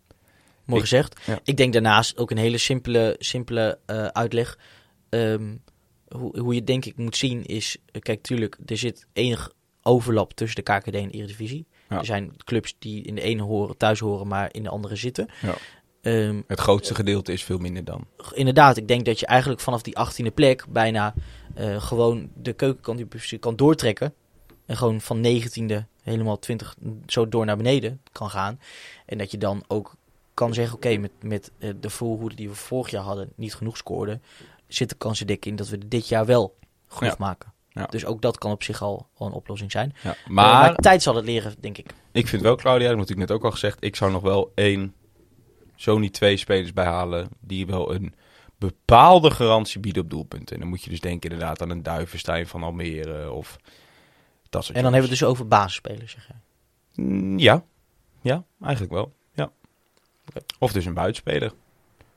[0.65, 1.19] mooi Ik- gezegd.
[1.25, 1.39] ja.
[1.43, 4.57] Ik denk daarnaast ook een hele simpele, simpele eh, uitleg.
[5.09, 5.55] Ehm,
[6.07, 7.77] hoe, hoe je denk ik moet zien is...
[7.91, 9.51] eh, kijk, tuurlijk, er zit enig
[9.81, 11.65] overlap tussen de KKD en de Eredivisie.
[11.89, 11.97] Ja.
[11.99, 15.27] Er zijn clubs die in de ene horen, thuis horen, maar in de andere zitten.
[15.41, 15.53] Ja.
[16.01, 18.05] Ehm, Het grootste gedeelte is veel minder dan.
[18.33, 21.13] inderdaad, ik denk dat je eigenlijk vanaf die 18e plek bijna
[21.55, 24.13] eh, gewoon de keukenkampioen kan doortrekken.
[24.67, 26.75] En gewoon van 19e helemaal 20
[27.07, 28.59] zo door naar beneden kan gaan.
[29.05, 29.95] En dat je dan ook
[30.33, 33.77] kan zeggen, oké, met, met eh, de voorhoede die we vorig jaar hadden niet genoeg
[33.77, 34.21] scoorden,
[34.67, 36.55] zit de kans er dik in dat we dit jaar wel
[36.87, 37.25] genoeg Ja.
[37.25, 37.53] maken.
[37.69, 37.85] Ja.
[37.85, 39.93] Dus ook dat kan op zich al, al een oplossing zijn.
[40.03, 40.09] Ja.
[40.09, 41.93] Eh, Maar, maar tijd zal het leren, denk ik.
[42.11, 43.83] ik vind wel, Claudia, dat heb ik net ook al gezegd.
[43.83, 44.93] Ik zou nog wel één,
[45.75, 47.29] zo niet twee spelers bijhalen.
[47.39, 48.13] die wel een
[48.57, 50.55] bepaalde garantie bieden op doelpunten.
[50.55, 53.31] En dan moet je dus denken inderdaad aan een Duivenstein van Almere.
[53.31, 53.57] Of
[54.49, 57.05] Dat soort En dan hebben we het dus over basisspelers, zeg jij.
[57.05, 57.63] Mm, Ja.
[58.21, 59.13] Ja, eigenlijk wel.
[59.33, 59.51] Ja.
[60.59, 61.51] Of dus een buitenspeler.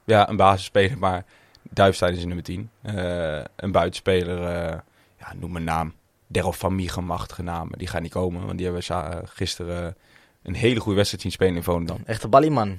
[0.05, 1.25] Ja, een basisspeler, maar
[1.63, 2.71] Duifstein is in nummer 10.
[2.83, 4.79] Eh, een buitenspeler, eh,
[5.19, 5.95] ja, noem een naam.
[6.27, 7.79] Derel van machtige namen.
[7.79, 9.97] Die gaan niet komen, want die hebben we gisteren
[10.43, 12.03] een hele goede wedstrijd zien spelen in Volendam.
[12.05, 12.79] Echte ballieman.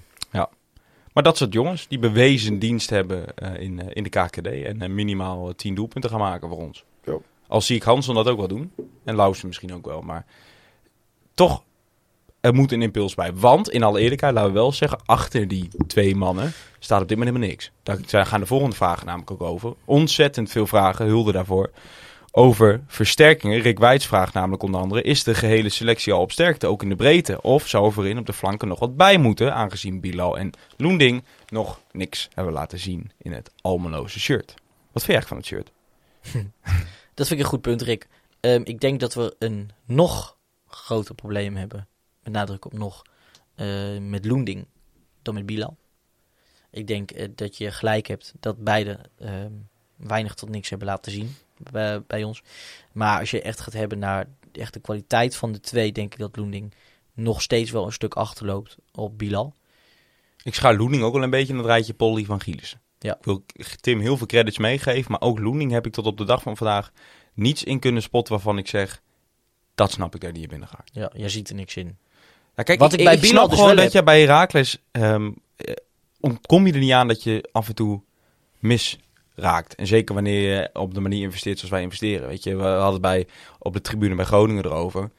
[1.13, 5.47] Maar dat soort jongens die bewezen dienst hebben eh, in, in de KKD en minimaal
[5.47, 6.85] eh, 10 doelpunten gaan maken voor ons.
[7.03, 7.17] Ja.
[7.51, 8.71] Al zie ik Hanson dat ook wel doen.
[9.03, 10.01] En Lausen misschien ook wel.
[10.01, 10.25] Maar
[11.33, 11.63] toch,
[12.39, 13.33] er moet een impuls bij.
[13.33, 17.17] Want in alle eerlijkheid, laten we wel zeggen, achter die twee mannen staat op dit
[17.17, 18.11] moment helemaal niks.
[18.11, 19.73] Daar gaan de volgende vragen namelijk ook over.
[19.85, 21.71] Ontzettend veel vragen, hulde daarvoor.
[22.31, 23.59] Over versterkingen.
[23.59, 26.89] Rick Wijts vraagt namelijk onder andere: is de gehele selectie al op sterkte, ook in
[26.89, 27.41] de breedte?
[27.41, 31.23] Of zou er voorin op de flanken nog wat bij moeten, aangezien Bilal en Loending
[31.47, 34.53] nog niks hebben laten zien in het Almeloze shirt?
[34.91, 35.71] Wat vind je van het shirt?
[37.22, 38.07] Dat vind ik een goed punt, Rick.
[38.39, 41.88] Ehm, ik denk dat we een nog groter probleem hebben,
[42.24, 43.01] met nadruk op nog,
[43.55, 44.65] eh, met Loending
[45.22, 45.78] dan met Bilal.
[46.72, 49.51] Ik denk eh, dat je gelijk hebt dat beide ehm,
[49.95, 51.36] weinig tot niks hebben laten zien
[52.07, 52.43] bij, ons.
[52.91, 56.19] Maar als je echt gaat hebben naar echt de kwaliteit van de twee, denk ik
[56.19, 56.74] dat Loending
[57.13, 59.55] nog steeds wel een stuk achterloopt op Bilal.
[60.43, 62.82] Ik schaar Loening ook wel een beetje in het rijtje Polly van Gielissen.
[63.03, 63.15] Ja.
[63.17, 63.43] Ik wil
[63.79, 66.57] Tim heel veel credits meegeven, maar ook Loening heb ik tot op de dag van
[66.57, 66.91] vandaag
[67.33, 69.01] niets in kunnen spotten waarvan ik zeg,
[69.75, 70.89] dat snap ik dat die er binnen gaat.
[70.91, 71.97] Ja, jij ziet er niks in.
[72.55, 73.93] Nou, kijk, Wat ik, ik bij ik snap dus gewoon dat heb.
[73.93, 75.73] je bij Herakles ehm eh,
[76.19, 78.01] ontkom je er niet aan dat je af en toe
[78.59, 79.75] misraakt.
[79.75, 82.27] En zeker wanneer je op de manier investeert zoals wij investeren.
[82.27, 83.27] Weet je, we hadden bij,
[83.59, 85.11] op de tribune bij Groningen erover.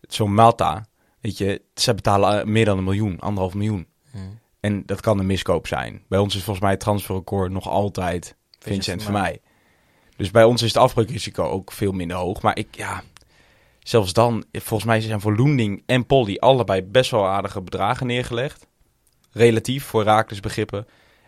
[0.00, 0.86] Zo'n Malta,
[1.20, 3.86] weet je, ze betalen eh, meer dan een miljoen, anderhalf miljoen.
[4.10, 4.38] Hmm.
[4.60, 6.02] En dat kan een miskoop zijn.
[6.08, 9.40] Bij ons is volgens mij het transferrecord nog altijd Vincent van mij.
[10.16, 12.42] Dus bij ons is het afbreukrisico ook veel minder hoog.
[12.42, 13.02] Maar ik, ja,
[13.78, 18.66] zelfs dan, volgens mij zijn voor Loending en Polly allebei best wel aardige bedragen neergelegd.
[19.32, 20.86] Relatief voor Raakles begrippen.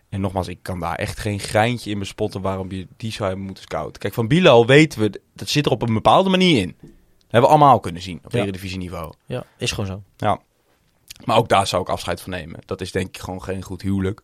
[0.08, 3.46] En nogmaals, ik kan daar echt geen greintje in bespotten waarom je die zou hebben
[3.46, 4.00] moeten scouten.
[4.00, 6.76] Kijk, van Bilal weten we, dat zit er op een bepaalde manier in.
[6.80, 8.42] Dat hebben we allemaal kunnen zien op Ja.
[8.42, 9.12] eredivisieniveau.
[9.26, 10.02] Ja, is gewoon zo.
[10.16, 10.40] Ja.
[11.24, 12.60] Maar ook daar zou ik afscheid van nemen.
[12.66, 14.22] Dat is denk ik gewoon geen goed huwelijk.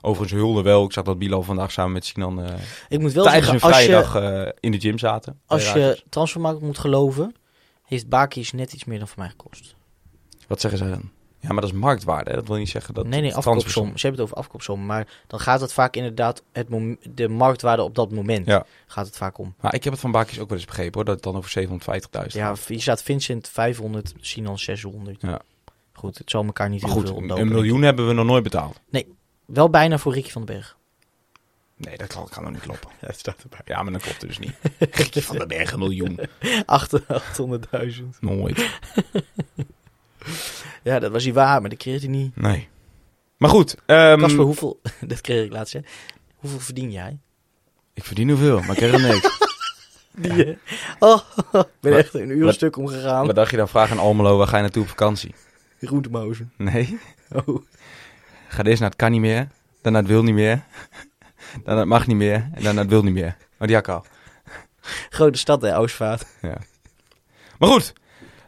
[0.00, 0.84] Overigens hulde wel.
[0.84, 2.54] Ik zag dat Bilal vandaag samen met Sinan eh
[2.88, 5.40] Ik moet wel tijdens een zeggen, als je, vrijdag eh, in de gym zaten.
[5.46, 7.34] als je transfermarkt moet geloven,
[7.84, 9.74] heeft Baki's net iets meer dan voor mij gekost.
[10.46, 11.10] Wat zeggen zij dan?
[11.40, 12.30] Ja, maar dat is marktwaarde.
[12.30, 12.36] Hè?
[12.36, 13.86] Dat wil niet zeggen dat nee, nee, afkoopsom.
[13.86, 14.86] Ze hebben het over afkoopsom.
[14.86, 16.68] Maar dan gaat het vaak inderdaad het
[17.10, 18.46] de marktwaarde op dat moment.
[18.46, 18.64] Ja.
[18.86, 19.54] Gaat het vaak om.
[19.60, 21.04] Maar ik heb het van Bakis ook wel eens begrepen hoor.
[21.04, 21.68] Dat het dan over
[22.24, 25.22] 750.000 Ja, hier staat Vincent 500, Sinan 600.
[25.22, 25.40] Ja.
[25.98, 28.80] Goed, het zal elkaar niet heel goed, veel een, miljoen hebben we nog nooit betaald.
[28.90, 29.06] ik.
[29.46, 30.76] Wel bijna voor Ricky van den Berg.
[31.76, 32.88] Nee, dat kan, kan nog niet kloppen.
[33.00, 33.60] Ja, het staat erbij.
[33.64, 34.54] Ja, maar dat klopt het dus niet.
[34.98, 36.18] Ricky van den Berg een miljoen.
[37.90, 38.04] 800.000.
[38.20, 38.70] Nooit.
[40.82, 42.36] Ja, dat was hij waar, maar dat kreeg hij niet.
[42.36, 42.68] Nee.
[43.36, 43.76] Maar goed.
[43.86, 44.80] ehm, Kasper, hoeveel...
[45.00, 45.80] dat kreeg ik laatst, hè.
[46.36, 47.18] Hoeveel verdien jij?
[47.94, 49.38] ik verdien hoeveel, maar ik krijg er niks.
[50.16, 50.56] Die, eh,
[50.98, 51.20] oh,
[51.52, 53.26] ik ben Wat- echt een uur wat- stuk omgegaan.
[53.26, 53.68] Wat dacht je dan?
[53.68, 55.34] Vraag aan Almelo, waar ga je naartoe op vakantie?
[55.80, 56.52] Groentemozen.
[56.56, 56.98] Nee.
[57.46, 57.62] Oh.
[58.48, 59.48] Ga eerst naar het kan niet meer.
[59.82, 60.64] Dan naar het wil niet meer.
[61.52, 62.34] Dan naar het mag niet meer.
[62.34, 63.36] En dan naar het wil niet meer.
[63.58, 64.04] Oh, die had ik al.
[65.08, 66.26] Grote stad, hè, Oostvaart.
[67.58, 67.92] Maar goed.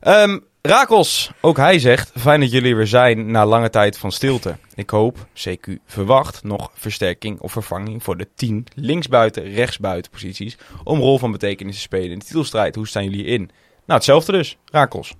[0.00, 4.56] Ehm, Rakels, ook hij zegt, fijn dat jullie weer zijn na lange tijd van stilte.
[4.74, 10.58] Ik hoop, CQ verwacht, nog versterking of vervanging voor de 10 linksbuiten, rechtsbuiten posities.
[10.84, 12.74] Om rol van betekenis te spelen in de titelstrijd.
[12.74, 13.40] Hoe staan jullie in?
[13.40, 13.52] Nou,
[13.86, 15.14] hetzelfde dus, Rakels.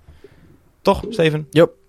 [0.82, 1.46] Toch, Steven?
[1.50, 1.79] Jop.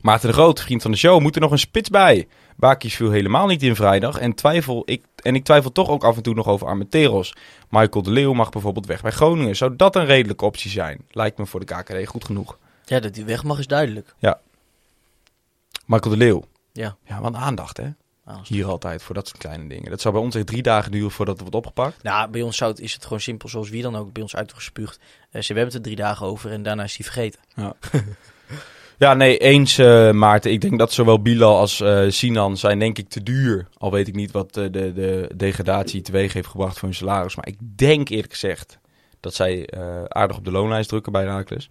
[0.00, 2.28] Maarten de Groot, vriend van de show, moet er nog een spits bij.
[2.56, 6.16] Bakies viel helemaal niet in vrijdag en, twijfel ik, en ik twijfel toch ook af
[6.16, 7.34] en toe nog over Armenteros.
[7.68, 9.56] Michael de Leeuw mag bijvoorbeeld weg bij Groningen.
[9.56, 11.04] Zou dat een redelijke optie zijn?
[11.10, 12.58] Lijkt me voor de KKD goed genoeg.
[12.84, 14.14] Ja, dat die weg mag is duidelijk.
[15.86, 16.44] Michael de Leeuw.
[16.72, 16.96] Ja.
[17.04, 17.88] Ja, wat aandacht hè.
[18.44, 19.90] Hier altijd voor dat soort kleine dingen.
[19.90, 22.02] Dat zou bij ons echt drie dagen duren voordat het wordt opgepakt.
[22.02, 24.36] Nou, bij ons zou het, is het gewoon simpel zoals wie dan ook bij ons
[24.36, 24.98] uitgespuugd.
[25.30, 27.40] Eh, ze hebben het er drie dagen over en daarna is hij vergeten.
[27.54, 27.74] Ja,
[29.00, 30.52] nee, eens eh, Maarten.
[30.52, 33.68] Ik denk dat zowel Bilal als eh, Sinan zijn denk ik te duur.
[33.78, 37.36] Al weet ik niet wat eh, de, de degradatie teweeg heeft gebracht voor hun salaris.
[37.36, 38.78] Maar ik denk eerlijk gezegd
[39.20, 39.68] dat zij
[40.08, 41.70] aardig op de loonlijst drukken bij Herakles.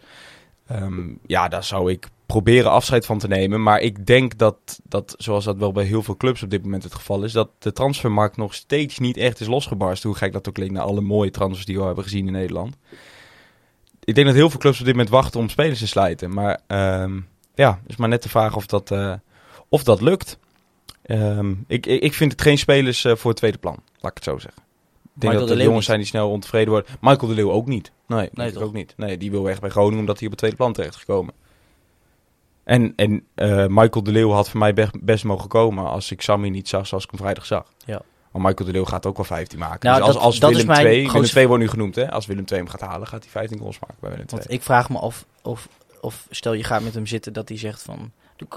[0.67, 3.63] Ehm, ja, daar zou ik proberen afscheid van te nemen.
[3.63, 6.83] Maar ik denk dat, dat, zoals dat wel bij heel veel clubs op dit moment
[6.83, 7.31] het geval is...
[7.31, 10.09] dat de transfermarkt nog steeds niet echt is losgebarsten.
[10.09, 12.75] Hoe gek dat ook klinkt na alle mooie transfers die we hebben gezien in Nederland.
[14.09, 16.33] Ik denk dat heel veel clubs op dit moment wachten om spelers te slijten.
[16.33, 17.19] Maar ehm,
[17.55, 19.13] ja, is maar net de vraag of dat, eh,
[19.67, 20.37] of dat lukt.
[21.01, 24.23] Ehm, ik, ik, vind het geen spelers eh, voor het tweede plan, laat ik het
[24.23, 24.61] zo zeggen.
[25.03, 26.91] Ik denk Michael dat de jongens zijn die snel ontevreden worden.
[27.01, 27.91] Michael de Leeuw ook niet.
[28.07, 28.93] Nee, nee ook niet.
[28.97, 31.33] Nee, die wil weg bij Groningen omdat hij op het tweede plan terecht is gekomen.
[32.63, 36.21] En, en eh, Michael de Leeuw had voor mij best, best mogen komen als ik
[36.21, 37.65] Sammy niet zag zoals ik hem vrijdag zag.
[37.85, 38.01] Ja.
[38.31, 39.89] Maar Michael de Leeuw gaat ook wel 15 maken.
[39.89, 41.95] Nou, dus als, dat- als dat Willem mijn 2, Willem grootste- 2 wordt nu genoemd
[41.95, 44.39] hè, als Willem 2 hem gaat halen, gaat hij 15 goals maken bij Willem 2.
[44.39, 45.67] Want ik vraag me af of,
[46.01, 48.47] of stel je gaat met hem zitten dat hij zegt van de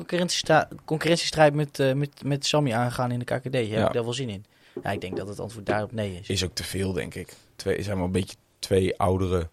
[0.84, 3.42] concurrentiestrijd met, eh, met, met Sammy aangaan in de KKD.
[3.54, 3.86] Heb Ja.
[3.86, 4.44] ik daar wel zin in?
[4.82, 6.28] Ja, ik denk dat het antwoord daarop nee is.
[6.28, 7.34] Is ook te veel denk ik.
[7.56, 9.48] Twee, zijn wel een beetje twee oudere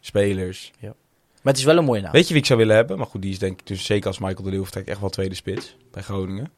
[0.00, 0.72] spelers.
[0.80, 2.12] Maar het is wel een mooie naam.
[2.12, 2.98] Weet je wie ik zou willen hebben?
[2.98, 5.08] Maar goed, die is denk ik dus zeker als Michael de Leeuw vertrekt echt wel
[5.10, 6.50] tweede spits bij Groningen.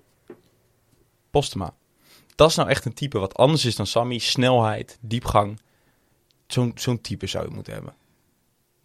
[1.30, 1.74] Postema.
[2.40, 4.18] Dat is nou echt een type wat anders is dan Sammy.
[4.18, 5.60] Snelheid, diepgang.
[6.46, 7.94] Zo'n zo'n type zou je moeten hebben.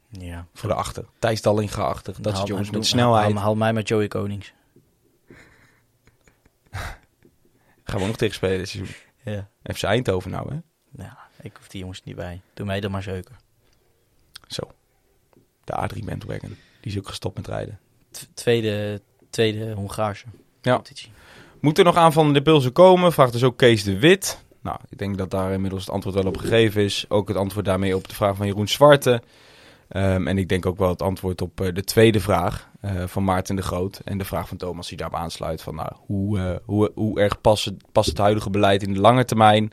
[0.10, 0.48] Ja.
[0.54, 1.06] Voor de achter.
[1.20, 2.20] Thijs Dallinga-achtig.
[2.20, 3.32] Dat soort jongens doe- met snelheid.
[3.34, 4.54] Haal, haal mij met Joey Konings.
[7.84, 8.68] Gaan we nog tegen spelen.
[9.24, 9.50] Ja.
[9.74, 10.60] FC Eindhoven nou, hè?
[11.04, 12.42] Ja, ik hoef die jongens niet bij.
[12.54, 13.36] Doe mij dan maar zeuken.
[14.48, 14.72] Zo.
[15.64, 16.58] De A3 bandwagon.
[16.82, 17.80] Die is ook gestopt met rijden.
[18.12, 20.26] T- tweede, tweede Hongaarse
[20.62, 20.72] Ja.
[20.74, 21.12] competitie.
[21.66, 23.14] Moet er nog aan van de Pilsen komen?
[23.14, 24.46] Vraagt dus ook Kees de Wit.
[24.62, 27.06] Nou, ik denk dat daar inmiddels het antwoord wel op gegeven is.
[27.10, 29.22] Ook het antwoord daarmee op de vraag van Jeroen Zwarte.
[29.88, 33.24] Ehm, en ik denk ook wel het antwoord op eh, de tweede vraag eh, van
[33.24, 34.02] Maarten de Groot.
[34.04, 35.62] En de vraag van Thomas die daarop aansluit.
[35.62, 39.72] Van, nou, hoe, eh, hoe, hoe erg past het, huidige beleid in de lange termijn?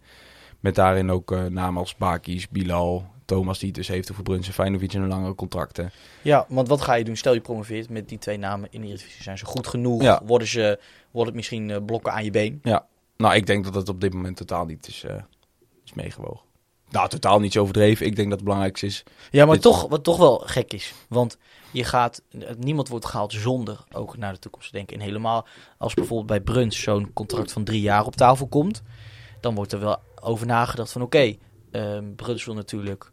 [0.60, 4.52] Met daarin ook namen als Bakis, Bilal, Thomas die het dus heeft over Bruns en
[4.52, 5.90] Feyenoord in een langere contracten.
[6.22, 7.16] Ja, want wat ga je doen?
[7.16, 9.22] Stel je promoveert met die twee namen in de Eredivisie.
[9.22, 10.02] Zijn ze goed genoeg?
[10.02, 10.22] Ja.
[10.24, 10.78] Worden, ze,
[11.10, 12.60] wordt het misschien eh, blokken aan je been?
[13.16, 15.14] Nou, ik denk dat het op dit moment totaal niet is, eh,
[15.84, 16.50] is meegewogen.
[16.90, 18.06] Nou, totaal niet zo overdreven.
[18.06, 19.04] Ik denk dat het belangrijkste is.
[19.30, 20.94] Ja, maar Dit- toch, wat toch wel gek is.
[21.08, 21.38] Want
[21.70, 22.22] je gaat,
[22.58, 24.96] niemand wordt gehaald zonder ook naar de toekomst te denken.
[24.96, 25.46] En helemaal
[25.78, 28.82] als bijvoorbeeld bij Bruns zo'n contract van drie jaar op tafel komt.
[29.40, 31.36] Dan wordt er wel over nagedacht van oké,
[31.72, 33.12] ehm, Bruns wil natuurlijk...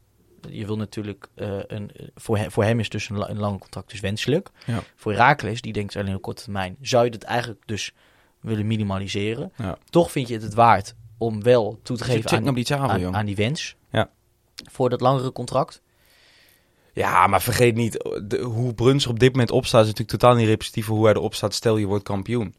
[0.50, 3.60] Je wil natuurlijk, eh, een, voor, hem, voor hem is dus een, la- een lang
[3.60, 4.50] contract dus wenselijk.
[4.66, 4.84] Ja.
[4.96, 7.94] Voor Herakles, die denkt alleen op korte termijn, zou je dat eigenlijk dus
[8.42, 9.52] willen minimaliseren.
[9.56, 9.78] Ja.
[9.90, 13.26] Toch vind je het het waard om wel toe te geven aan, die tafel, aan,
[13.26, 13.76] die wens.
[13.92, 14.10] Ja.
[14.72, 15.82] Voor dat langere contract.
[16.94, 17.94] Ja, maar vergeet niet,
[18.24, 19.82] de, hoe Bruns op dit moment opstaat...
[19.82, 21.54] is natuurlijk totaal niet representatief voor hoe hij erop staat.
[21.54, 22.56] Stel, je wordt kampioen.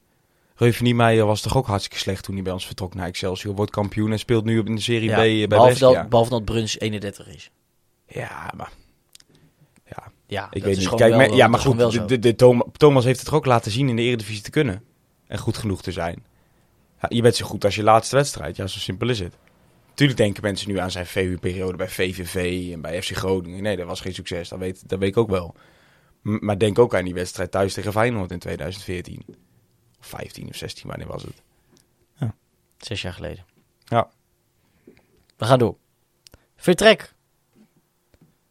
[0.60, 3.54] Reuveniemeyer was toch ook hartstikke slecht toen hij bij ons vertrok naar Excelsior.
[3.54, 6.08] Wordt kampioen en speelt nu op in de Serie Ja, B eh, bij behalve, dat,
[6.08, 7.50] behalve dat Bruns 31 is.
[8.06, 8.70] Ja, maar
[10.26, 10.88] Ja, ik dat weet niet.
[10.88, 12.36] Kijk, wel- maar, ja, maar goed, wel de,
[12.76, 14.82] Thomas heeft het er ook laten zien in de Eredivisie te kunnen.
[15.26, 16.24] En goed genoeg te zijn.
[17.00, 18.56] Ja, je bent zo goed als je laatste wedstrijd.
[18.56, 19.34] Ja, zo simpel is het.
[19.94, 23.62] Tuurlijk denken mensen nu aan zijn VU-periode bij VVV en bij FC Groningen.
[23.62, 24.48] Nee, dat was geen succes.
[24.48, 25.54] Dat weet, dat weet ik ook wel.
[26.22, 29.22] M- maar denk ook aan die wedstrijd thuis tegen Feyenoord in 2014.
[30.00, 31.42] Of 15 of 16, wanneer was het?
[32.78, 33.44] Zes jaar geleden.
[33.84, 34.10] Ja.
[35.36, 35.76] We gaan door.
[36.56, 37.14] Vertrek.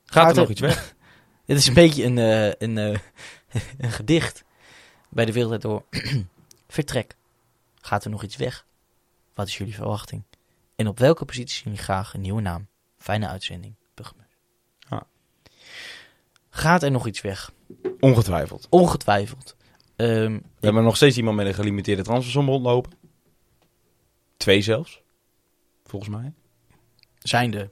[0.05, 0.95] Gaat Gaat er nog iets weg?
[1.45, 2.99] Dit is een beetje een, eh, een, eh,
[3.85, 4.43] een gedicht
[5.09, 5.85] bij de wereld door.
[6.67, 7.15] Vertrek.
[7.81, 8.65] Gaat er nog iets weg?
[9.33, 10.23] Wat is jullie verwachting?
[10.75, 12.67] En op welke positie zien jullie graag een nieuwe naam?
[12.97, 13.75] Fijne uitzending.
[14.89, 15.07] Ja.
[16.49, 17.51] Gaat er nog iets weg?
[17.99, 18.67] Ongetwijfeld.
[18.69, 19.55] Ongetwijfeld.
[19.99, 22.91] Ehm, We hebben nog steeds iemand met een gelimiteerde transfersom rondlopen.
[24.37, 25.01] Twee zelfs.
[25.85, 26.33] Volgens mij.
[27.19, 27.69] zijnde.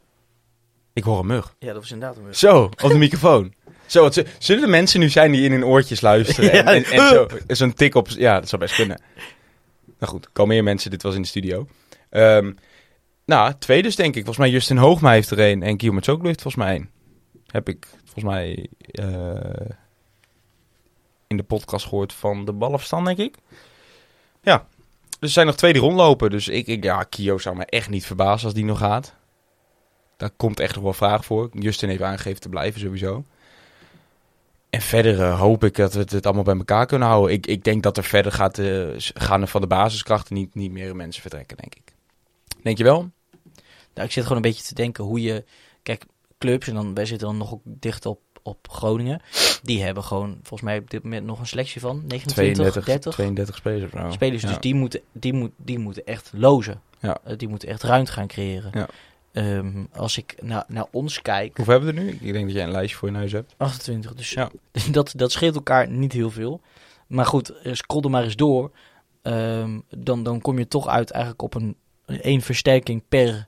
[0.93, 1.55] Ik hoor een mug.
[1.59, 2.37] Ja, dat was inderdaad een mug.
[2.37, 3.53] Zo, op de microfoon.
[3.85, 6.51] Zo, wat, zullen er mensen nu zijn die in hun oortjes luisteren?
[6.51, 6.73] En, Ja.
[6.73, 8.07] en, en zo, zo'n tik op...
[8.09, 9.01] Ja, dat zou best kunnen.
[9.99, 10.91] Nou goed, komen meer mensen.
[10.91, 11.67] Dit was in de studio.
[12.09, 12.53] Ehm,
[13.25, 14.25] nou, twee dus denk ik.
[14.25, 15.63] Volgens mij Justin Hoogma heeft er een.
[15.63, 16.89] En Guillaume Tsoklo heeft volgens mij één.
[17.47, 19.69] Heb ik volgens mij eh,
[21.27, 23.35] in de podcast gehoord van de ballenverstand, denk ik.
[24.41, 24.67] Ja,
[25.09, 26.29] dus er zijn nog twee die rondlopen.
[26.29, 29.13] Dus ik, ik ja, Kio zou me echt niet verbazen als die nog gaat.
[30.17, 31.49] Daar komt echt nog wel vraag voor.
[31.53, 33.23] Justin heeft aangegeven te blijven sowieso.
[34.69, 37.33] En verder eh, hoop ik dat we het, allemaal bij elkaar kunnen houden.
[37.35, 38.55] Ik, ik denk dat er verder gaat,
[38.97, 41.93] s- gaan er van de basiskrachten niet, niet meer mensen vertrekken, denk ik.
[42.63, 43.09] Denk je wel?
[43.93, 45.45] Nou, ik zit gewoon een beetje te denken hoe je...
[45.83, 46.05] Kijk,
[46.37, 49.21] clubs, en dan, wij zitten dan nog dicht op, op Groningen.
[49.61, 53.13] Die hebben gewoon, volgens mij op dit moment nog een selectie van 29, 32, 30
[53.13, 54.41] 32 spelers spelers.
[54.41, 56.81] Dus die moeten, die, moet, die moeten echt lozen.
[56.99, 57.17] Ja.
[57.23, 58.71] Eh, die moeten echt ruimte gaan creëren.
[58.73, 58.87] Ja.
[59.31, 62.11] Ehm, als ik naar, naar ons kijk, Hoeveel hebben we er nu?
[62.21, 63.53] Ik denk dat jij een lijstje voor je neus hebt.
[63.57, 64.49] 28, dus Ja.
[64.91, 66.61] dat, dat scheelt elkaar niet heel veel.
[67.07, 68.71] Maar goed, eh, scroll er maar eens door.
[69.21, 71.75] Ehm, dan, dan kom je toch uit eigenlijk op een
[72.05, 73.47] één versterking per,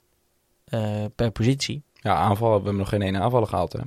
[0.66, 1.84] eh, per positie.
[1.94, 2.58] Ja, aanvallen.
[2.58, 3.80] We hebben nog geen ene aanvaller gehaald, hè?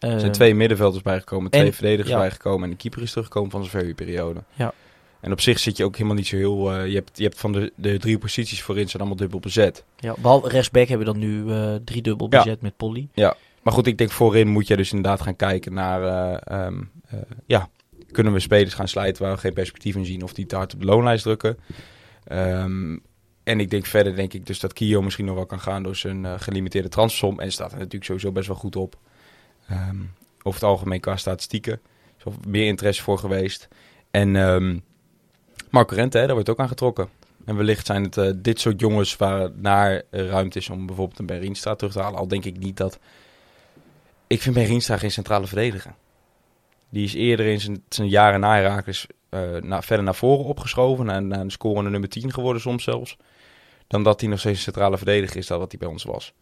[0.00, 2.18] Er Ehm, zijn twee middenvelders bijgekomen, twee en- verdedigers ja.
[2.18, 2.64] bijgekomen.
[2.64, 4.42] En de keeper is teruggekomen van zijn verhuurperiode.
[4.54, 4.72] Ja.
[5.20, 6.72] En op zich zit je ook helemaal niet zo heel...
[6.72, 9.84] eh, je, hebt, je hebt van de, de drie posities voorin zijn allemaal dubbel bezet.
[9.96, 12.42] Ja, behalve rechtsback hebben we dan nu eh drie dubbel Ja.
[12.42, 13.08] bezet met Polly.
[13.62, 16.02] Maar goed, ik denk voorin moet je dus inderdaad gaan kijken naar...
[16.02, 17.68] eh, ehm, eh, ja,
[18.10, 20.22] kunnen we spelers gaan slijten waar we geen perspectief in zien...
[20.22, 21.58] of die te hard op de loonlijst drukken.
[22.24, 22.96] Ehm,
[23.44, 25.82] en ik denk verder denk ik dus dat Kio misschien nog wel kan gaan...
[25.82, 27.40] door zijn gelimiteerde transfersom.
[27.40, 28.96] En staat er natuurlijk sowieso best wel goed op.
[29.70, 30.00] Ehm,
[30.42, 31.72] over het algemeen qua statistieken.
[31.72, 31.80] Er
[32.18, 33.68] is wel meer interesse voor geweest.
[34.10, 34.78] En ehm,
[35.70, 37.08] Marco Rente, daar wordt ook aan getrokken.
[37.44, 41.26] En wellicht zijn het eh, dit soort jongens waar naar ruimte is om bijvoorbeeld een
[41.26, 42.18] Ben Rienstra terug te halen.
[42.18, 42.98] Al denk ik niet dat...
[44.26, 45.94] Ik vind Ben Rienstra geen centrale verdediger.
[46.88, 48.42] Die is eerder in zijn, jaren
[49.28, 51.06] eh na, verder naar voren opgeschoven.
[51.06, 53.16] Naar, naar een scorende nummer 10 geworden soms zelfs.
[53.86, 56.32] Dan dat hij nog steeds een centrale verdediger is dan wat hij bij ons was.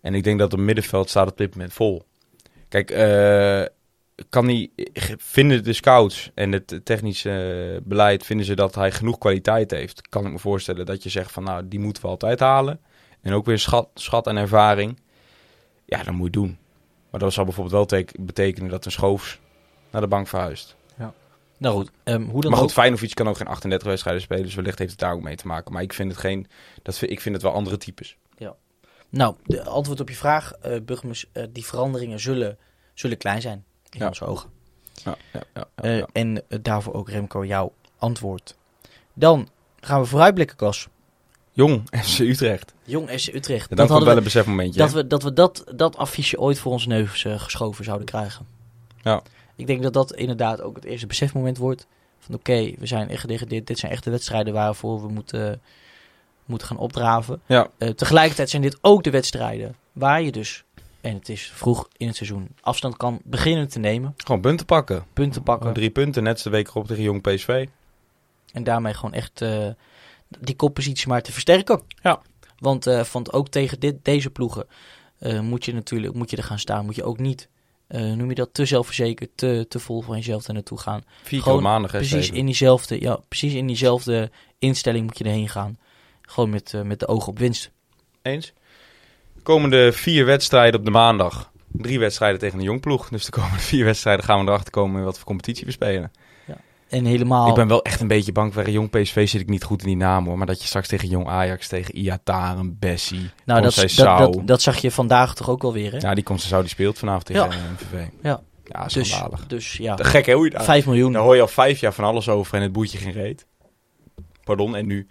[0.00, 2.04] En ik denk dat het middenveld staat op dit moment vol.
[2.70, 3.64] Kijk, eh,
[4.28, 4.70] kan hij,
[5.16, 10.08] vinden de scouts en het technische beleid, vinden ze dat hij genoeg kwaliteit heeft?
[10.08, 12.80] Kan ik me voorstellen dat je zegt van nou, die moeten we altijd halen.
[13.20, 15.00] En ook weer schat, schat en ervaring.
[15.84, 16.58] Ja, dat moet je doen.
[17.10, 19.40] Maar dat zou bijvoorbeeld wel teken- betekenen dat een schoofs
[19.90, 20.76] naar de bank verhuist.
[21.60, 22.74] Nou goed, ehm, hoe dan maar goed, ook.
[22.74, 25.46] Feyenoord kan ook geen 38 wedstrijden spelen, dus wellicht heeft het daar ook mee te
[25.46, 25.72] maken.
[25.72, 26.46] Maar ik vind het geen,
[26.82, 28.16] dat ik vind het wel andere types.
[29.10, 32.58] Nou, de antwoord op je vraag, Burgers, eh, die veranderingen zullen,
[32.94, 34.08] zullen klein zijn in Ja.
[34.08, 34.50] onze ogen.
[35.04, 35.16] Ja,
[35.54, 36.02] ja, Eh.
[36.12, 38.56] En daarvoor ook Remco, jouw antwoord.
[39.14, 39.48] Dan
[39.80, 40.88] gaan we vooruitblikken, Kas.
[41.52, 42.74] Jong, FC Utrecht.
[42.84, 43.68] Jong SC Utrecht.
[43.68, 44.78] Dat hadden wel we, een besefmomentje.
[44.78, 44.94] dat hè?
[44.94, 48.46] we dat, we dat, dat affiche ooit voor ons neus geschoven zouden krijgen.
[49.02, 49.22] Ja.
[49.56, 51.86] Ik denk dat dat inderdaad ook het eerste besefmoment wordt.
[52.18, 53.66] Van oké, we zijn echt gedegradeerd.
[53.66, 55.60] Dit zijn echt de wedstrijden waarvoor we moeten,
[56.50, 57.42] moeten gaan opdraven.
[57.46, 57.68] Ja.
[57.78, 60.64] Eh, tegelijkertijd zijn dit ook de wedstrijden waar je dus,
[61.00, 64.14] en het is vroeg in het seizoen, afstand kan beginnen te nemen.
[64.16, 65.04] Gewoon punten pakken.
[65.12, 65.72] Punten pakken.
[65.72, 67.66] Drie punten, net de week erop tegen Jong PSV.
[68.52, 69.68] En daarmee gewoon echt eh,
[70.28, 71.82] die koppositie maar te versterken.
[72.02, 72.20] Ja.
[72.58, 74.66] Want, eh, want ook tegen dit, deze ploegen
[75.42, 76.84] moet je natuurlijk moet je er gaan staan.
[76.84, 77.48] Moet je ook niet,
[77.88, 81.04] noem je dat, te zelfverzekerd, te, te vol van jezelf er naartoe gaan.
[81.22, 85.48] Vier op maandag, hè, Precies in, diezelfde, ja, precies in diezelfde instelling moet je erheen
[85.48, 85.78] gaan.
[86.30, 87.70] Gewoon met, eh, met de ogen op winst.
[88.22, 88.52] Eens.
[89.42, 91.50] Komende vier wedstrijden op de maandag.
[91.72, 93.08] Drie wedstrijden tegen een jongploeg.
[93.08, 96.10] Dus de komende vier wedstrijden gaan we erachter komen in wat voor competitie we spelen.
[96.88, 97.48] En helemaal...
[97.48, 99.86] Ik ben wel echt een beetje bang voor jong PSV zit ik niet goed in
[99.86, 100.38] die naam hoor.
[100.38, 104.62] Maar dat je straks tegen jong Ajax, tegen Iataren, Bessie, nou, dat, dat, dat, dat
[104.62, 105.98] zag je vandaag toch ook wel weer, hè?
[105.98, 107.56] Ja, die Conceição die speelt vanavond tegen Ja.
[107.56, 108.06] MVV.
[108.22, 108.42] Ja.
[108.64, 109.46] Ja, dus, schandalig.
[109.46, 110.64] dus ja, Te Gek hè, hoe je daar...
[110.64, 111.12] 5 miljoen.
[111.12, 113.46] Daar hoor je al vijf jaar van alles over en het boeit je geen reet.
[114.44, 115.08] Pardon, en nu...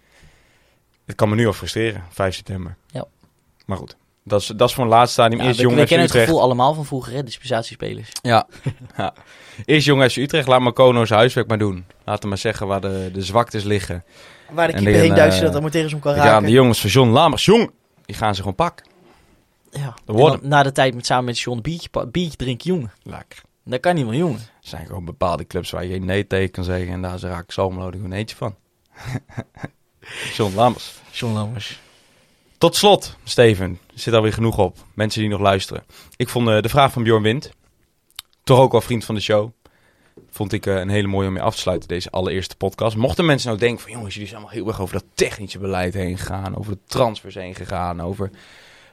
[1.10, 2.76] Het kan me nu al frustreren, 5 september.
[2.86, 3.04] Ja.
[3.66, 5.40] Maar goed, dat is, dat is voor een laatste stadium.
[5.40, 7.22] Ja, Eerst jong we kennen het gevoel allemaal van vroeger, hè?
[7.22, 8.08] Dispensatiespelers.
[8.22, 8.46] Ja.
[8.96, 9.14] ja.
[9.64, 11.84] Eerst jong FC Utrecht, laat Marcono zijn huiswerk maar doen.
[12.04, 14.04] Laat hem maar zeggen waar de, de zwaktes liggen.
[14.50, 16.42] Waar de keeper heen een, eh, zodat er maar tegen hem kan raken.
[16.42, 17.70] de jongens van John Lamers, jong,
[18.04, 18.86] die gaan ze gewoon pakken.
[19.70, 19.94] Ja.
[20.04, 22.92] Dan na de tijd met, samen met John biertje, biertje drinken, jongen.
[23.02, 23.42] Lekker.
[23.64, 24.38] Dat kan niet meer, jongen.
[24.38, 26.92] Er zijn gewoon bepaalde clubs waar je geen nee tegen kan zeggen.
[26.92, 28.54] En daar raak ik er gewoon eentje van.
[30.36, 30.92] John Lamers.
[31.10, 31.80] John Lammers.
[32.58, 34.76] Tot slot, Steven, er zit alweer genoeg op.
[34.94, 35.84] Mensen die nog luisteren.
[36.16, 37.52] Ik vond eh, de vraag van Bjorn Wind,
[38.44, 39.50] toch ook wel vriend van de show,
[40.30, 42.96] vond ik eh, een hele mooie om mee af te sluiten, deze allereerste podcast.
[42.96, 45.94] Mochten mensen nou denken van, jongens, jullie zijn allemaal heel erg over dat technische beleid
[45.94, 48.30] heen gegaan, over de transfers heen gegaan, over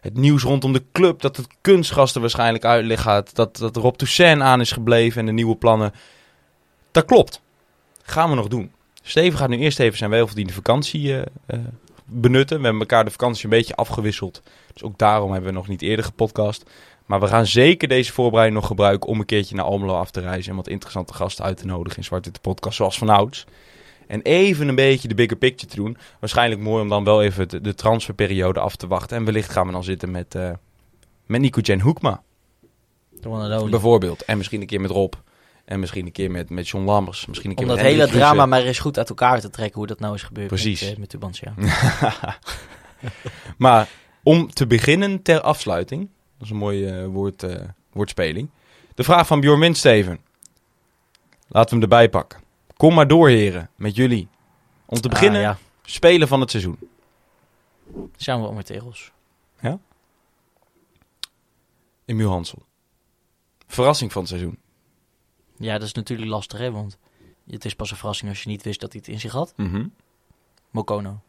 [0.02, 3.96] het nieuws rondom de club, dat het kunstgras er waarschijnlijk uit gaat, dat, dat Rob
[3.96, 5.94] Toussaint aan is gebleven en de nieuwe plannen.
[6.92, 7.42] Dat klopt.
[8.04, 8.72] Gaan we nog doen.
[9.08, 11.60] Steven gaat nu eerst even zijn welverdiende vakantie eh, eh,
[12.06, 12.58] benutten.
[12.58, 14.42] We hebben elkaar de vakantie een beetje afgewisseld.
[14.74, 16.70] Dus ook daarom hebben we nog niet eerder gepodcast.
[17.06, 20.20] Maar we gaan zeker deze voorbereiding nog gebruiken om een keertje naar Almelo af te
[20.20, 20.52] reizen.
[20.52, 23.46] En wat interessante gasten uit te nodigen in Zwarte de podcast, zoals vanouds.
[24.08, 25.98] En even een beetje de bigger picture te doen.
[26.20, 29.18] Waarschijnlijk mooi om dan wel even de, de transferperiode af te wachten.
[29.18, 30.52] En wellicht gaan we dan zitten met, eh
[31.26, 32.22] met Nico Jen Hoekma.
[33.70, 34.26] Bijvoorbeeld.
[34.26, 35.14] En misschien een keer met Rob.
[35.68, 37.26] En misschien een keer met, met John Lammers.
[37.26, 38.48] Misschien een keer Om dat met hele drama Kruse.
[38.48, 39.78] maar eens goed uit elkaar te trekken.
[39.78, 40.82] Hoe dat nou is gebeurd Precies.
[40.82, 41.54] met, uh, met Tubantia.
[43.58, 43.90] maar
[44.24, 46.10] om te beginnen ter afsluiting.
[46.38, 48.50] Dat is een mooie eh, woord, eh, woordspeling.
[48.96, 50.20] De vraag van Bjorn Winsteven.
[51.48, 52.40] Laten we hem erbij pakken.
[52.78, 54.28] Kom maar door, heren, met jullie.
[54.86, 55.58] Om te beginnen, Ah, ja.
[55.84, 56.80] spelen van het seizoen.
[58.16, 59.12] Zijn we al met tegels.
[62.06, 62.66] Emiel Hansel.
[63.68, 64.58] Verrassing van het seizoen.
[65.58, 66.72] Ja, dat is natuurlijk lastig, hè.
[66.72, 66.98] Want
[67.50, 69.54] het is pas een verrassing als je niet wist dat hij het in zich had.
[69.56, 69.88] Mhm.
[70.70, 71.20] Mokono.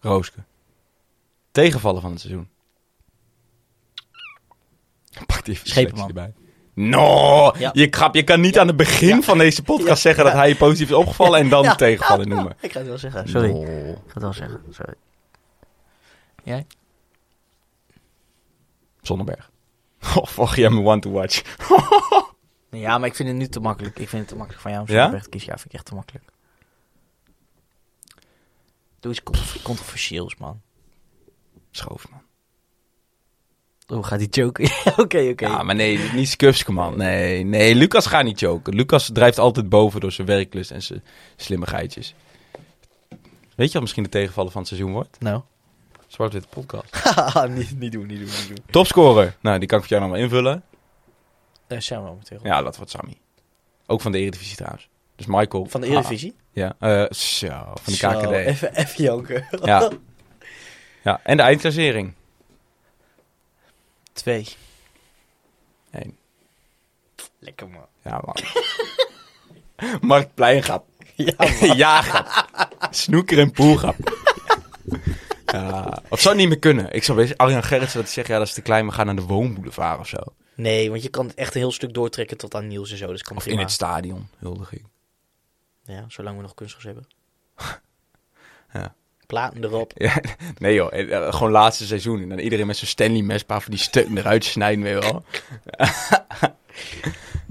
[0.00, 0.38] Rooske.
[1.50, 2.48] Tegenvallen van het seizoen.
[5.26, 6.08] Pak die Schepenman.
[6.08, 6.34] erbij.
[6.74, 7.70] No, Ja.
[7.72, 10.56] je, grap, je kan niet aan het begin van deze podcast zeggen dat hij je
[10.56, 12.56] positief is opgevallen en dan tegenvallen noemen.
[12.60, 13.28] Ik ga het wel zeggen.
[13.28, 13.50] Sorry.
[13.52, 13.62] No.
[13.62, 14.62] Ik ga het wel zeggen.
[14.70, 14.94] Sorry.
[16.44, 16.66] Jij?
[19.02, 19.50] Zonneberg.
[20.16, 21.42] Oh, fuck, jij me one to watch.
[22.70, 23.98] Ja, maar ik vind het nu te makkelijk.
[23.98, 25.08] Ik vind het te makkelijk van jou om Ja?
[25.28, 25.50] Kiezen.
[25.50, 26.24] Ja, vind ik echt te makkelijk.
[29.00, 30.60] Doe iets contro- controversieels, man.
[31.70, 32.20] Schoof, man.
[33.98, 34.64] Oh, gaat die joken?
[34.96, 35.46] Oké, oké.
[35.46, 36.96] Ja, maar nee, niet Skufske, man.
[36.96, 38.74] Nee, nee, Lucas gaat niet joken.
[38.74, 41.04] Lucas drijft altijd boven door zijn werklust en zijn
[41.36, 42.14] slimmigheidjes.
[43.54, 45.20] Weet je wat misschien de tegenvallen van het seizoen wordt?
[45.20, 45.42] Nou.
[46.06, 47.14] Zwart-Witte podcast.
[47.48, 48.64] niet, niet doen, niet doen, niet doen.
[48.70, 49.36] Topscorer.
[49.40, 50.62] Nou, die kan ik voor jou nog wel invullen.
[51.68, 52.40] Zijn we momenteel.
[52.42, 53.18] Ja, dat wordt Sammy.
[53.86, 54.88] Ook van de Eredivisie trouwens.
[55.16, 55.66] Dus Michael.
[55.66, 56.30] Van de Eredivisie?
[56.30, 58.30] Ah, ja, eh, zo, van de Zo, KKD.
[58.30, 59.46] Even, even janken.
[59.62, 59.90] Ja.
[61.02, 62.14] ja, en de eindklassering.
[64.12, 64.46] Twee.
[65.90, 66.16] Eén.
[67.38, 67.86] Lekker, man.
[68.04, 68.36] Ja, man.
[70.08, 70.84] Mark Pleingap.
[71.14, 71.34] Ja,
[71.74, 72.48] Jaagap.
[72.90, 73.96] Snoeker en poelgap.
[75.46, 76.02] ja.
[76.08, 76.92] Of zou het niet meer kunnen?
[76.92, 79.06] Ik zou best Arjan Gerritsen dat hij zegt, ja, dat is te klein, we gaan
[79.06, 80.18] naar de woonboulevard of zo.
[80.56, 83.06] Nee, want je kan het echt een heel stuk doortrekken tot aan Niels en zo.
[83.06, 83.58] Dus kan Of prima.
[83.58, 84.84] in het stadion, huldiging.
[85.84, 87.06] Ja, zolang we nog kunstgras hebben.
[88.72, 88.94] Ja.
[89.26, 89.92] Platen erop.
[90.06, 90.20] Ja,
[90.58, 92.22] nee joh, eh, eh, gewoon laatste seizoen.
[92.22, 95.24] En dan iedereen met zo'n Stanley mespa van die stukken eruit snijden, weet je wel.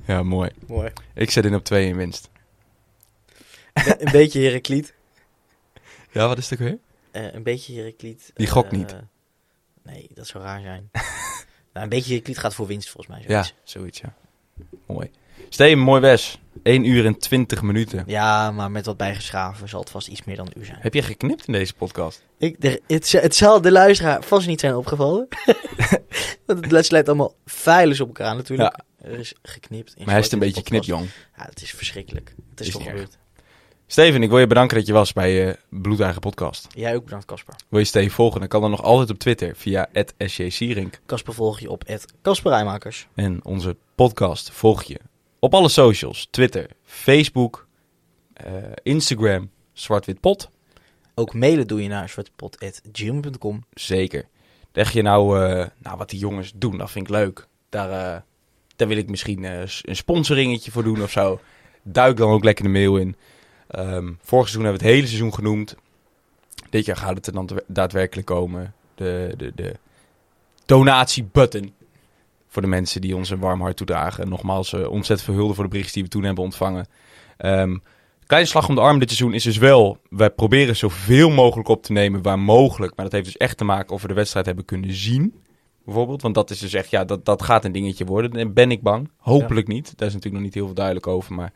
[0.08, 0.50] ja, mooi.
[0.68, 0.92] Mooi.
[1.14, 2.30] Ik zet in op twee in winst.
[3.74, 4.94] een beetje Herakliet.
[6.12, 6.78] Ja, wat is het ook weer?
[7.12, 8.32] Eh, een beetje Herakliet.
[8.34, 8.96] Die gokt eh, niet.
[9.84, 10.90] Nee, dat zou raar zijn.
[11.76, 13.26] nou, een beetje Herakliet gaat voor winst volgens mij.
[13.28, 13.54] Ja, zoiets.
[13.64, 14.14] zoiets ja.
[14.86, 15.12] Mooi.
[15.50, 16.40] Steen, mooi wes.
[16.64, 18.04] 1 uur en 20 minuten.
[18.08, 20.78] Ja, maar met wat bijgeschaven zal het vast iets meer dan een uur zijn.
[20.82, 22.24] Heb je geknipt in deze podcast?
[22.38, 25.28] Ik, de, het, het zal de luisteraar vast niet zijn opgevallen.
[26.46, 28.80] Want het sluit allemaal veilig op elkaar natuurlijk.
[29.02, 29.94] Er is geknipt.
[29.96, 31.10] in Maar hij is een beetje knipjong.
[31.38, 32.34] Ja, het is verschrikkelijk.
[32.50, 33.18] Het is, Is toch gebeurd.
[33.88, 36.68] Steven, ik wil je bedanken dat je was bij je Bloedeigen podcast.
[36.70, 37.56] Jij ook bedankt, Casper.
[37.68, 38.40] Wil je Steven volgen?
[38.40, 41.00] Dan kan dat nog altijd op Twitter via @sjsierink.
[41.06, 43.08] Casper volg je op het Casper Rijmakers.
[43.14, 45.00] En onze podcast volg je
[45.40, 46.28] op alle socials.
[46.32, 47.68] Twitter, Facebook,
[48.34, 48.54] eh,
[48.84, 50.50] Instagram, Zwartwitpot.
[51.16, 53.66] Ook mailen doe je naar zwartepot.gmail.com.
[53.74, 54.28] Zeker.
[54.74, 57.48] Leg je nou, eh, nou wat die jongens doen, dat vind ik leuk.
[57.70, 58.22] Daar, eh,
[58.76, 61.40] daar wil ik misschien eh, een sponsoringetje voor doen of zo.
[61.84, 63.16] Duik dan ook lekker de mail in.
[63.68, 65.76] Ehm, vorig seizoen hebben we het hele seizoen genoemd.
[66.70, 68.74] Dit jaar gaat het er dan daadwerkelijk komen.
[68.96, 69.76] De, de, de
[70.66, 71.74] donatiebutton.
[72.48, 74.24] Voor de mensen die ons een warm hart toedragen.
[74.24, 76.88] En nogmaals, eh, ontzettend veel hulde voor de berichten die we toen hebben ontvangen.
[77.38, 77.78] Ehm,
[78.26, 79.98] kleine slag om de arm dit seizoen is dus wel...
[80.10, 82.96] Wij proberen zoveel mogelijk op te nemen waar mogelijk.
[82.96, 85.34] Maar dat heeft dus echt te maken of we de wedstrijd hebben kunnen zien.
[85.86, 86.22] Bijvoorbeeld.
[86.22, 86.90] Want dat is dus echt...
[86.90, 88.32] Ja, dat, dat gaat een dingetje worden.
[88.32, 89.10] En ben ik bang.
[89.18, 89.94] Hopelijk niet.
[89.98, 91.34] Daar is natuurlijk nog niet heel veel duidelijk over.
[91.34, 91.54] Maar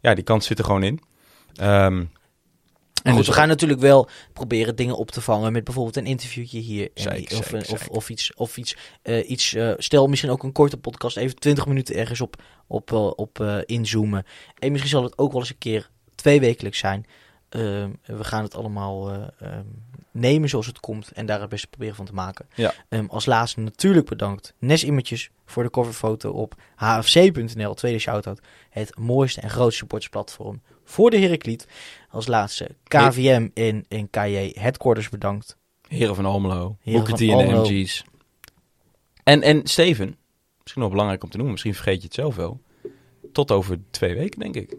[0.00, 1.00] ja, die kans zit er gewoon in.
[1.60, 2.04] Ehm,
[3.02, 6.58] En dus we gaan natuurlijk wel proberen dingen op te vangen met bijvoorbeeld een interviewtje
[6.58, 6.90] hier.
[6.94, 10.52] Zeker, of, zeker, of, of iets, of iets, eh, iets eh, stel misschien ook een
[10.52, 14.24] korte podcast, even 20 minuten ergens op, op, eh, op inzoomen.
[14.58, 17.06] En misschien zal het ook wel eens een keer twee wekelijks zijn.
[17.50, 19.64] Ehm, we gaan het allemaal eh, ehm,
[20.10, 22.46] nemen zoals het komt en daar het beste proberen van te maken.
[22.54, 22.72] Ja.
[23.08, 27.74] Als laatste natuurlijk bedankt Nes Images voor de coverfoto op hfc.nl.
[27.74, 28.40] Tweede shoutout.
[28.70, 31.66] Het mooiste en grootste supportersplatform voor de Heracliet.
[32.10, 35.56] Als laatste KVM en, en KJ Headquarters bedankt.
[35.88, 36.76] Heren van Almelo.
[36.84, 37.44] Booker T en de.
[37.44, 38.04] MG's.
[39.24, 40.16] En, en Steven,
[40.60, 41.52] misschien nog belangrijk om te noemen.
[41.52, 42.60] Misschien vergeet je het zelf wel.
[43.32, 44.76] Tot over twee weken, denk ik.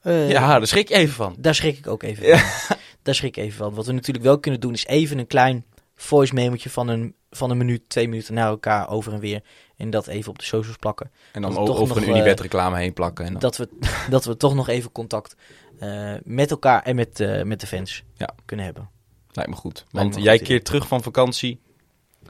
[0.00, 1.36] Eh, ja, daar schrik je even van.
[1.38, 2.76] Daar schrik ik ook even van.
[3.02, 3.74] Daar schrik ik even van.
[3.74, 7.50] Wat we natuurlijk wel kunnen doen is even een klein voice memootje van een, van
[7.50, 9.42] een minuut, twee minuten naar elkaar over en weer.
[9.78, 11.10] En dat even op de socials plakken.
[11.32, 13.24] En dan over nog, een eh, Unibet reclame heen plakken.
[13.24, 13.40] En dan...
[13.40, 13.68] Dat we,
[14.10, 15.36] dat we toch nog even contact
[15.78, 18.34] eh, met elkaar en met, eh, met de fans Ja.
[18.44, 18.90] kunnen hebben.
[19.32, 19.84] Lijkt me goed.
[19.90, 21.60] Want jij goed keert terug van vakantie.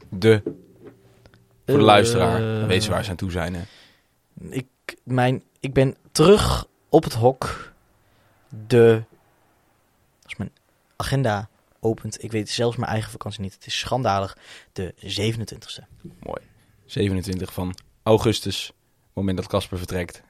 [0.08, 0.42] De,
[1.66, 2.40] voor de luisteraar.
[2.40, 3.54] Dan weten ze waar ze aan toe zijn.
[3.54, 3.62] Hè?
[4.50, 4.66] Ik,
[5.02, 7.72] mijn, ik ben terug op het hok.
[8.66, 9.02] De.
[10.24, 10.52] Als mijn
[10.96, 11.48] agenda
[11.80, 12.22] opent.
[12.22, 13.54] Ik weet zelfs mijn eigen vakantie niet.
[13.54, 14.36] Het is schandalig.
[14.72, 15.84] De 27e.
[16.20, 16.40] Mooi.
[16.88, 18.72] 27 van augustus.
[19.12, 20.22] moment dat Casper vertrekt.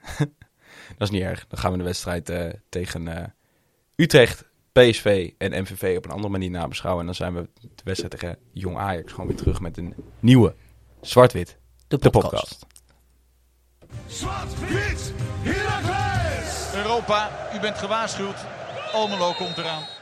[0.99, 1.47] dat is niet erg.
[1.49, 3.25] Dan gaan we de wedstrijd eh, tegen eh,
[3.97, 7.01] Utrecht, PSV en MVV op een andere manier nabeschouwen.
[7.01, 10.55] En dan zijn we de wedstrijd tegen Jong Ajax gewoon weer terug met een nieuwe
[11.01, 11.59] Zwart-Wit,
[11.89, 12.67] De de podcast.
[14.07, 15.13] Zwart-wit!
[16.75, 18.37] Europa, u bent gewaarschuwd.
[18.93, 19.98] Almelo komt eraan.